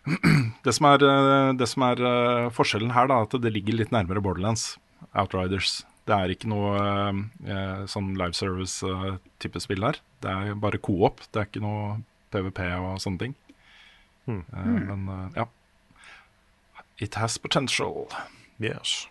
[0.65, 3.91] Det som er, eh, det som er eh, forskjellen her, da, at det ligger litt
[3.95, 4.77] nærmere Borderlands,
[5.13, 5.83] Outriders.
[6.09, 6.73] Det er ikke noe
[7.45, 9.99] eh, sånn live service-type spill her.
[10.23, 11.99] Det er bare co-op, det er ikke noe
[12.33, 13.35] PVP og sånne ting.
[14.29, 14.41] Mm.
[14.53, 15.47] Eh, Men eh, ja.
[16.99, 18.09] It has potential.
[18.59, 19.07] Yes.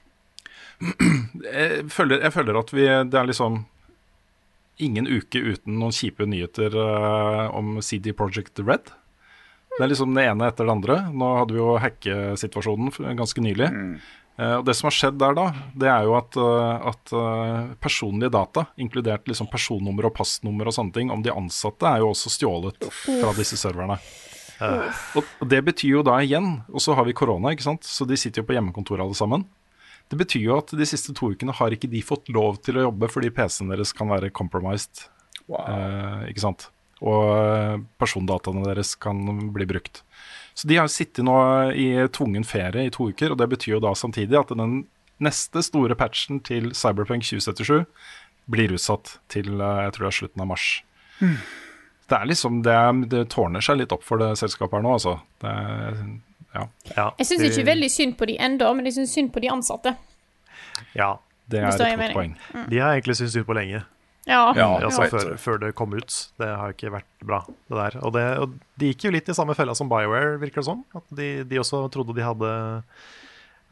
[1.48, 3.64] Jeg føler, jeg føler at vi Det er liksom
[4.78, 8.92] ingen uke uten noen kjipe nyheter eh, om CD Project Red.
[9.78, 10.96] Det er liksom det ene etter det andre.
[11.14, 13.68] Nå hadde vi jo hackesituasjonen ganske nylig.
[14.38, 15.44] Eh, og Det som har skjedd der, da,
[15.78, 20.74] det er jo at, eh, at eh, personlige data, inkludert liksom personnummer og passnummer og
[20.74, 24.00] sånne ting, om de ansatte, er jo også stjålet fra disse serverne.
[24.58, 28.06] Eh, og det betyr jo da igjen, og så har vi korona, ikke sant, så
[28.08, 29.46] de sitter jo på hjemmekontor alle sammen.
[30.08, 32.88] Det betyr jo at de siste to ukene har ikke de fått lov til å
[32.88, 35.04] jobbe fordi PC-en deres kan være compromised.
[35.48, 36.70] Eh, ikke sant?
[37.04, 40.02] Og eh, persondataene deres kan bli brukt.
[40.58, 41.36] Så de har sittet nå
[41.78, 44.80] i tvungen ferie i to uker, og det betyr jo da samtidig at den
[45.22, 47.86] neste store patchen til Cyberpunk 2077
[48.50, 50.70] blir utsatt til eh, jeg tror det er slutten av mars.
[52.08, 52.78] Det er liksom, det,
[53.12, 55.18] det tårner seg litt opp for det selskapet her nå, altså.
[55.42, 55.54] Det
[56.54, 56.64] ja.
[56.96, 59.50] ja, Jeg syns ikke veldig synd på de ennå, men jeg syns synd på de
[59.52, 59.92] ansatte.
[60.96, 61.16] Ja,
[61.50, 62.34] det er et godt poeng.
[62.54, 62.64] Mm.
[62.72, 63.82] de har egentlig syntes synd på lenge.
[64.28, 64.42] Ja.
[64.84, 66.16] altså, før, før det kom ut.
[66.40, 67.40] Det har ikke vært bra,
[67.70, 67.96] det der.
[68.04, 70.82] Og, det, og de gikk jo litt i samme fella som BioWare, virker det som.
[70.98, 72.50] At de, de også trodde de hadde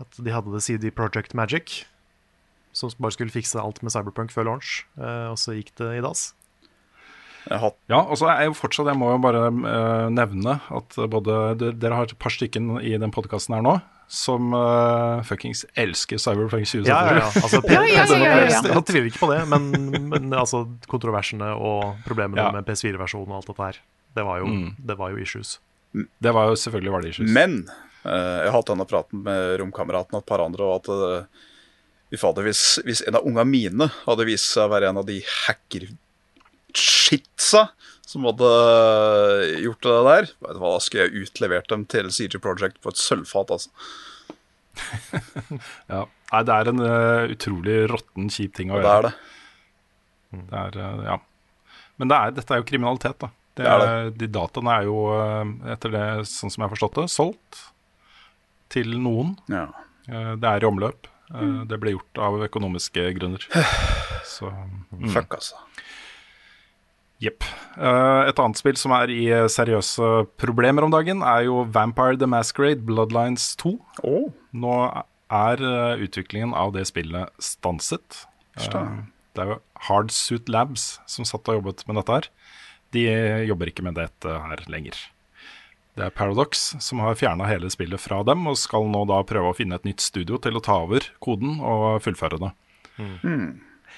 [0.03, 1.83] At de hadde det CD Project Magic,
[2.77, 4.83] som bare skulle fikse alt med Cyberpunk før launch.
[4.97, 6.31] Eh, og så gikk det i dass.
[7.47, 12.01] Ja, og så er jo fortsatt, jeg må jo bare eh, nevne at både Dere
[12.01, 13.77] har et par stykken i den podkasten her nå
[14.09, 16.87] som uh, fuckings elsker Cyberpunk 2077.
[16.89, 17.27] Ja, ja, ja.
[17.43, 18.61] Altså, Ja, ja, ja, ja, ja.
[18.63, 19.63] Jeg tviler ikke på det, men,
[20.13, 22.51] men altså, kontroversene og problemene Ja.
[22.55, 23.77] med PS4-versjonen og alt dette her,
[24.17, 24.71] det var jo, Mm.
[24.79, 25.59] det var jo issues.
[26.23, 27.31] Det var jo selvfølgelig var det issues.
[27.35, 27.53] Men
[28.07, 31.23] uh, jeg har hatt denne praten med romkameraten og et par andre, og at uh,
[32.17, 35.19] fader, hvis, hvis en av unga mine hadde vist seg å være en av de
[35.47, 37.63] hacker-shitsa
[38.07, 38.51] som hadde
[39.65, 42.93] gjort det der, vet du hva, da skulle jeg utlevert dem til CG Project på
[42.95, 43.73] et sølvfat, altså.
[45.93, 46.05] Ja.
[46.33, 48.85] Nei, det er en uh, utrolig råtten, kjip ting å gjøre.
[48.85, 49.11] det gjøre.
[49.11, 49.11] er
[50.37, 50.47] det.
[50.51, 51.19] Det er, uh, ja.
[51.97, 53.31] Men det er, dette er jo kriminalitet, da.
[53.57, 54.19] Det Det er det.
[54.21, 57.61] de dataene er jo, eh, etter det, sånn som jeg har forstått det, solgt
[58.69, 59.37] til noen.
[59.49, 59.71] Ja.
[60.09, 61.09] Eh, Det er i omløp.
[61.33, 61.67] Mm.
[61.67, 63.43] Det ble gjort av økonomiske grunner.
[64.37, 65.09] Så mm.
[65.15, 65.57] Fuck, altså.
[67.23, 67.45] Jepp.
[67.77, 72.19] Eh, Et annet spill som er i eh, seriøse problemer om dagen, er jo Vampire
[72.21, 73.77] the Masquerade Bloodlines 2.
[74.05, 74.31] Oh.
[74.53, 74.77] Nå
[75.33, 78.25] er eh, utviklingen av det spillet stanset.
[78.57, 82.31] Det er jo Hardsuit Labs som satt og jobbet med dette her.
[82.95, 83.03] De
[83.45, 84.97] jobber ikke med dette her lenger.
[85.97, 89.51] Det er Paradox som har fjerna hele spillet fra dem, og skal nå da prøve
[89.51, 92.51] å finne et nytt studio til å ta over koden og fullføre det.
[93.01, 93.47] Mm.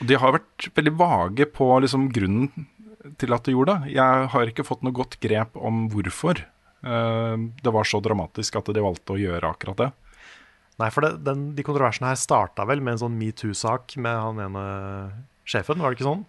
[0.07, 2.69] De har vært veldig vage på liksom grunnen
[3.21, 3.95] til at det gjorde det.
[3.97, 8.71] Jeg har ikke fått noe godt grep om hvorfor eh, det var så dramatisk at
[8.75, 9.91] de valgte å gjøre akkurat det.
[10.79, 14.43] Nei, for det, den, de kontroversene her starta vel med en sånn metoo-sak med han
[14.45, 14.65] ene
[15.49, 16.27] sjefen, var det ikke sånn?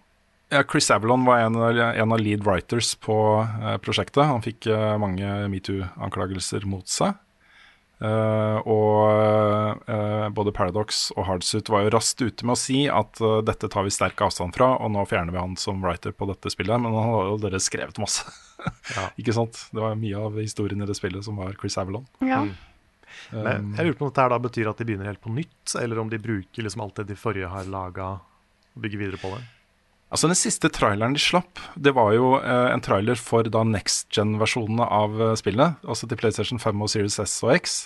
[0.50, 4.24] Ja, Chris Avalon var en, en av lead writers på eh, prosjektet.
[4.26, 7.14] Han fikk eh, mange metoo-anklagelser mot seg.
[8.00, 13.20] Eh, og uh, både Paradox og Hardsuit var jo raskt ute med å si at
[13.20, 16.30] uh, dette tar vi sterk avstand fra, og nå fjerner vi han som writer på
[16.30, 16.80] dette spillet.
[16.80, 18.24] Men han har jo dere skrevet masse.
[19.20, 19.66] ikke sant?
[19.74, 22.08] Det var mye av historien i det spillet som var Chris Avalon.
[22.24, 22.46] Ja.
[23.34, 26.00] Men jeg lurer på om dette da betyr at de begynner helt på nytt, eller
[26.00, 28.14] om de bruker liksom alt det de forrige har laga,
[28.72, 29.42] og bygger videre på det.
[30.10, 34.10] Altså Den siste traileren de slapp, det var jo eh, en trailer for da next
[34.16, 35.76] gen-versjonene av eh, spillene.
[35.86, 37.76] Altså til PlayStation 5 og Series S og X.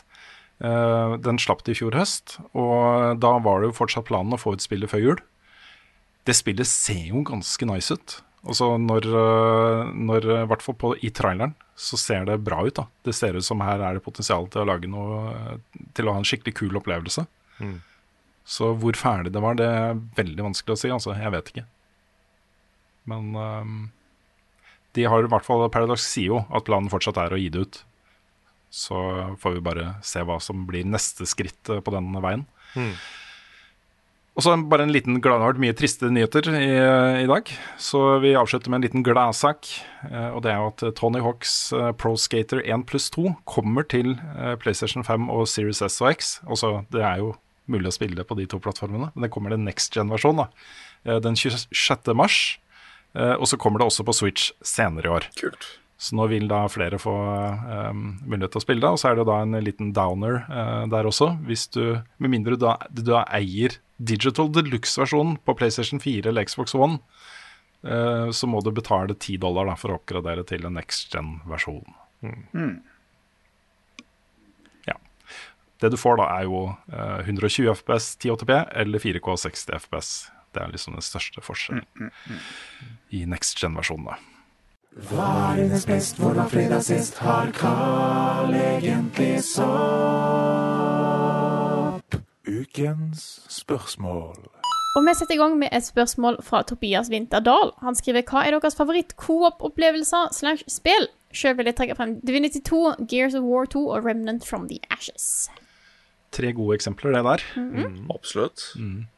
[0.64, 4.40] Eh, den slapp de i fjor høst, og da var det jo fortsatt planen å
[4.40, 5.20] få ut spillet før jul.
[6.24, 8.16] Det spillet ser jo ganske nice ut.
[8.44, 12.60] Altså når, eh, når eh, i hvert fall på, i traileren, så ser det bra
[12.64, 12.76] ut.
[12.76, 12.86] da.
[13.04, 16.14] Det ser ut som her er det potensial til å lage noe eh, Til å
[16.14, 17.24] ha en skikkelig kul opplevelse.
[18.44, 20.90] Så hvor ferdig det var, det er veldig vanskelig å si.
[20.92, 21.64] altså, Jeg vet ikke.
[23.10, 23.74] Men ehm,
[24.96, 27.66] de har i hvert fall Paradox sier jo at planen fortsatt er å gi det
[27.66, 27.80] ut.
[28.74, 28.96] Så
[29.42, 32.46] får vi bare se hva som blir neste skritt eh, på den veien.
[34.34, 36.70] Og så bare en liten glad, det har vært mye triste nyheter i,
[37.22, 37.50] i dag.
[37.78, 39.68] Så vi avslutter med en liten gladsak.
[40.10, 43.86] eh, Og det er jo at Tony Hawks eh, Pro Skater 1 pluss 2 kommer
[43.86, 46.32] til eh, PlayStation 5 og Series S og X.
[46.50, 47.36] Også, det er jo
[47.70, 50.48] mulig å spille på de to plattformene, men det kommer en next gen-versjon da,
[51.06, 52.10] eh, den 26.
[52.18, 52.40] mars.
[53.14, 55.28] Eh, Og så kommer det også på Switch senere i år.
[55.38, 55.66] Kult.
[55.96, 58.90] Så nå vil da flere få um, mulighet til å spille det.
[58.90, 61.30] Og så er det jo da en liten downer uh, der også.
[61.46, 66.44] Hvis du, Med mindre du da, du da eier Digital Deluxe-versjonen på PlayStation 4 eller
[66.50, 66.98] Xbox One,
[67.86, 71.86] uh, så må du betale 10 dollar da, for å oppgradere til en next gen-versjon.
[74.90, 74.98] Ja.
[75.80, 80.12] Det du får da, er jo uh, 120 FPS 1080p eller 4K 60 FPS.
[80.54, 81.84] Det er liksom den største forskjellen
[83.10, 84.06] i next gen-versjonen.
[84.14, 84.18] er
[85.10, 89.64] Varenes best, hvordan fredag sist Har Carl egentlig sopp?
[92.46, 94.36] Ukens spørsmål.
[94.94, 97.72] Og vi setter i gang med et spørsmål fra Tobias Winterdal.
[97.82, 101.08] Han skriver hva er deres favoritt-coop-opplevelser slash spill?
[101.34, 104.78] Sjøl vil jeg trekke frem Divinity 2, Gears of War 2 og Remnant from the
[104.94, 105.50] Ashes.
[106.30, 107.42] Tre gode eksempler, det der.
[108.14, 108.60] Absolutt.
[108.78, 109.13] Coop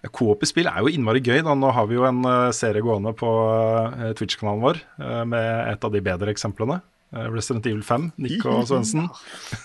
[0.00, 1.42] i spill er jo innmari gøy.
[1.44, 5.74] da Nå har vi jo en eh, serie gående på eh, Twitch-kanalen vår eh, med
[5.74, 6.80] et av de bedre eksemplene.
[7.10, 9.08] Resident Evil 5, Nick og Svendsen.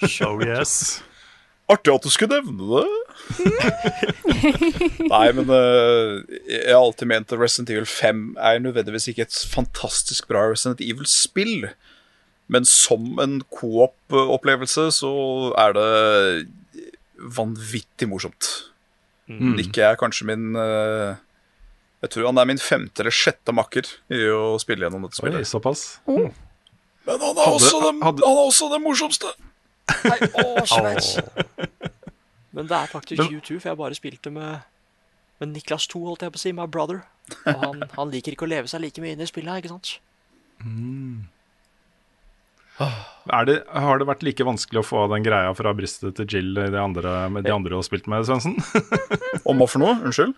[0.10, 1.04] Show yes.
[1.70, 2.88] Artig at du skulle nevne det.
[5.14, 9.38] Nei, men uh, jeg har alltid ment at Resident Evil 5 er nødvendigvis ikke et
[9.50, 11.70] fantastisk bra Resident Evil-spill.
[12.50, 15.14] Men som en coop-opplevelse så
[15.62, 15.90] er det
[17.38, 18.52] vanvittig morsomt.
[19.28, 21.16] Nick er kanskje min eh,
[22.04, 25.32] Jeg tror han er min femte eller sjette makker i å spille gjennom dette Oi,
[25.42, 25.50] spillet.
[26.06, 26.30] Mm.
[27.08, 29.32] Men han er, Hadde- den, hadde- han er også det morsomste.
[30.06, 31.10] Nei, å, Sveits.
[32.56, 34.62] Men det er faktisk Men- U2, for jeg bare spilte med,
[35.42, 37.02] med Niklas 2, holdt jeg på å si, my brother.
[37.50, 39.96] Og han, han liker ikke å leve seg like mye inn i spillet, ikke sant?
[40.62, 41.35] Er
[43.48, 46.70] det, har det vært like vanskelig å få den greia fra brystet til Jill i
[46.74, 48.58] de andre, med de andre du har spilt med, Svendsen?
[49.50, 49.96] Om hva for noe?
[50.06, 50.36] Unnskyld?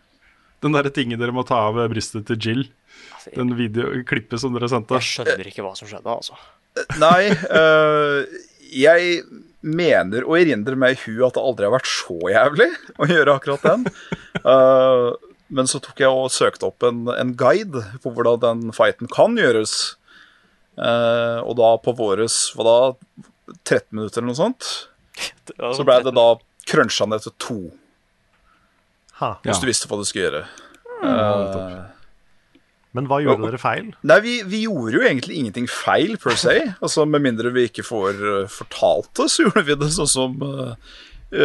[0.65, 2.64] Den derre tingen dere må ta av brystet til Jill.
[3.18, 4.97] Altså, Den videoklippet som dere sendte.
[4.97, 6.38] Jeg skjønner ikke hva som skjedde, altså.
[7.01, 8.39] Nei, øh,
[8.73, 9.22] jeg
[9.65, 13.65] mener og erindrer meg i at det aldri har vært så jævlig å gjøre akkurat
[13.65, 13.88] den.
[14.45, 15.14] uh,
[15.47, 19.38] men så tok jeg og søkte opp en, en guide på hvordan den fighten kan
[19.39, 19.97] gjøres.
[20.78, 22.78] Eh, og da på våres hva da,
[23.64, 24.68] 13 minutter eller noe sånt,
[25.58, 26.28] så ble det da
[26.70, 27.60] cruncha ned til to.
[29.22, 29.36] Ha.
[29.41, 29.62] Hvis Ja.
[29.64, 30.44] du visste hva du skulle gjøre.
[31.02, 31.08] Mm.
[31.08, 31.86] Eh,
[32.98, 33.90] Men hva gjorde dere feil?
[34.04, 36.56] Nei, vi, vi gjorde jo egentlig ingenting feil, per se.
[36.82, 40.38] Altså, Med mindre vi ikke får uh, fortalt det, så gjorde vi det sånn som
[40.41, 40.76] uh,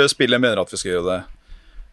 [0.09, 1.21] spillet mener at vi skal gjøre det.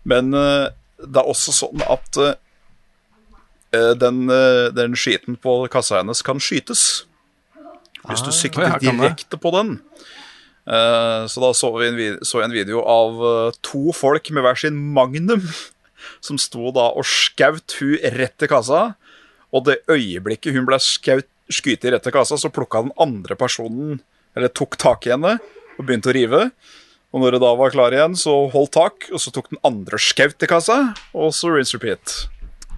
[0.08, 6.24] Men uh, det er også sånn at uh, den, uh, den skiten på kassa hennes
[6.26, 7.06] kan skytes.
[8.08, 9.76] Hvis du sikter direkte på den.
[10.70, 14.60] Uh, så da så vi så jeg en video av uh, to folk med hver
[14.60, 15.42] sin magnum
[16.26, 18.94] som sto da og skaut hun rett til kassa.
[19.50, 24.04] Og det øyeblikket hun ble skutt rett til kassa, så plukka den andre personen
[24.38, 25.40] Eller tok tak i henne
[25.80, 26.44] og begynte å rive.
[27.10, 29.98] Og når det da var klar igjen, så holdt tak, og så tok den andre
[29.98, 30.92] skaut i kassa.
[31.18, 32.28] Og så rinse repeat.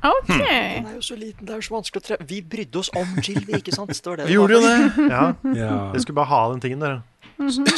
[0.02, 0.28] OK.
[0.32, 2.18] Den er jo så liten, det er jo så vanskelig å tre...
[2.26, 3.92] Vi brydde oss om Jill, vi, ikke sant?
[3.94, 4.76] Det var det Vi gjorde jo det.
[5.14, 5.24] Ja,
[5.54, 5.72] Ja.
[5.94, 7.02] Dere skulle bare ha den tingen, dere.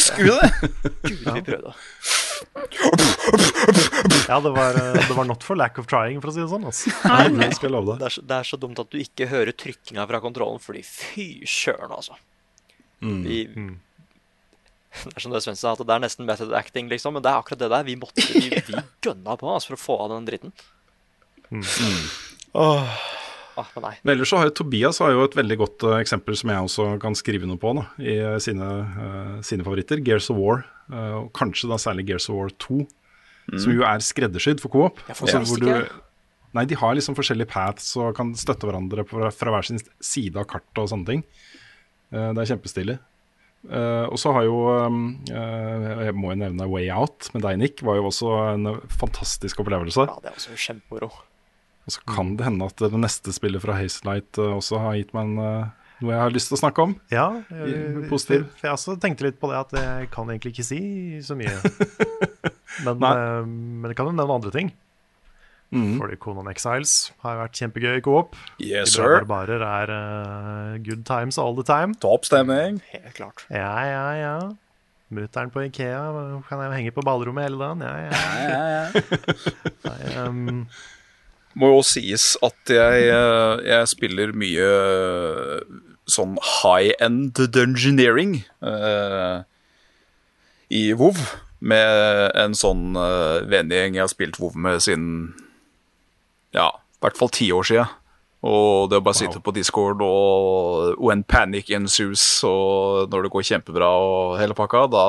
[0.04, 0.72] Skulle det?
[1.04, 1.74] Gud, vi prøvde.
[4.28, 6.50] Ja, det var, eh, det var not for lack of trying, for å si det
[6.52, 6.66] sånn.
[6.68, 6.92] Altså.
[7.08, 8.02] Nei, det skal jeg love deg.
[8.04, 10.84] Det er, så, det er så dumt at du ikke hører trykkinga fra kontrollen, fordi
[10.88, 12.20] fy søren, altså.
[13.04, 13.44] Vi,
[14.94, 17.16] Det er som det Svendsen sa, at det er nesten method acting, liksom.
[17.18, 17.88] Men det er akkurat det der.
[17.88, 20.54] Vi måtte, vi, vi gønna på altså, for å få av den dritten.
[22.54, 22.96] Åh,
[23.56, 23.92] Ah, men.
[24.02, 26.58] Men ellers så har jo Tobias har jo et veldig godt uh, eksempel som jeg
[26.66, 30.00] også kan skrive noe på da, i uh, sine, uh, sine favoritter.
[30.02, 32.80] Gears of War, og kanskje da særlig Gears of War 2,
[33.62, 35.04] som jo er skreddersydd for co-op.
[35.06, 36.00] Altså, hvor du-
[36.58, 40.38] Nei, de har liksom forskjellige paths og kan støtte hverandre på, fra hver sin side
[40.42, 41.24] av kartet og sånne ting.
[42.14, 42.98] Eh, det er kjempestilig.
[43.70, 44.58] Eh, og så har jo
[45.30, 47.82] Jeg må jo nevne Way Out med deg, Nick.
[47.86, 50.06] Var jo også en fantastisk opplevelse.
[50.10, 51.10] Ja, det er også kjempemoro.
[51.84, 55.12] Og så kan det hende at det neste spillet fra Hazelight uh, også har gitt
[55.16, 56.94] meg en, uh, noe jeg har lyst til å snakke om.
[57.14, 58.48] Ja, jeg, eh, positiv.
[58.58, 60.82] For, jeg også tenkte litt på det at jeg kan egentlig ikke si
[61.24, 61.56] så mye.
[62.88, 64.72] Men, eh, men jeg kan jo nevne andre ting.
[65.74, 66.00] Mm.
[66.02, 68.34] Fordi Conan Exiles har vært kjempegøy i coop.
[68.62, 69.20] yes, sir.
[69.22, 71.94] barbarer er uh, good times all the time.
[72.02, 72.80] Topp stemning.
[72.90, 73.46] Helt klart.
[73.54, 74.36] Ja, ja, ja.
[75.14, 76.02] Mutter'n på Ikea
[76.50, 77.86] kan jeg henge på ballrommet hele dagen.
[77.86, 78.12] Ja, ja.
[78.42, 79.64] Ja, ja, ja.
[79.86, 80.52] Nei, ehm,
[81.60, 89.46] Må jo sies at jeg, eh, jeg spiller mye eh, sånn high-end dungeoneering uh,
[90.74, 91.20] i WoW.
[91.64, 95.14] Med en sånn uh, vennegjeng jeg har spilt WoW med siden
[96.52, 97.94] ja, i hvert fall ti år siden.
[98.44, 103.48] Og det å bare sitte på Discord og when panic ensues, og når det går
[103.54, 105.06] kjempebra og hele pakka, da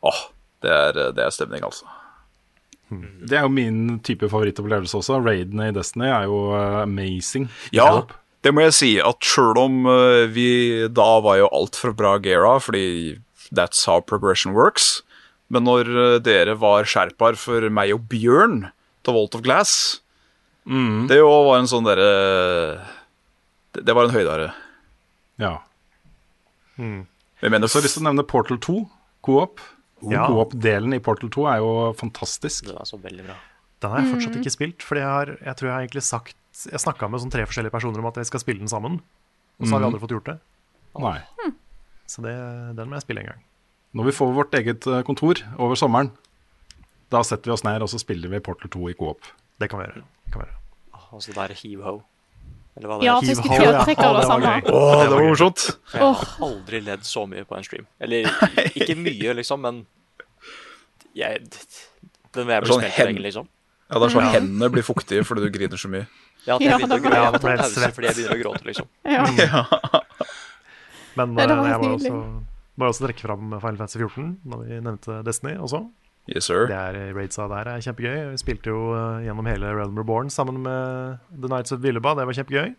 [0.00, 0.20] Åh,
[0.64, 1.86] det er, det er stemning, altså.
[2.90, 5.20] Det er jo min type favorittopplevelse også.
[5.22, 7.46] Raidene i Destiny er jo uh, amazing.
[7.74, 8.02] Ja,
[8.44, 8.90] det må jeg si.
[9.04, 10.48] At sjøl om eh, vi
[10.88, 13.20] da var jo altfor bra Gera, fordi
[13.52, 15.02] that's how progression works.
[15.52, 18.70] Men når eh, dere var sherpaer for meg og Bjørn
[19.04, 20.00] til Volt of Glass,
[21.10, 22.10] det jo var en sånn derre
[23.74, 24.50] det, var en høydare.
[25.40, 25.56] Ja.
[26.78, 28.76] Jeg mener Så har jeg lyst til å nevne Portal 2,
[29.26, 29.62] Co-op.
[30.08, 30.24] Ja.
[30.30, 32.70] Co-op-delen i Portal 2 er jo fantastisk.
[32.70, 33.36] Det var så veldig bra.
[33.80, 36.36] Den har jeg fortsatt ikke spilt, fordi jeg, har, jeg tror jeg har egentlig sagt
[36.68, 38.98] Jeg snakka med sånn tre forskjellige personer om at vi skal spille den sammen,
[39.60, 40.38] og så har vi aldri fått gjort det.
[41.00, 41.18] Nei.
[42.10, 42.34] Så det,
[42.76, 43.44] den må jeg spille en gang.
[43.96, 46.10] Når vi får vårt eget eh, kontor over sommeren,
[47.10, 49.30] da setter vi oss ned og så spiller vi Portal 2 i co-op.
[49.62, 50.02] Det kan vi gjøre.
[50.26, 50.58] Det kan vi gjøre.
[51.10, 52.00] Og så der heave-ho.
[52.78, 53.20] Eller hva det Ja, er.
[53.26, 54.50] det det var samme.
[54.70, 55.64] Å, det var morsomt.
[55.92, 57.86] Jeg har aldri ledd så mye på en stream.
[58.00, 58.28] Eller
[58.78, 59.80] ikke mye, liksom, men
[61.18, 61.40] jeg,
[62.32, 63.48] Den vil jeg bli Sånn spent hen- liksom.
[63.90, 66.06] Ja, det er sånn hendene blir fuktige fordi du griner så mye.
[66.46, 67.16] Ja, at jeg begynte å gråte.
[67.18, 68.86] Jeg det ble pause fordi jeg begynner å gråte, liksom.
[69.04, 69.24] Ja.
[71.18, 72.20] Men Ja, det var eh, jeg må også,
[72.78, 75.82] må også trekke fram Final Fantasy 14, når vi nevnte Destiny også.
[76.30, 76.68] Yes, sir.
[76.70, 78.30] Det er Raidsa der er kjempegøy.
[78.34, 82.14] Vi spilte jo eh, gjennom hele Realm Reborn sammen med The Nights of Villeba.
[82.18, 82.72] Det var kjempegøy.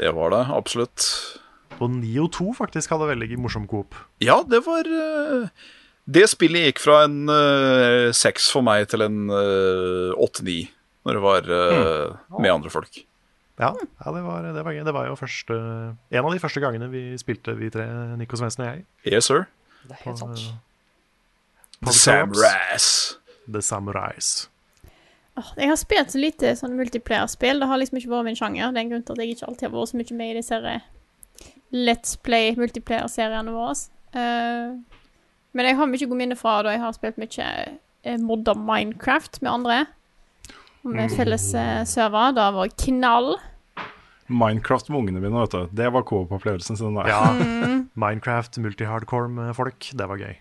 [0.00, 1.06] Det var det, absolutt.
[1.78, 3.94] Og Nio 2 faktisk hadde veldig morsom coop.
[4.22, 5.46] Ja, det var eh,
[6.10, 10.64] Det spillet gikk fra en eh, seks for meg til en eh, åtte-ni.
[11.06, 13.02] når det var eh, med andre folk.
[13.60, 14.82] Ja, ja det, var, det var gøy.
[14.84, 15.54] Det var jo første,
[16.10, 17.86] en av de første gangene vi spilte, vi tre,
[18.18, 18.86] Nico Svendsen og jeg.
[19.06, 19.46] Yes, sir.
[19.86, 20.48] Det er helt sant.
[21.84, 22.88] The Samurais.
[23.52, 24.48] The Samurais.
[25.36, 27.58] Oh, Jeg har spilt så lite sånn multiplayer-spill.
[27.62, 28.70] Det har liksom ikke vært min sjanger.
[28.70, 30.36] Det er en grunn til at jeg ikke alltid har vært så mye med i
[30.38, 30.60] disse
[31.74, 33.74] Let's Play multiplayer-seriene våre.
[34.14, 34.76] Uh,
[35.54, 37.48] men jeg har mye gode minner fra da jeg har spilt mye
[38.04, 39.80] modder modda Minecraft med andre.
[40.84, 42.34] Og Med felles uh, server.
[42.36, 43.34] Da var det knall.
[44.28, 45.76] Minecraft med ungene mine, vet du.
[45.82, 46.96] Det var coop-opplevelsen sin.
[47.08, 47.88] Ja, Mm.
[47.94, 50.36] Minecraft, multi-hardcore med folk, det var gøy.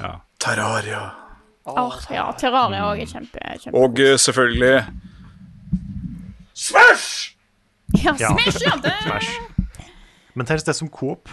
[0.00, 0.20] Ja.
[0.44, 1.02] Terraria.
[1.64, 4.82] Åh, ja, Terraria òg er kjempe, kjempe Og eh, selvfølgelig
[6.54, 7.36] Smash!
[8.04, 8.28] Ja, Ja.
[8.34, 8.74] Smash, ja!
[8.82, 9.30] Det, Smash.
[10.34, 11.28] Men telles det som coop?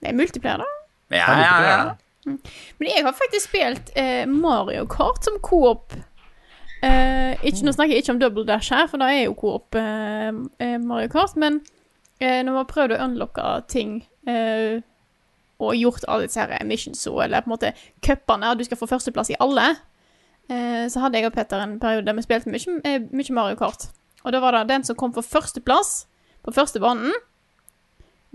[0.00, 0.66] det er multiplayer, da.
[1.10, 1.94] Ja, Ja, ja, ja.
[2.78, 5.94] Men jeg har faktisk spilt eh, Mario Kart som coop.
[6.82, 9.74] Eh, ikke, nå snakker jeg ikke om Double Dash her, for da er jo coop
[9.78, 11.36] eh, eh, Mario Kart.
[11.38, 11.60] Men
[12.20, 14.82] eh, når vi har prøvd å unlocke ting eh,
[15.58, 17.72] og gjort alle disse her missions eller på en måte
[18.04, 19.70] cupene, du skal få førsteplass i alle,
[20.50, 23.56] eh, så hadde jeg og Petter en periode der vi spilte mye, eh, mye Mario
[23.56, 23.88] Kart.
[24.24, 26.06] Og da var det den som kom for førsteplass
[26.44, 27.12] på første banen,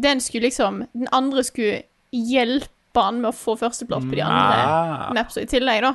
[0.02, 5.14] den skulle liksom Den andre skulle hjelpe han med å få førsteplass på de andre.
[5.14, 5.94] Mapsa i tillegg, da.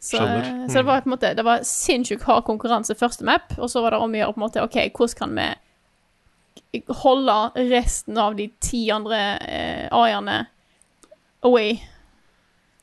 [0.00, 3.68] Så, så det var på en måte Det var sinnssykt hard konkurranse første map, og
[3.68, 5.48] så var det om å gjøre på en måte OK, hvordan kan vi
[7.02, 7.36] holde
[7.70, 10.42] resten av de ti andre eh, A-ene
[11.46, 11.78] away?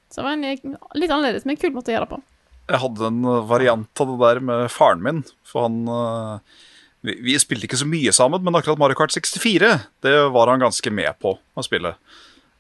[0.10, 2.24] Så det var en eh, litt annerledes, men en kul måte å gjøre det på.
[2.68, 5.24] Jeg hadde en eh, variant av det der med faren min.
[5.48, 6.66] For han uh
[7.02, 9.74] vi, spilte ikke så mye sammen, men akkurat Mario Kart 64
[10.06, 11.96] det var han ganske med på å spille.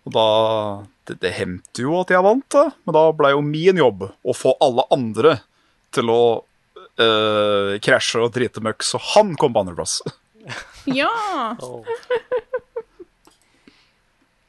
[0.07, 0.27] Og da
[1.07, 2.65] Det, det hendte jo at jeg vant, da.
[2.83, 5.37] men da ble jo min jobb å få alle andre
[5.95, 6.23] til å
[6.99, 10.01] eh, krasje og drite møkk, så han kom på andreplass.
[10.87, 11.11] Ja!
[11.61, 11.83] Oh.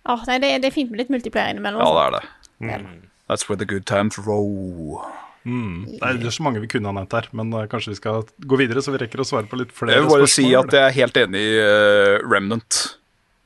[0.09, 1.83] oh nei, det, det er fint med litt multiplier innimellom.
[1.83, 2.27] Ja, altså.
[2.61, 2.99] det er det.
[3.29, 5.03] That's where the good times row.
[5.49, 5.85] Mm.
[6.01, 8.61] Det er så mange vi kunne ha nevnt her, men eh, kanskje vi skal gå
[8.61, 9.97] videre, så vi rekker å svare på litt flere spørsmål.
[9.97, 12.81] Jeg vil bare si at jeg er helt enig i uh, Remnant.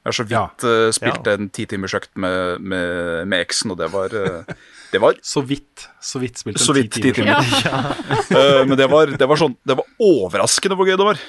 [0.02, 1.34] Jeg har så vidt uh, spilt Ja.
[1.38, 4.42] en titimersøkt med, med, med eksen, og det var, uh,
[4.90, 7.38] det var Så vidt, så vidt spilt en Så ti ti timer.
[7.38, 7.94] timer.
[8.38, 11.20] Eh, men det var, det var sånn Det var overraskende hvor gøy det var.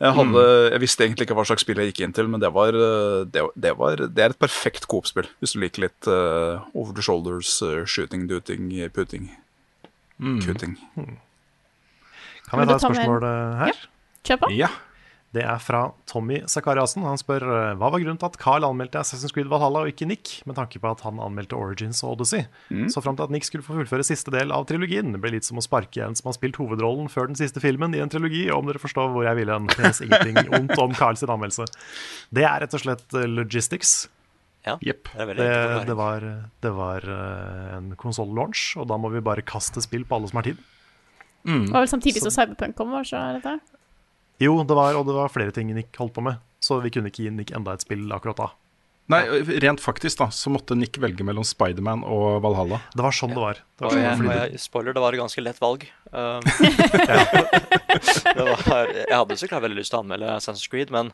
[0.00, 2.48] Jeg, hadde, jeg visste egentlig ikke hva slags spill jeg gikk inn til, men det
[2.56, 6.64] var eh, Det, det, var, det er et perfekt Coop-spill, hvis du liker litt uh,
[6.72, 9.28] over the shoulders, uh, shooting, duting, putting,
[10.18, 10.78] kutting.
[10.96, 13.26] Kan Men jeg ta et spørsmål
[13.60, 13.82] her?
[14.24, 14.50] Kjør på.
[14.56, 14.72] Ja.
[15.30, 17.04] Det er fra Tommy Sakariassen.
[17.06, 20.08] Han spør eh, hva var grunnen til at Carl anmeldte Assassin's Creed Valhalla og ikke
[20.10, 22.48] Nick, med tanke på at han anmeldte Origins og Odyssey.
[22.90, 25.14] Så fram til at Nick skulle få fullføre siste del av trilogien.
[25.14, 27.94] Det ble litt som å sparke en som har spilt hovedrollen før den siste filmen
[27.94, 29.70] i en trilogi, om dere forstår hvor jeg vil hen.
[29.70, 31.70] Det er ingenting ondt om Carl sin anmeldelse.
[32.34, 33.94] Det er rett og slett eh, logistics.
[34.66, 35.08] Ja, yep.
[35.14, 36.26] det er Det, det var,
[36.60, 40.42] det var eh, en konsoll-launch, og da må vi bare kaste spill på alle som
[40.42, 40.58] har tid.
[41.46, 43.78] Det var vel samtidig som Cyberpunk kom, var det ikke dette?
[44.40, 47.12] Jo, det var, og det var flere ting Nick holdt på med, så vi kunne
[47.12, 48.48] ikke gi Nick enda et spill akkurat da.
[49.10, 49.24] Nei,
[49.64, 52.78] rent faktisk da, så måtte Nick velge mellom Spiderman og Valhalla.
[52.94, 53.58] Det var sånn det var.
[53.74, 55.86] Det var sånn, jeg, det- jeg, spoiler, det var et ganske lett valg.
[56.12, 56.46] Um,
[58.38, 61.10] det var, jeg hadde så klart veldig lyst til å anmelde Assassin's Creed, men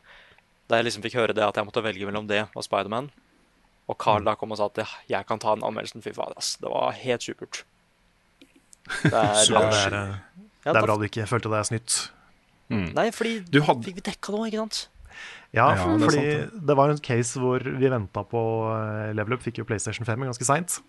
[0.69, 3.09] da jeg liksom fikk høre det at jeg måtte velge mellom det og Spiderman,
[3.87, 6.53] og Carl da kom og sa at jeg kan ta den anmeldelsen, fy fader, ass.
[6.61, 7.63] Det var helt supert.
[9.01, 11.97] Det er, det er, eh, det er bra du ikke følte deg snytt.
[12.69, 14.87] Nei, fordi Du hadde- fikk vi dekka noe, ikke sant?
[15.53, 18.41] Ja, Ja, det fordi sant, det, var en case hvor vi venta på
[18.75, 20.79] eh, Level Up, fikk jo PlayStation 5 ganske seint.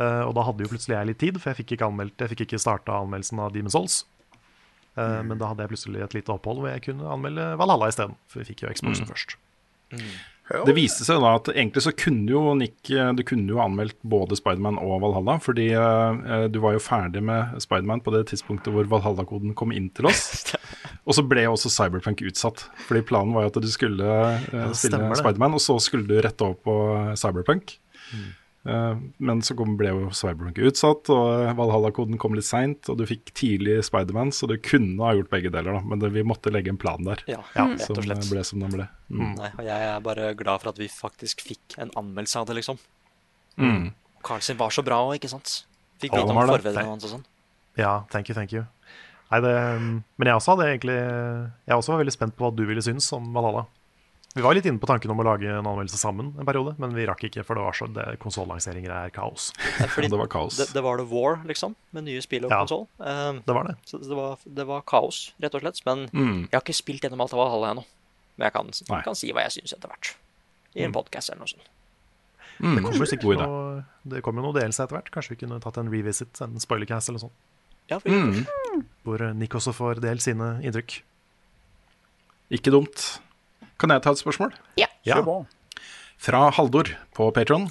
[0.00, 2.40] og da hadde jo plutselig jeg litt tid, for jeg fikk ikke, anmeldt, jeg fikk
[2.48, 4.04] ikke starta anmeldelsen av Demon's Souls.
[4.96, 8.16] Eh, Men da hadde jeg plutselig et lite opphold hvor jeg kunne anmelde Valhalla isteden.
[8.28, 9.36] For vi fikk jo Xboxen først.
[10.44, 13.96] Det viste seg da at egentlig så kunne jo Nick eh, Du kunne jo anmeldt
[14.04, 18.74] både Spiderman og Valhalla, fordi uh, du var jo ferdig med Spiderman på det tidspunktet
[18.74, 20.52] hvor Valhalla-koden kom inn til oss.
[21.08, 24.76] Og så ble også Cyberpunk utsatt, fordi planen var jo at du skulle uh, det
[24.80, 25.16] spille.
[25.20, 26.76] Spiderman, og så skulle du rette over på
[27.20, 27.76] Cyberpunk.
[28.12, 28.30] Eh,
[28.64, 33.32] men så kom, ble jo Cyberpunk utsatt, og Valhalla-koden kom litt seint, og du fikk
[33.36, 35.82] tidlig Spiderman, så du kunne ha gjort begge deler, da.
[35.84, 37.20] Men det, vi måtte legge en plan der.
[37.28, 37.74] Ja, Mm.
[37.76, 38.30] rett Som og slett.
[38.30, 38.88] ble som den ble.
[39.10, 39.34] Mm.
[39.36, 42.56] Nei, og jeg er bare glad for at vi faktisk fikk en anmeldelse av det,
[42.56, 42.78] liksom.
[43.58, 43.92] Mm.
[44.24, 45.64] Carl sin var så bra òg, ikke sant?
[46.00, 47.24] Fikk Ja, vite om forfedrene hans og sånn.
[47.76, 48.64] Ja, thank you, thank you.
[49.30, 49.52] Nei, det,
[50.16, 50.94] men jeg også hadde egentlig
[51.66, 53.66] Jeg også var veldig spent på hva du ville synes om Valhalla.
[54.34, 56.90] Vi var litt inne på tanken om å lage en anmeldelse sammen en periode, men
[56.96, 57.86] vi rakk ikke, for det var så
[58.18, 59.52] konsollanseringer er kaos.
[59.80, 60.56] Ja, fordi det var kaos.
[60.58, 62.58] Det, det var The War, liksom, med nye spill og Ja.
[62.64, 62.88] konsoll.
[62.98, 63.76] Eh, Det var det.
[63.86, 65.78] så det var, det var kaos, rett og slett.
[65.86, 66.40] Men Mm.
[66.50, 67.84] jeg har ikke spilt gjennom alt av Valhalla ennå.
[68.36, 70.14] Men jeg kan, kan si hva jeg syns etter hvert.
[70.74, 71.70] I en podcast eller noe sånt.
[72.58, 72.74] Mm.
[72.74, 75.10] Det kommer sikkert noe, det kommer jo noe delelse etter hvert.
[75.14, 77.38] Kanskje vi kunne tatt en revisit, en spoilercast eller noe sånt.
[77.90, 78.82] Ja, for Mm.
[79.06, 81.02] Hvor eh, Nick også får delt sine inntrykk.
[82.50, 83.20] Ikke dumt.
[83.80, 84.54] Kan jeg ta et spørsmål?
[84.80, 84.88] Ja.
[85.06, 85.20] ja.
[86.24, 87.66] Fra Haldor på Patron,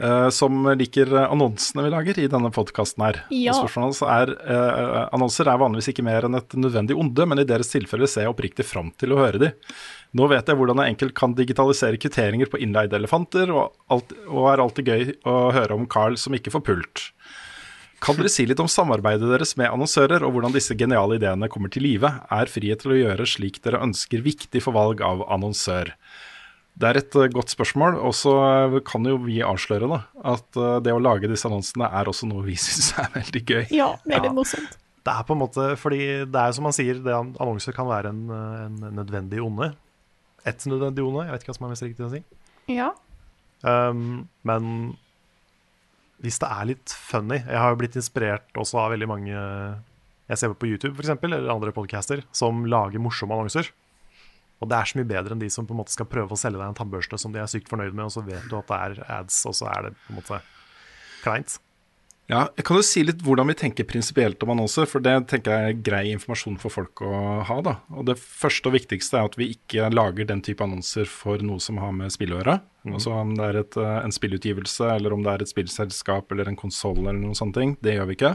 [0.00, 3.20] eh, som liker eh, annonsene vi lager i denne podkasten her.
[3.30, 3.54] Ja.
[3.54, 7.46] Spørsmålet hans er eh, Annonser er vanligvis ikke mer enn et nødvendig onde, men i
[7.46, 9.52] deres tilfelle ser jeg oppriktig fram til å høre de.
[10.16, 14.50] Nå vet jeg hvordan jeg enkelt kan digitalisere kvitteringer på innleide elefanter, og, alt, og
[14.50, 17.06] er alltid gøy å høre om Carl som ikke får pult.
[18.06, 21.72] Kan dere si litt om samarbeidet deres med annonsører, og hvordan disse geniale ideene kommer
[21.74, 22.06] til live?
[22.30, 25.90] Er frihet til å gjøre slik dere ønsker viktig for valg av annonsør?
[26.78, 29.98] Det er et eh, godt spørsmål, og så eh, kan jo vi avsløre da,
[30.36, 33.64] at eh, det å lage disse annonsene er også noe vi syns er veldig gøy.
[33.74, 34.76] Ja, veldig litt morsomt.
[35.06, 36.00] Det er på en måte, fordi
[36.30, 39.72] det er som man sier, det annonser kan være en, en nødvendig onde.
[40.46, 42.22] Et nødvendig onde, jeg vet ikke hva som er mest riktig å si.
[42.70, 42.92] Ja.
[43.66, 44.94] Um, men
[46.24, 49.34] hvis det er litt funny Jeg har jo blitt inspirert også av veldig mange
[50.26, 53.68] jeg ser på YouTube for eksempel, eller andre podcaster som lager morsomme annonser.
[54.58, 56.40] Og det er så mye bedre enn de som på en måte skal prøve å
[56.40, 58.66] selge deg en tannbørste som de er sykt fornøyd med, og så vet du at
[58.72, 60.40] det er ads, og så er det på en måte
[61.22, 61.58] kleint.
[62.26, 65.52] Ja, jeg kan jo si litt hvordan vi tenker prinsipielt om annonser, for det tenker
[65.52, 67.58] jeg er grei informasjon for folk å ha.
[67.62, 67.74] da.
[67.94, 71.62] Og Det første og viktigste er at vi ikke lager den type annonser for noe
[71.62, 72.56] som har med spill å gjøre.
[72.90, 76.50] Altså Om det er et, eh, en spillutgivelse, eller om det er et spillselskap eller
[76.50, 77.76] en konsoll eller noen sånne ting.
[77.80, 78.34] Det gjør vi ikke.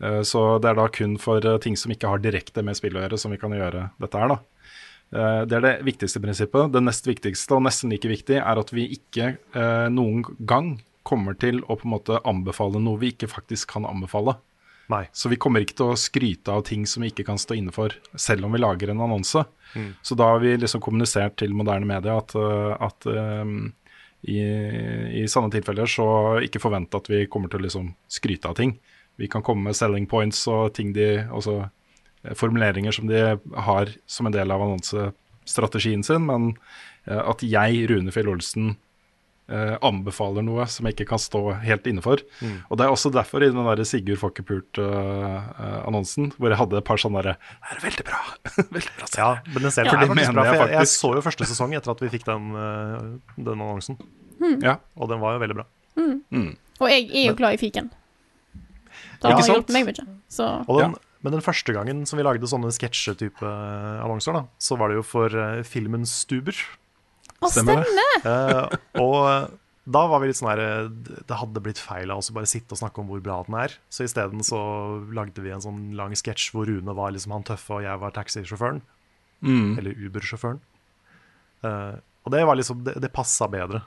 [0.00, 2.94] Eh, Så det er da kun for eh, ting som ikke har direkte med spill
[2.94, 4.38] å gjøre, som vi kan gjøre dette her, da.
[5.10, 6.70] Det er det viktigste prinsippet.
[6.70, 9.38] Det nest viktigste, og nesten like viktig, er at vi ikke
[9.88, 14.36] noen gang kommer til å på en måte anbefale noe vi ikke faktisk kan anbefale.
[14.88, 15.02] Nei.
[15.12, 17.74] Så vi kommer ikke til å skryte av ting som vi ikke kan stå inne
[17.74, 19.42] for, selv om vi lager en annonse.
[20.02, 23.68] Så da har vi liksom kommunisert til moderne media at, uh, at um,
[24.26, 24.38] i,
[25.20, 26.08] i sånne tilfeller så
[26.44, 28.78] ikke forvent at vi kommer til å liksom skryte av ting.
[29.18, 33.22] Vi kan komme med selling points og ting de også eh, formuleringer som de
[33.68, 36.52] har som en del av annonsestrategien sin, men
[37.06, 38.87] eh, at jeg, Rune Fjell Olsen, eh,
[39.48, 42.20] anbefaler noe som jeg ikke kan stå helt inne for.
[42.68, 46.78] Og det er også derfor i den der Sigurd får ikke pult-annonsen, hvor jeg hadde
[46.80, 48.20] et par sånne derre Det er veldig bra.
[48.76, 49.08] veldig bra.
[49.16, 51.00] Ja, men den ser ja, er faktisk bra, jeg for jeg, jeg faktisk.
[51.00, 53.98] så jo første sesong etter at vi fikk den, eh, den annonsen,
[54.62, 54.76] Ja.
[54.96, 55.66] og den var jo veldig bra.
[56.78, 57.88] Og jeg er jo glad i fiken.
[59.18, 59.56] Det har ikke sant?
[59.64, 60.04] hjulpet meg mye.
[60.30, 60.92] Så Og den,
[61.26, 63.42] Men den første gangen som vi lagde sånne sketsjetype
[64.04, 66.54] annonser, da, så var det jo for eh, filmen Stuber.
[67.38, 68.12] Å, Stemmer det.
[68.26, 69.56] Eh, og
[69.88, 70.88] da var vi litt sånn her eh,
[71.28, 73.56] Det hadde blitt feil av oss å bare sitte og snakke om hvor bra den
[73.60, 73.76] er.
[73.92, 74.60] Så isteden så
[75.14, 78.16] lagde vi en sånn lang sketsj hvor Rune var liksom han tøffe, og jeg var
[78.16, 78.82] taxisjåføren.
[79.46, 79.78] Mm.
[79.78, 80.58] Eller Uber-sjåføren.
[81.62, 81.94] Uh,
[82.26, 83.84] og det var liksom Det, det passa bedre.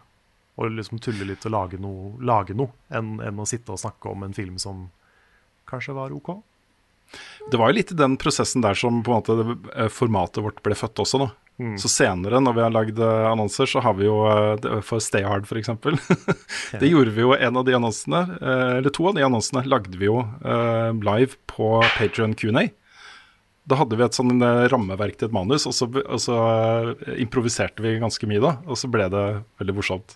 [0.59, 4.11] Å liksom tulle litt og lage noe, lage noe enn, enn å sitte og snakke
[4.11, 4.87] om en film som
[5.69, 6.33] kanskje var OK.
[7.51, 10.61] Det var jo litt i den prosessen der som på en måte eh, formatet vårt
[10.63, 11.29] ble født også, da.
[11.77, 15.25] Så senere, når vi har lagd eh, annonser, så har vi jo eh, For Stay
[15.27, 15.69] Hard, f.eks.
[16.81, 19.99] det gjorde vi jo en av de annonsene, eh, eller to av de annonsene, lagde
[19.99, 20.21] vi jo
[21.01, 22.69] live på Patrion Q&A.
[23.69, 26.37] Da hadde vi et sånn rammeverk til et manus, og så, og så
[27.21, 28.55] improviserte vi ganske mye da.
[28.65, 29.25] Og så ble det
[29.61, 30.15] veldig morsomt.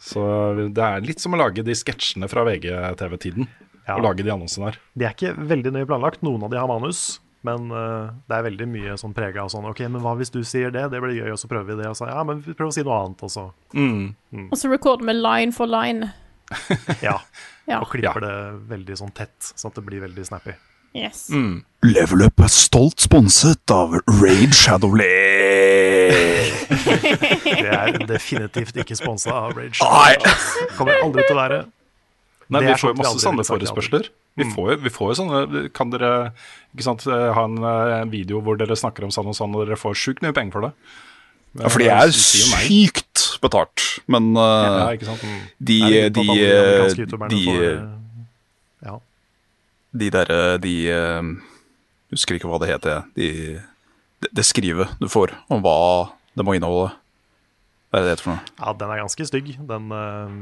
[0.00, 0.24] Så
[0.72, 3.50] det er litt som å lage de sketsjene fra VGTV-tiden.
[3.84, 3.98] Ja.
[3.98, 4.80] Å lage de annonsene her.
[4.96, 6.24] De er ikke veldig nøye planlagt.
[6.24, 9.66] Noen av de har manus, Men uh, det er veldig mye sånn prega av sånn
[9.68, 10.86] OK, men hva hvis du sier det?
[10.92, 11.90] Det blir gøy, og så prøver vi det.
[11.92, 13.48] Og så ja, men vi prøver å si noe annet, også.
[13.76, 14.14] Mm.
[14.32, 14.46] Mm.
[14.48, 16.12] Og så recorder vi line for line.
[17.04, 17.18] Ja.
[17.64, 17.80] Ja.
[17.80, 18.34] Og klipper det
[18.68, 20.52] veldig sånn tett, sånn at det blir veldig snappy.
[20.94, 21.26] Yes.
[21.32, 21.64] Mm.
[21.82, 25.08] Level Up er stolt sponset av Raid Shadowlay.
[27.64, 30.36] Det er definitivt ikke sponsa av Raid Shadowlay.
[30.78, 31.58] Kommer aldri til å være.
[32.52, 34.10] Nei, vi er får jo masse sånne forespørsler.
[34.36, 36.08] Vi får, jo, vi får jo sånne Kan dere
[36.74, 39.62] ikke sant, ha en, eh, en video hvor dere snakker om sånn og sånn, og
[39.64, 40.72] dere får sjukt mye penger for det?
[41.54, 45.22] Ja, for de er jo sykt betalt, men Ja, uh, ikke sant?
[45.62, 46.48] de, Er de, alle
[46.96, 47.84] de de, de, eh,
[48.88, 48.96] ja.
[49.94, 51.30] de derre De eh,
[52.14, 53.06] Husker ikke hva det heter.
[53.14, 53.28] De,
[54.22, 56.92] det, det skrivet du får om hva det må inneholde.
[57.90, 58.52] Hva er det det heter for noe?
[58.58, 59.48] ja, den er ganske stygg.
[59.70, 60.36] Den eh,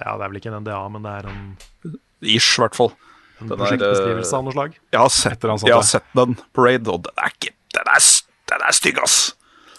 [0.00, 1.40] Ja, det er vel ikke en NDA, men det er en,
[2.20, 2.92] Ish, i hvert fall.
[3.40, 4.78] en Den er, prosjektbeskrivelse eh, av noe slag.
[4.92, 7.86] Jeg har sett, Etter jeg har sett den på Raid, og den er ikke Den
[7.86, 8.06] er,
[8.50, 9.18] den er stygg, ass!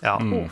[0.02, 0.16] Ja.
[0.18, 0.48] Mm.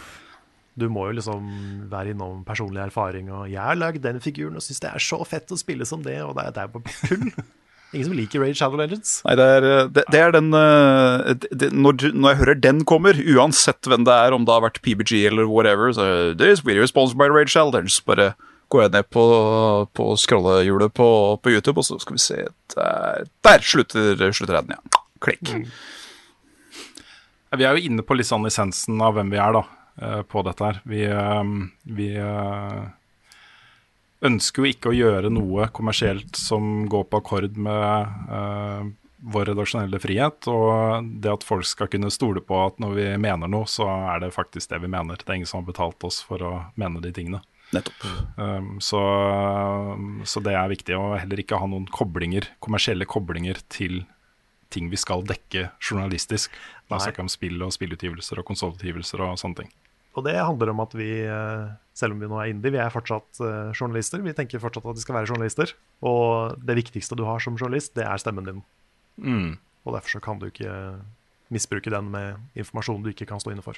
[0.80, 1.48] Du må jo liksom
[1.91, 5.20] være innom personlig erfaring, og 'jeg har lagd den figuren og syns det er så
[5.26, 7.32] fett å spille som det', og det er, det er bare tull.
[7.94, 9.24] Ingen som liker Raid Shadow Legends.
[9.26, 12.60] Nei, det er, eh, det, det er den eh, det, det, når, når jeg hører
[12.62, 16.62] den kommer, uansett hvem det er, om det har vært PBG eller whatever, så This
[16.62, 18.00] video is sponsored by Raid Legends.
[18.06, 18.36] Bare
[18.70, 19.24] går jeg ned på,
[19.98, 21.10] på scrollehjulet på,
[21.41, 22.44] på YouTube, og så skal vi se
[22.76, 25.04] Der, der slutter, slutter den, ja.
[25.20, 25.52] Klikk.
[27.58, 29.64] Vi er jo inne på litt sånn essensen av hvem vi er, da,
[30.00, 30.80] eh, på dette her.
[30.88, 31.52] Vi, eh,
[31.98, 32.86] vi eh,
[34.30, 38.90] ønsker jo ikke å gjøre noe kommersielt som går på akkord med uh,
[39.20, 43.52] vår redaksjonelle frihet, og det at folk skal kunne stole på at når vi mener
[43.52, 45.20] noe, så er det faktisk det vi mener.
[45.20, 47.41] Det er ingen som har betalt oss for å mene de tingene.
[47.76, 48.06] Nettopp.
[48.40, 49.02] Um, så,
[50.26, 54.02] så det er viktig å heller ikke ha noen koblinger, kommersielle koblinger til
[54.74, 56.54] ting vi skal dekke journalistisk.
[56.90, 59.72] Da snakker vi om spill og spillutgivelser og konsollutgivelser og sånne ting.
[60.18, 62.94] Og det handler om at vi, eh, selv om vi nå er indie, vi er
[62.94, 64.22] fortsatt eh, journalister.
[64.26, 65.74] Vi tenker fortsatt at vi skal være journalister.
[66.02, 68.64] Og det viktigste du har som journalist, det er stemmen din.
[69.22, 69.58] Mm.
[69.86, 70.74] Og derfor så kan du ikke
[71.54, 73.78] misbruke den med informasjon du ikke kan stå inne for.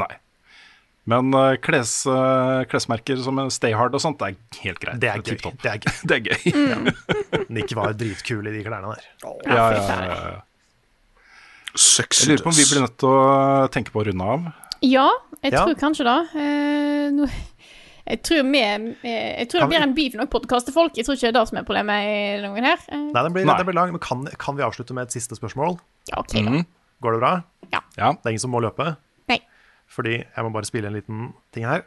[0.00, 0.12] Nei.
[1.06, 4.98] Men uh, kles, uh, klesmerker som Stay Hard og sånt, det er helt greit.
[5.02, 5.38] Det er gøy.
[5.62, 5.92] Det er gøy.
[6.02, 7.46] Det er gøy.
[7.54, 9.06] Nick var dritkul i de klærne der.
[9.22, 10.42] Ja, ja, ja, ja.
[11.76, 14.46] Sexy Jeg lurer på om vi blir nødt til å tenke på å runde av.
[14.84, 15.06] Ja,
[15.42, 15.62] jeg Ja.
[15.64, 16.16] tror kanskje det.
[16.40, 17.26] Eh, no,
[18.06, 20.96] jeg tror, vi, eh, jeg tror det blir en beef nok podkast til folk.
[20.96, 22.78] Jeg tror ikke det er det som er problemet i noen her.
[22.88, 23.56] Eh, Nei, den blir, Nei.
[23.60, 25.78] den blir lang, men kan, kan vi avslutte med et siste spørsmål?
[26.10, 26.50] ja, ok da.
[26.50, 26.66] Mm.
[27.02, 27.32] Går det bra?
[27.72, 27.80] Ja.
[27.96, 28.96] Det er ingen som må løpe?
[29.90, 31.86] Fordi jeg må bare spille en liten ting her.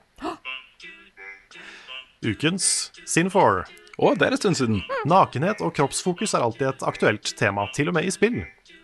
[2.26, 3.66] Ukens Sin 4.
[4.00, 4.80] Å, det er en stund siden.
[5.10, 8.40] Nakenhet og kroppsfokus er alltid et aktuelt tema, til og med i spill.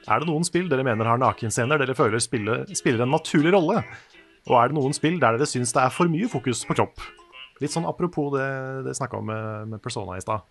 [0.06, 3.80] Er det noen spill dere mener har nakenscener dere føler spiller, spiller en naturlig rolle?
[4.45, 7.01] Og er det noen spill der dere syns det er for mye fokus på kropp?
[7.64, 8.45] Litt sånn apropos det
[8.85, 10.43] dere snakka om med, med Persona i stad.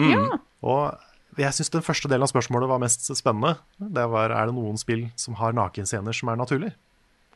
[0.00, 0.40] Ja.
[0.66, 3.56] Og jeg syns den første delen av spørsmålet var mest spennende.
[3.78, 6.74] Det var er det noen spill som har nakenscener som er naturlig?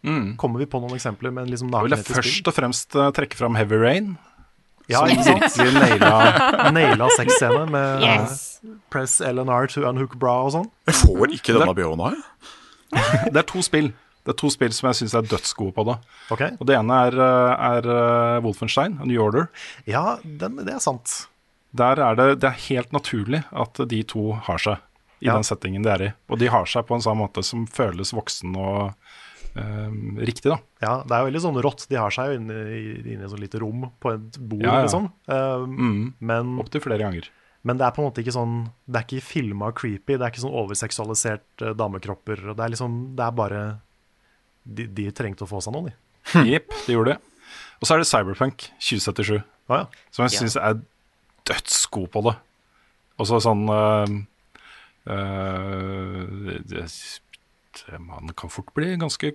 [0.05, 0.37] Mm.
[0.41, 2.21] Kommer vi på noen eksempler med en liksom jeg nakenhet i spill?
[2.21, 4.15] først og fremst uh, trekke fram Heavy Rain.
[4.93, 8.61] Ja, som virkelig naila Naila sexscene med Yes.
[8.93, 10.67] press LNR to unhook bra og sånn.
[10.91, 13.31] Jeg får ikke denne Bjørna, jeg.
[13.33, 13.89] Det er to spill.
[14.25, 15.97] Det er to spill som jeg syns er dødsgode på det.
[16.33, 16.53] Okay.
[16.61, 17.89] Og Det ene er, uh, er
[18.45, 19.49] Wolfenstein, A New Order.
[19.89, 21.23] Ja, den, det er sant.
[21.75, 24.77] Der er det, det er helt naturlig at de to har seg
[25.25, 25.35] i Ja.
[25.39, 26.13] den settingen de er i.
[26.29, 29.04] Og de har seg på en sånn måte som føles voksen og eh,
[29.55, 30.59] riktig, da.
[30.83, 31.87] Ja, Det er jo veldig sånn rått.
[31.89, 34.83] De har seg jo inne i, et sånt lite rom på et bord, Ja, ja.
[34.87, 35.11] liksom.
[35.29, 36.59] Eh, Mm.
[36.61, 37.29] Opptil flere ganger.
[37.63, 40.19] men det er på en måte ikke sånn Det er ikke filma creepy.
[40.19, 42.49] Det er ikke sånn overseksualisert eh, damekropper.
[42.51, 43.81] og Det er liksom Det er bare
[44.67, 45.95] De, de trengte å få seg noe, de.
[46.53, 47.21] Jepp, det gjorde det.
[47.81, 49.87] Og så er det Cyberpunk 2077, ah, ja.
[50.11, 50.79] som jeg syns er
[51.45, 52.35] dødsgod på det.
[53.21, 54.15] Og så sånn eh,
[55.13, 56.23] uh,
[56.65, 59.35] det, det, Man kan fort bli ganske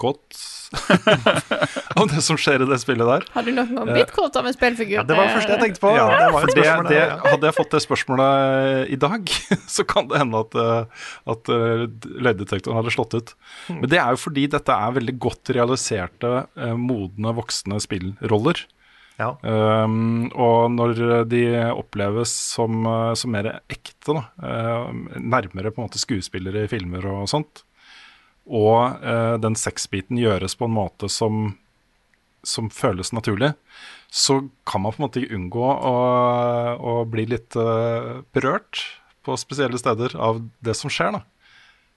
[0.00, 0.38] godt
[1.98, 3.24] av det som skjer i det spillet der.
[3.34, 5.00] Har du noen gang blitt kåt av en spillfigur?
[5.00, 5.04] ja.
[5.06, 5.92] Det var det første jeg tenkte på.
[5.96, 9.32] Ja, det var et det, det, hadde jeg fått det spørsmålet i dag,
[9.76, 11.86] så kan det hende at, eh, at eh,
[12.28, 13.34] løgndetektoren hadde slått ut.
[13.66, 13.80] Hmm.
[13.82, 18.62] Men det er jo fordi dette er veldig godt realiserte, eh, modne, voksne spillroller.
[19.20, 19.34] Ja.
[19.44, 21.42] Um, og når de
[21.74, 24.86] oppleves som, eh, som mer ekte, da, eh,
[25.20, 27.64] nærmere på en måte skuespillere i filmer og sånt,
[28.50, 31.54] og eh, den sexbiten gjøres på en måte som,
[32.42, 33.52] som føles naturlig,
[34.10, 35.98] så kan man på en måte unngå å,
[36.74, 38.82] å bli litt eh, berørt
[39.22, 41.20] på spesielle steder av det som skjer.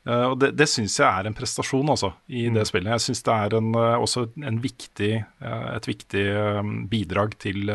[0.06, 2.92] Eh, og det, det syns jeg er en prestasjon også, i det spillet.
[2.94, 7.72] Jeg syns det er en, eh, også en viktig, eh, et viktig eh, bidrag til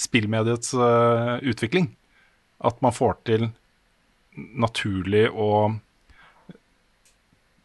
[0.00, 0.74] spillmediets
[1.46, 1.92] utvikling.
[2.64, 3.50] At man får til
[4.30, 5.78] naturlig og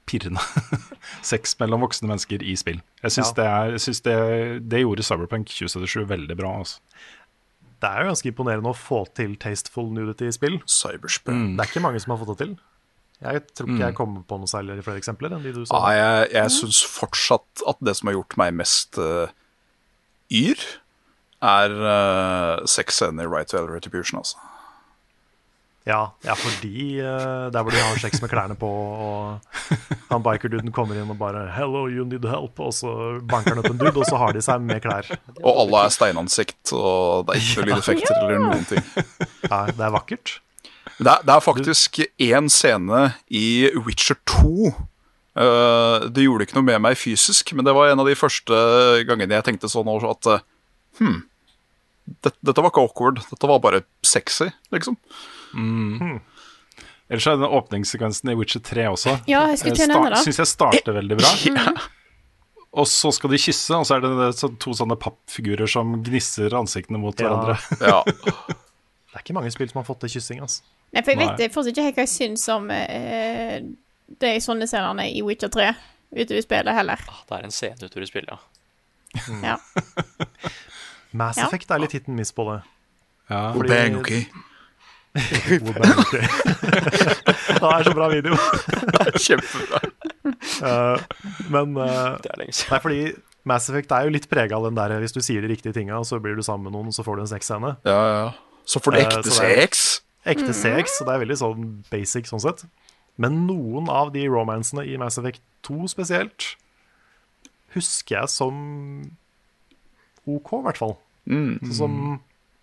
[0.05, 0.41] pirrende
[1.31, 2.81] sex mellom voksne mennesker i spill.
[3.03, 3.37] Jeg syns, Ja.
[3.39, 6.53] det, er, det, det gjorde Cyberpunk 2077 veldig bra.
[6.61, 6.79] Altså.
[7.81, 10.61] Det er jo ganske imponerende å få til tasteful nudity i spill.
[10.69, 11.57] Cyberspunk.
[11.57, 12.55] Det er ikke mange som har fått det til.
[13.25, 15.77] Jeg tror ikke jeg kommer på noe særlig flere eksempler enn de du sa.
[15.77, 19.31] Ah, jeg jeg syns fortsatt at det som har gjort meg mest uh,
[20.33, 20.59] yr,
[21.45, 24.35] er uh, sexscenen i Right to Retribution, altså.
[25.85, 29.75] Ja, ja fordi uh, der hvor de har sex med klærne på, og
[30.09, 33.69] han bikerduden kommer inn og bare 'Hello, you need help', og så banker han opp
[33.69, 35.11] en dude, og så har de seg med klær.
[35.43, 38.81] Og alle er steinansikt, og det er ikke lydeffekter eller noen ting.
[39.45, 40.39] Ja, det er vakkert.
[40.97, 44.73] Det er, det er faktisk én scene i Witcher 2.
[45.37, 48.57] uh, det gjorde ikke noe med meg fysisk, men det var en av de første
[49.05, 50.43] gangene jeg tenkte sånn også at uh,
[50.99, 51.25] Hm,
[52.23, 53.21] dette, dette var ikke awkward.
[53.31, 54.97] Dette var bare sexy, liksom.
[55.55, 59.13] Ellers er den åpningssekvensen i Witcher 3 også.
[59.29, 60.23] Ja, jeg skulle til å nevne det.
[60.25, 61.33] Syns jeg starter veldig bra.
[62.81, 64.25] Og så skal de kysse, og så er det
[64.59, 67.29] to sånne pappfigurer som gnisser ansiktene mot Ja.
[67.31, 67.55] hverandre.
[67.91, 68.01] Ja.
[69.15, 70.41] Det er ikke mange spill som har fått til kyssing.
[70.43, 70.59] Altså.
[70.91, 71.47] Nei, for jeg vet Nei.
[71.53, 73.61] fortsatt ikke helt hva jeg syns om eh,
[74.19, 75.69] de sånne scenene i Witcher 3
[76.19, 76.99] ute i spillet heller.
[77.07, 78.39] Ah, Det er en scene utover i spillet, ja.
[79.39, 79.55] Ja.
[81.15, 82.57] Mass Effect er litt hit and miss på det.
[83.31, 83.53] Ja.
[83.55, 84.11] Fordi- Bang, ok.
[87.55, 88.35] Det er så bra video.
[89.25, 89.79] Kjempebra.
[90.25, 91.05] Eh,
[91.53, 92.73] men eh, Det er lenge siden.
[92.73, 92.99] Nei, fordi
[93.47, 96.01] Mass Effect er jo litt prega av den der hvis du sier de riktige tinga,
[96.07, 97.75] så blir du sammen med noen, så får du en sexscene.
[97.87, 98.25] Ja, ja.
[98.65, 99.85] Så får du Eh, ekte sex.
[100.25, 102.65] Ekte CX, så det er veldig sånn basic sånn sett.
[103.21, 106.55] Men noen av de romansene i Mass Effect 2 spesielt
[107.75, 108.55] husker jeg som
[110.25, 110.95] OK, i hvert fall.
[111.29, 111.59] Mm.
[111.69, 111.97] Sånn som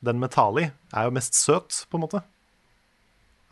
[0.02, 2.22] den med Tali er jo mest søt, på en måte.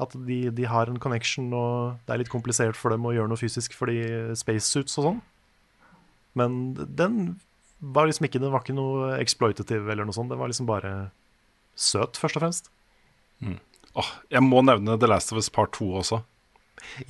[0.00, 3.28] At de, de har en connection, og det er litt komplisert for dem å gjøre
[3.28, 3.98] noe fysisk fordi
[4.38, 5.20] spacesuits og sånn.
[6.40, 7.20] Men den
[7.80, 10.30] var liksom ikke Den var ikke noe exploitative eller noe sånt.
[10.32, 11.10] Den var liksom bare
[11.76, 12.70] søt, først og fremst.
[13.98, 16.20] Åh, jeg må nevne The Last of Us Part 2 også.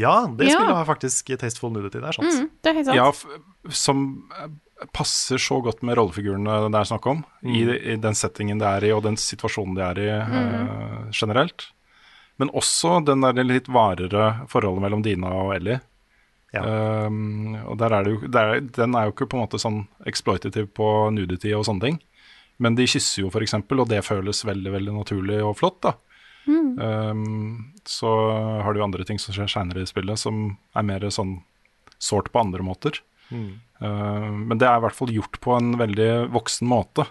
[0.00, 0.56] Ja, det Ja.
[0.58, 2.00] spillet har faktisk tasteful nudity.
[2.00, 2.32] Det er sant.
[2.32, 2.96] Mm, det er helt sant.
[2.96, 4.00] Ja, f som
[4.38, 4.48] eh,
[4.96, 7.24] passer så godt med rollefigurene det er snakk om.
[7.44, 7.62] I,
[7.92, 11.68] I den settingen det er i, og den situasjonen de er i eh, generelt.
[12.40, 15.80] Men også den der litt varere forholdet mellom Dina og Ellie.
[16.56, 16.62] Ja.
[17.06, 19.60] Um, og der er det jo, der, er- den er jo ikke på en måte
[19.62, 21.98] sånn exploitative på nudity og sånne ting.
[22.60, 25.78] Men de kysser jo, eksempel, og det føles veldig veldig naturlig og flott.
[25.86, 25.94] da.
[26.80, 28.10] Um, så
[28.64, 31.38] har du andre ting som skjer seinere i spillet, som er mer sånn
[32.00, 32.98] sårt på andre måter.
[33.30, 37.06] Uh, men det er i hvert fall gjort på en veldig voksen måte.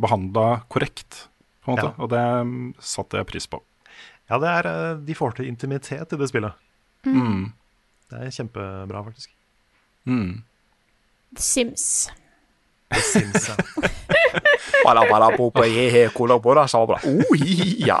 [0.00, 1.28] Behandla korrekt,
[1.64, 1.90] på en måte.
[1.90, 1.98] Ja.
[2.02, 3.62] Og det satte jeg pris på.
[4.32, 6.56] Ja, det er, eh, de får til intimitet i det spillet.
[7.04, 7.52] Mm.
[8.08, 9.34] Det er kjempebra, faktisk.
[10.08, 10.42] Mm.
[11.36, 12.08] Sims.
[12.92, 13.90] The syns jeg.
[14.84, 16.98] Bara, bara, bo, bo, he, he, cola, bora, sa bra.
[17.06, 17.36] Oh,
[17.86, 18.00] ja.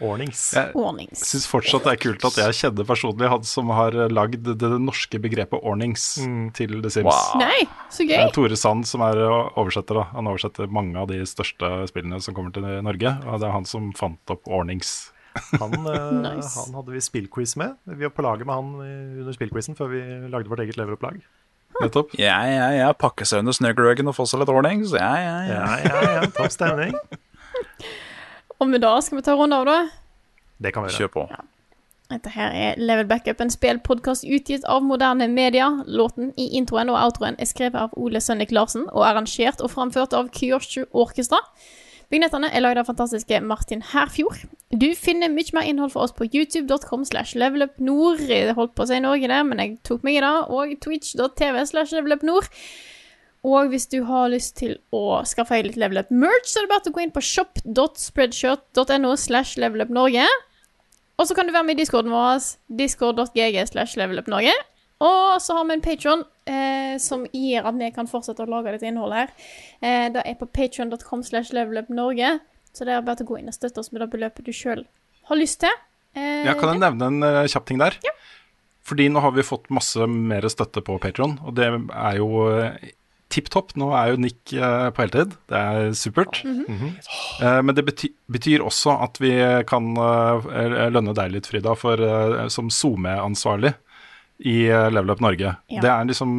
[0.00, 0.40] Ordnings.
[0.54, 0.72] Jeg
[1.18, 5.18] syns fortsatt det er kult at jeg kjenner personlig han som har lagd det norske
[5.22, 6.04] begrepet ordnings
[6.54, 7.08] til The Sims.
[7.10, 7.40] Wow.
[7.42, 8.22] Nei, så Det gøy.
[8.28, 9.18] er Tore Sand som er
[9.58, 9.98] oversetter.
[9.98, 13.16] da Han oversetter mange av de største spillene som kommer til Norge.
[13.26, 15.10] Og det er han som fant opp ordnings.
[15.58, 16.54] Han, eh, Nice.
[16.64, 17.74] han hadde vi spillquiz med.
[17.86, 18.72] Vi var på laget med han
[19.24, 21.18] under spillquizen før vi lagde vårt eget leveropplag.
[21.82, 22.14] Nettopp.
[22.18, 22.92] Ja, ja, ja.
[22.96, 24.94] Pakke seg under snøgløggen og få seg litt ordnings.
[24.96, 25.58] Ja, ja, ja.
[25.58, 26.94] Ja, ja, ja, topp stemning.
[28.58, 29.78] Og med det skal vi ta en runde av, da.
[30.58, 31.06] Det kan vi gjøre.
[31.06, 31.26] Kjør på.
[32.08, 35.68] Dette her er Level Backup, en spillpodkast utgitt av moderne media.
[35.86, 40.16] Låten i introen og outroen er skrevet av Ole Sønnik Larsen og arrangert og framført
[40.16, 41.42] av Kyoshu Orkestra.
[42.08, 44.46] Vignettene er lagd av fantastiske Martin Herfjord.
[44.72, 48.24] Du finner mye mer innhold for oss på youtube.com slash levelupnord.
[48.24, 50.36] Jeg holdt på å si Norge der, men jeg tok meg i det.
[50.48, 52.48] Og twitch.tv slash levelupnord.
[53.46, 56.66] Og hvis du har lyst til å skaffe deg litt Level Up merch, så er
[56.66, 60.26] det bare å gå inn på shop.spreadshirt.no slash levelupnorge.
[61.18, 62.42] Og så kan du være med i discorden vår,
[62.80, 64.54] discord.gg slash levelupnorge.
[65.02, 68.74] Og så har vi en Patron eh, som gir at vi kan fortsette å lage
[68.74, 69.50] dette innholdet her.
[69.78, 72.38] Eh, det er på patron.com slash levelupnorge.
[72.74, 74.84] Så det er bare å gå inn og støtte oss med det beløpet du sjøl
[75.30, 75.74] har lyst til.
[76.18, 77.98] Eh, Ja, kan jeg nevne en uh, kjapp ting der?
[78.06, 78.14] Ja.
[78.88, 82.94] Fordi nå har vi fått masse mer støtte på Patron, og det er jo eh,
[83.32, 83.74] tipp topp.
[83.80, 85.34] Nå er jo Nick eh, på heltid.
[85.50, 86.40] Det er supert.
[86.44, 89.32] Eh, men det betyr, betyr også at vi
[89.68, 92.00] kan eh, lønne deg litt, Frida, for,
[92.52, 93.74] som SoMe-ansvarlig
[94.48, 95.56] i Level Up Norge.
[95.66, 95.80] Ja.
[95.82, 96.34] Det er liksom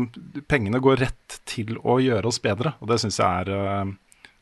[0.48, 3.92] Pengene går rett til å gjøre oss bedre, og det syns jeg er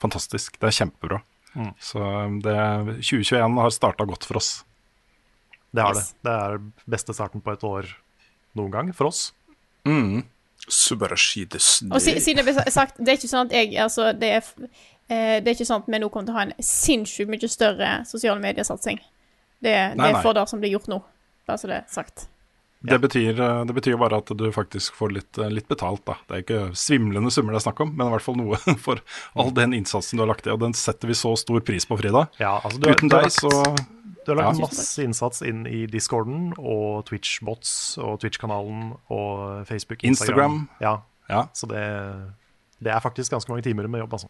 [0.04, 0.60] fantastisk.
[0.62, 1.22] Det er kjempebra.
[1.58, 1.72] Mm.
[1.82, 2.02] Så
[2.46, 2.58] det,
[3.02, 4.52] 2021 har starta godt for oss.
[5.74, 6.12] Det har Yes.
[6.22, 6.30] det.
[6.30, 7.90] Det er beste starten på et år
[8.58, 9.32] noen gang for oss.
[9.90, 10.22] Mm.
[10.68, 11.46] Subarashi
[11.92, 14.48] Og siden det ble sagt, det er ikke sånn at jeg Altså, det er,
[15.10, 17.52] eh, det er ikke sånn at vi nå kommer til å ha en sinnssykt mye
[17.52, 19.00] større sosiale mediesatsing.
[19.64, 20.16] Det, det er nei.
[20.22, 21.00] for det som blir gjort nå,
[21.48, 22.28] bare så det er sagt.
[22.84, 26.14] Det, betyr, eh, det betyr bare at du faktisk får litt, eh, litt betalt, da.
[26.30, 29.02] Det er ikke svimlende summer det er snakk om, men i hvert fall noe for
[29.36, 30.52] all den innsatsen du har lagt i.
[30.54, 32.28] Og den setter vi så stor pris på, Frida.
[32.40, 33.50] Ja, altså du, Uten du deg, lagt- så
[34.28, 34.66] Du har lagt Ja.
[34.68, 40.68] masse innsats inn i discorden og Twitch-bots og Twitch-kanalen og Facebook, Instagram.
[40.68, 40.70] Instagram.
[40.84, 40.98] Ja,
[41.30, 41.46] Ja.
[41.56, 41.84] så det,
[42.84, 44.28] det er faktisk ganske mange timer med jobb, altså.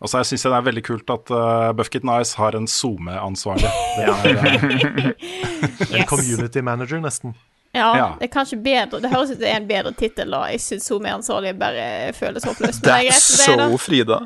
[0.00, 3.68] Og så syns jeg det er veldig kult at uh, Buffkit Nice har en SoMe-ansvarlig.
[3.96, 7.34] Det er, eh, En community manager, nesten.
[7.72, 8.06] Ja, Ja.
[8.18, 10.40] det er kanskje bedre Det høres ut som det er en bedre tittel, da.
[10.50, 12.82] Jeg syns hun er ansvarlig bare føles håpløst.
[12.82, 13.68] That's so det.
[13.80, 14.18] Frida.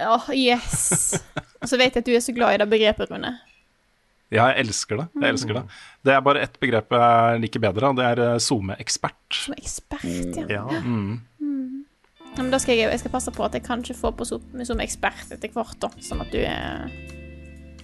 [0.00, 1.14] Ja, yes.
[1.62, 3.34] Og så vet jeg at du er så glad i det begrepet, Rune.
[4.32, 5.06] ja, jeg elsker det.
[5.22, 5.62] Jeg elsker det.
[6.06, 9.38] Det er bare ett begrep jeg liker bedre, og det er eh, SoMe-ekspert.
[9.44, 10.04] Som ekspert,
[10.50, 10.64] ja.
[10.70, 10.82] Ja.
[12.30, 14.42] Ja, men da skal jeg, jeg skal passe på at jeg kanskje får på som,
[14.64, 15.90] som ekspert etter hvert, da.
[16.00, 16.86] Sånn at du er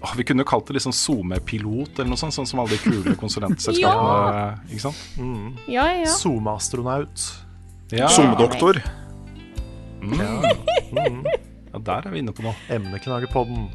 [0.03, 3.17] Åh, vi kunne kalt det liksom SoMe-pilot eller noe sånt, sånn som alle de kule
[3.23, 4.59] konsulentselskapene.
[4.69, 5.01] Ikke sant?
[5.71, 6.13] Ja, ja.
[6.13, 7.27] SoMe-astronaut.
[7.95, 8.11] Ja.
[8.13, 8.83] SoMe-doktor.
[10.07, 10.31] Ja.
[11.73, 12.55] ja, der er vi inne på noe.
[12.71, 13.69] Emneknagepodden.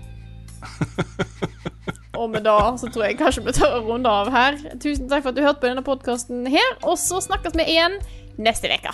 [2.21, 4.59] Og med da så tror jeg kanskje vi tør å runde av her.
[4.83, 7.97] Tusen takk for at du hørte på denne podkasten her, og så snakkes vi igjen
[8.41, 8.93] neste uke.